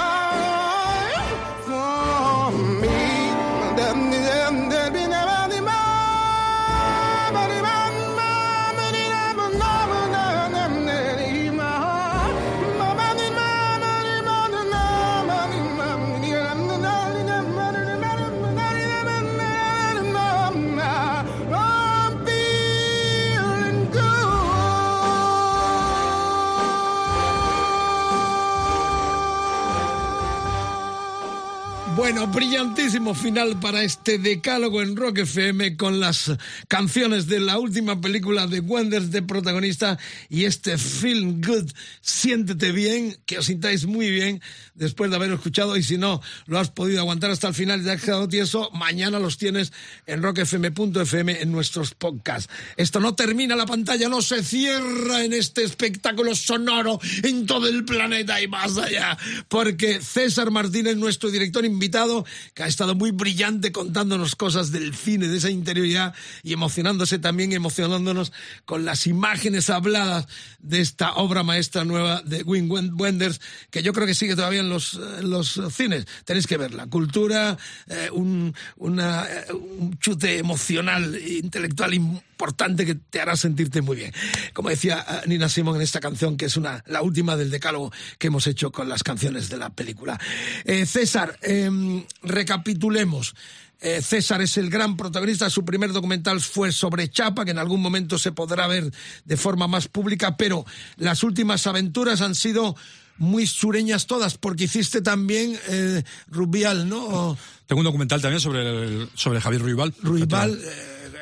[32.21, 36.31] Bueno, brillantísimo final para este decálogo en Rock FM con las
[36.67, 39.97] canciones de la última película de Wenders de protagonista
[40.29, 41.71] y este Feel Good,
[42.01, 44.39] siéntete bien, que os sintáis muy bien
[44.75, 47.85] después de haberlo escuchado y si no lo has podido aguantar hasta el final y
[47.85, 49.73] te has quedado tieso, mañana los tienes
[50.05, 52.53] en rockfm.fm en nuestros podcasts.
[52.77, 57.83] Esto no termina, la pantalla no se cierra en este espectáculo sonoro en todo el
[57.83, 59.17] planeta y más allá,
[59.47, 62.10] porque César Martínez, nuestro director invitado,
[62.53, 66.13] que ha estado muy brillante contándonos cosas del cine, de esa interioridad
[66.43, 68.31] y emocionándose también, emocionándonos
[68.65, 70.27] con las imágenes habladas
[70.59, 72.69] de esta obra maestra nueva de Wim
[72.99, 76.05] Wenders, que yo creo que sigue todavía en los, los cines.
[76.25, 76.87] Tenéis que verla.
[76.87, 77.57] Cultura,
[77.87, 81.93] eh, un, eh, un chute emocional intelectual
[82.41, 84.11] importante que te hará sentirte muy bien.
[84.53, 87.91] Como decía eh, Nina Simon en esta canción, que es una, la última del decálogo
[88.17, 90.19] que hemos hecho con las canciones de la película.
[90.65, 93.35] Eh, César, em, recapitulemos.
[93.79, 95.49] Eh, César es el gran protagonista.
[95.51, 98.91] Su primer documental fue sobre Chapa, que en algún momento se podrá ver
[99.25, 100.65] de forma más pública, pero
[100.97, 102.75] las últimas aventuras han sido
[103.17, 107.37] muy sureñas todas, porque hiciste también eh, Rubial, ¿no?
[107.67, 109.93] Tengo un documental también sobre, el- sobre Javier Ruibal.
[110.01, 110.59] Ruibal,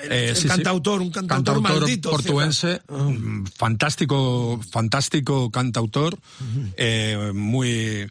[0.04, 6.18] el, el cantautor, un cantautor maldito, portuense, mm, fantástico, fantástico cantautor,
[6.78, 8.10] eh, muy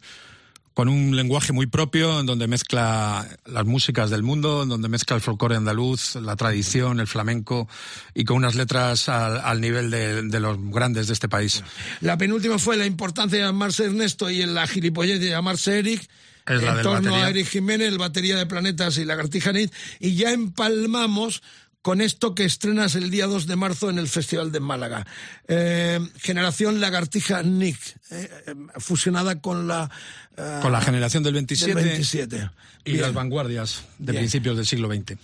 [0.79, 5.17] con un lenguaje muy propio, en donde mezcla las músicas del mundo, en donde mezcla
[5.17, 7.67] el folclore andaluz, la tradición, el flamenco,
[8.13, 11.63] y con unas letras al, al nivel de, de los grandes de este país.
[11.99, 16.07] La penúltima fue la importancia de llamarse Ernesto y en la gilipollez de llamarse Eric.
[16.47, 17.25] Es en torno batería.
[17.25, 19.73] a Eric Jiménez, el batería de Planetas y Lagartija Nit.
[19.99, 21.43] Y ya empalmamos
[21.81, 25.05] con esto que estrenas el día 2 de marzo en el Festival de Málaga.
[25.47, 27.79] Eh, generación Lagartija Nick,
[28.11, 29.89] eh, eh, fusionada con la...
[30.37, 32.49] eh, Con la generación del 27, del 27.
[32.85, 33.01] y Bien.
[33.03, 34.21] las vanguardias de Bien.
[34.23, 35.17] principios del siglo XX.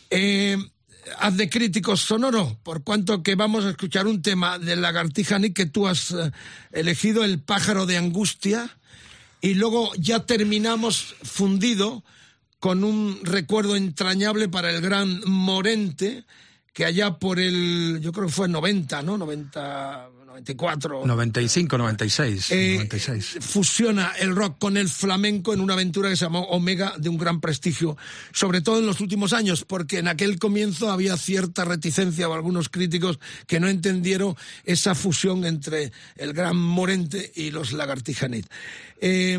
[1.20, 5.54] Haz de crítico sonoro, por cuanto que vamos a escuchar un tema de Lagartija Nick
[5.56, 6.16] que tú has
[6.72, 8.76] elegido, El pájaro de angustia,
[9.40, 12.04] y luego ya terminamos fundido
[12.58, 16.26] con un recuerdo entrañable para el gran Morente,
[16.76, 19.18] que allá por el, yo creo que fue 90, ¿no?
[19.18, 21.06] 90, 94.
[21.06, 23.38] 95, 96, Eh, 96.
[23.40, 27.18] fusiona el rock con el flamenco en una aventura que se llamó Omega de un
[27.18, 27.96] gran prestigio,
[28.34, 32.68] sobre todo en los últimos años, porque en aquel comienzo había cierta reticencia o algunos
[32.68, 34.36] críticos que no entendieron
[34.66, 38.48] esa fusión entre el gran Morente y los Lagartijanit.
[39.02, 39.38] Eh,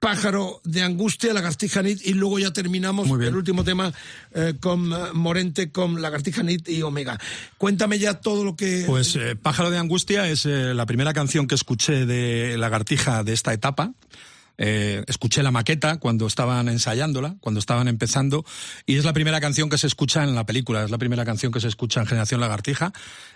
[0.00, 3.92] Pájaro de angustia, Lagartijanit, y luego ya terminamos el último tema
[4.34, 7.20] eh, con eh, Morente, con Lagartijanit y Omega.
[7.58, 8.84] Cuéntame ya todo lo que...
[8.86, 13.52] Pues eh, Pájaro de Angustia es la primera canción que escuché de Lagartija de esta
[13.52, 13.92] etapa.
[14.58, 18.44] Eh, escuché la maqueta cuando estaban ensayándola, cuando estaban empezando,
[18.86, 21.50] y es la primera canción que se escucha en la película, es la primera canción
[21.52, 22.92] que se escucha en Generación Lagartija.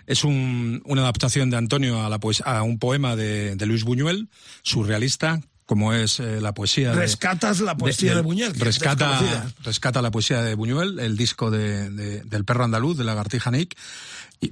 [0.06, 4.28] Es un- una adaptación de Antonio a, la a un poema de, de Luis Buñuel,
[4.62, 8.54] surrealista, como es eh, la poesía de- Rescatas la poesía de, del- Buñuel.
[8.54, 9.18] Rescata,
[9.62, 13.76] rescata la poesía de Buñuel, el disco de, de- del perro andaluz, de Lagartija Nick,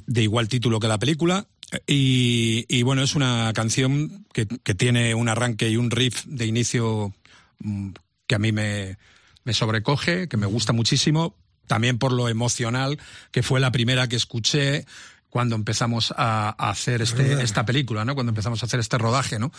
[0.07, 1.47] de igual título que la película.
[1.87, 6.47] Y, y bueno, es una canción que, que tiene un arranque y un riff de
[6.47, 7.13] inicio
[7.61, 7.91] mm,
[8.27, 8.99] que a mí me,
[9.45, 11.35] me sobrecoge, que me gusta muchísimo,
[11.67, 12.99] también por lo emocional,
[13.31, 14.85] que fue la primera que escuché
[15.31, 18.15] cuando empezamos a, a hacer este, esta película, ¿no?
[18.15, 19.51] Cuando empezamos a hacer este rodaje, ¿no?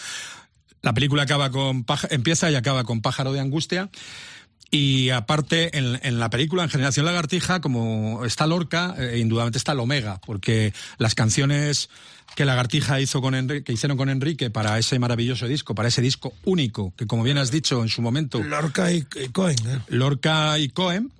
[0.83, 3.89] La película acaba con empieza y acaba con Pájaro de Angustia.
[4.73, 9.73] Y aparte, en, en la película, en Generación Lagartija, como está Lorca, eh, indudablemente está
[9.73, 11.91] el Omega, porque las canciones
[12.35, 16.01] que Lagartija hizo con Enrique, que hicieron con Enrique para ese maravilloso disco, para ese
[16.01, 19.57] disco único, que como bien has dicho en su momento, Lorca y, y Cohen.
[19.67, 19.79] ¿eh?
[19.89, 21.11] Lorca y Cohen,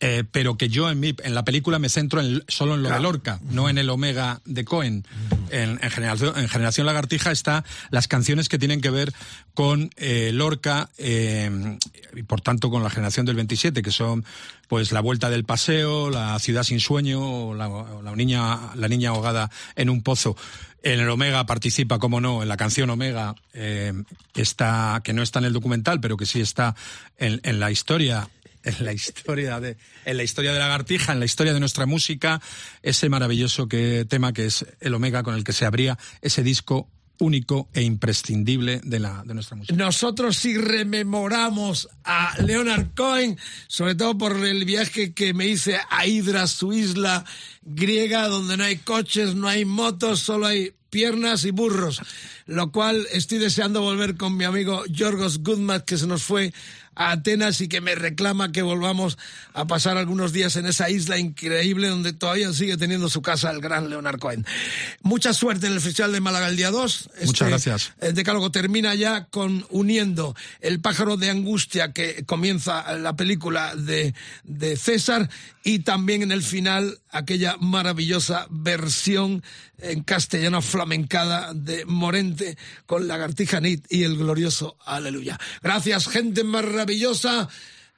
[0.00, 2.88] eh, pero que yo en, mi, en la película me centro en- solo en lo
[2.88, 5.04] de Lorca, no en el Omega de Cohen.
[5.50, 9.12] En, en generación, en Generación Lagartija está las canciones que tienen que ver
[9.52, 11.76] con eh, Lorca eh,
[12.14, 14.24] y por tanto con la generación del 27, que son
[14.68, 18.86] pues La Vuelta del Paseo, La Ciudad sin Sueño, o la, o la niña, la
[18.88, 20.36] niña ahogada en un pozo.
[20.82, 23.92] En el Omega participa, como no, en la canción Omega, eh,
[24.34, 26.74] está, que no está en el documental, pero que sí está
[27.18, 28.30] en, en la historia
[28.64, 32.40] en la historia de en la historia de Lagartija, en la historia de nuestra música,
[32.82, 36.88] ese maravilloso que, tema que es el Omega con el que se abría ese disco
[37.20, 39.76] único e imprescindible de la de nuestra música.
[39.76, 43.38] Nosotros sí rememoramos a Leonard Cohen,
[43.68, 47.24] sobre todo por el viaje que me hice a Hydra, su isla
[47.62, 52.00] griega, donde no hay coches, no hay motos, solo hay piernas y burros.
[52.46, 56.52] Lo cual estoy deseando volver con mi amigo Yorgos Goodman, que se nos fue
[57.00, 59.16] a Atenas y que me reclama que volvamos
[59.54, 63.62] a pasar algunos días en esa isla increíble donde todavía sigue teniendo su casa el
[63.62, 64.44] gran Leonard Cohen.
[65.00, 67.10] Mucha suerte en el Festival de Málaga el día 2.
[67.24, 67.92] Muchas gracias.
[68.00, 74.14] El decálogo termina ya con uniendo el pájaro de angustia que comienza la película de,
[74.44, 75.30] de César
[75.64, 79.42] y también en el final aquella maravillosa versión
[79.78, 85.38] en castellano flamencada de Morente con Lagartija Nit y el glorioso Aleluya.
[85.62, 86.89] Gracias, gente maravillosa.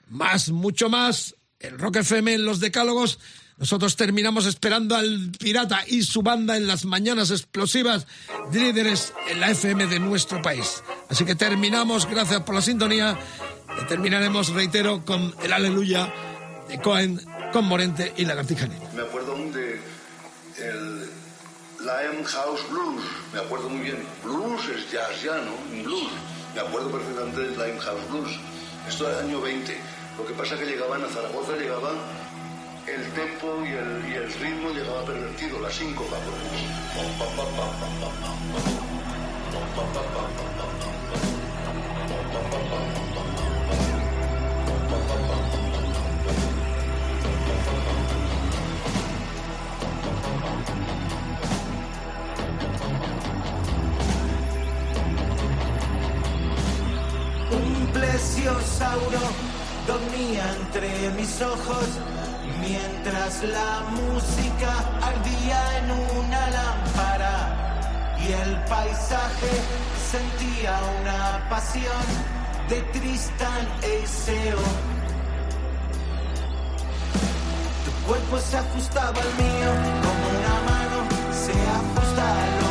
[0.09, 1.35] Más, mucho más.
[1.59, 3.19] El Rock FM en los decálogos.
[3.59, 8.06] Nosotros terminamos esperando al pirata y su banda en las mañanas explosivas
[8.51, 10.82] de líderes en la FM de nuestro país.
[11.09, 13.19] Así que terminamos, gracias por la sintonía.
[13.81, 16.12] Y terminaremos, reitero, con el Aleluya
[16.69, 17.20] de Cohen,
[17.52, 18.82] con Morente y Lagartija Nit.
[18.94, 19.81] Me acuerdo aún de
[20.59, 21.09] el
[21.81, 23.02] Limehouse Blues,
[23.32, 23.98] me acuerdo muy bien.
[24.24, 25.82] Blues es jazz ya, ¿no?
[25.82, 26.10] Blues.
[26.55, 28.31] Me acuerdo perfectamente del Limehouse Blues.
[28.88, 29.80] Esto era el año 20.
[30.18, 31.96] Lo que pasa es que llegaban a Zaragoza, llegaban
[32.86, 36.16] el tempo y el, y el ritmo llegaba pervertido, la síncopa.
[58.02, 59.22] Plesiosauro
[59.86, 61.86] dormía entre mis ojos
[62.60, 64.70] mientras la música
[65.00, 67.36] ardía en una lámpara
[68.18, 69.52] y el paisaje
[70.10, 72.04] sentía una pasión
[72.68, 74.62] de Tristán e Iseo.
[77.84, 79.70] Tu cuerpo se ajustaba al mío
[80.04, 80.98] como una mano
[81.44, 82.61] se ajusta a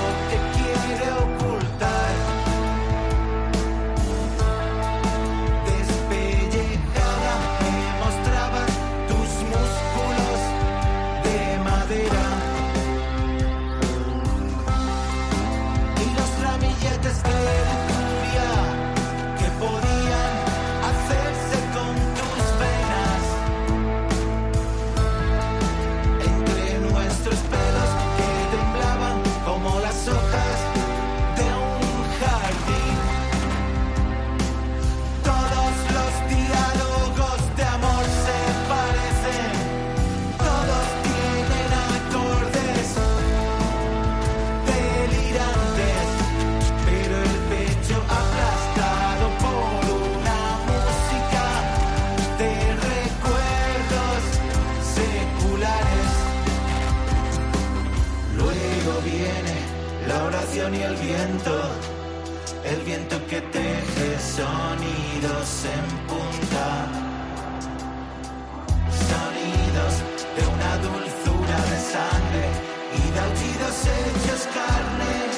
[60.72, 61.56] ni el viento,
[62.64, 66.68] el viento que teje sonidos en punta.
[69.10, 69.94] Sonidos
[70.38, 72.46] de una dulzura de sangre
[73.00, 75.31] y de aullidos hechos carne.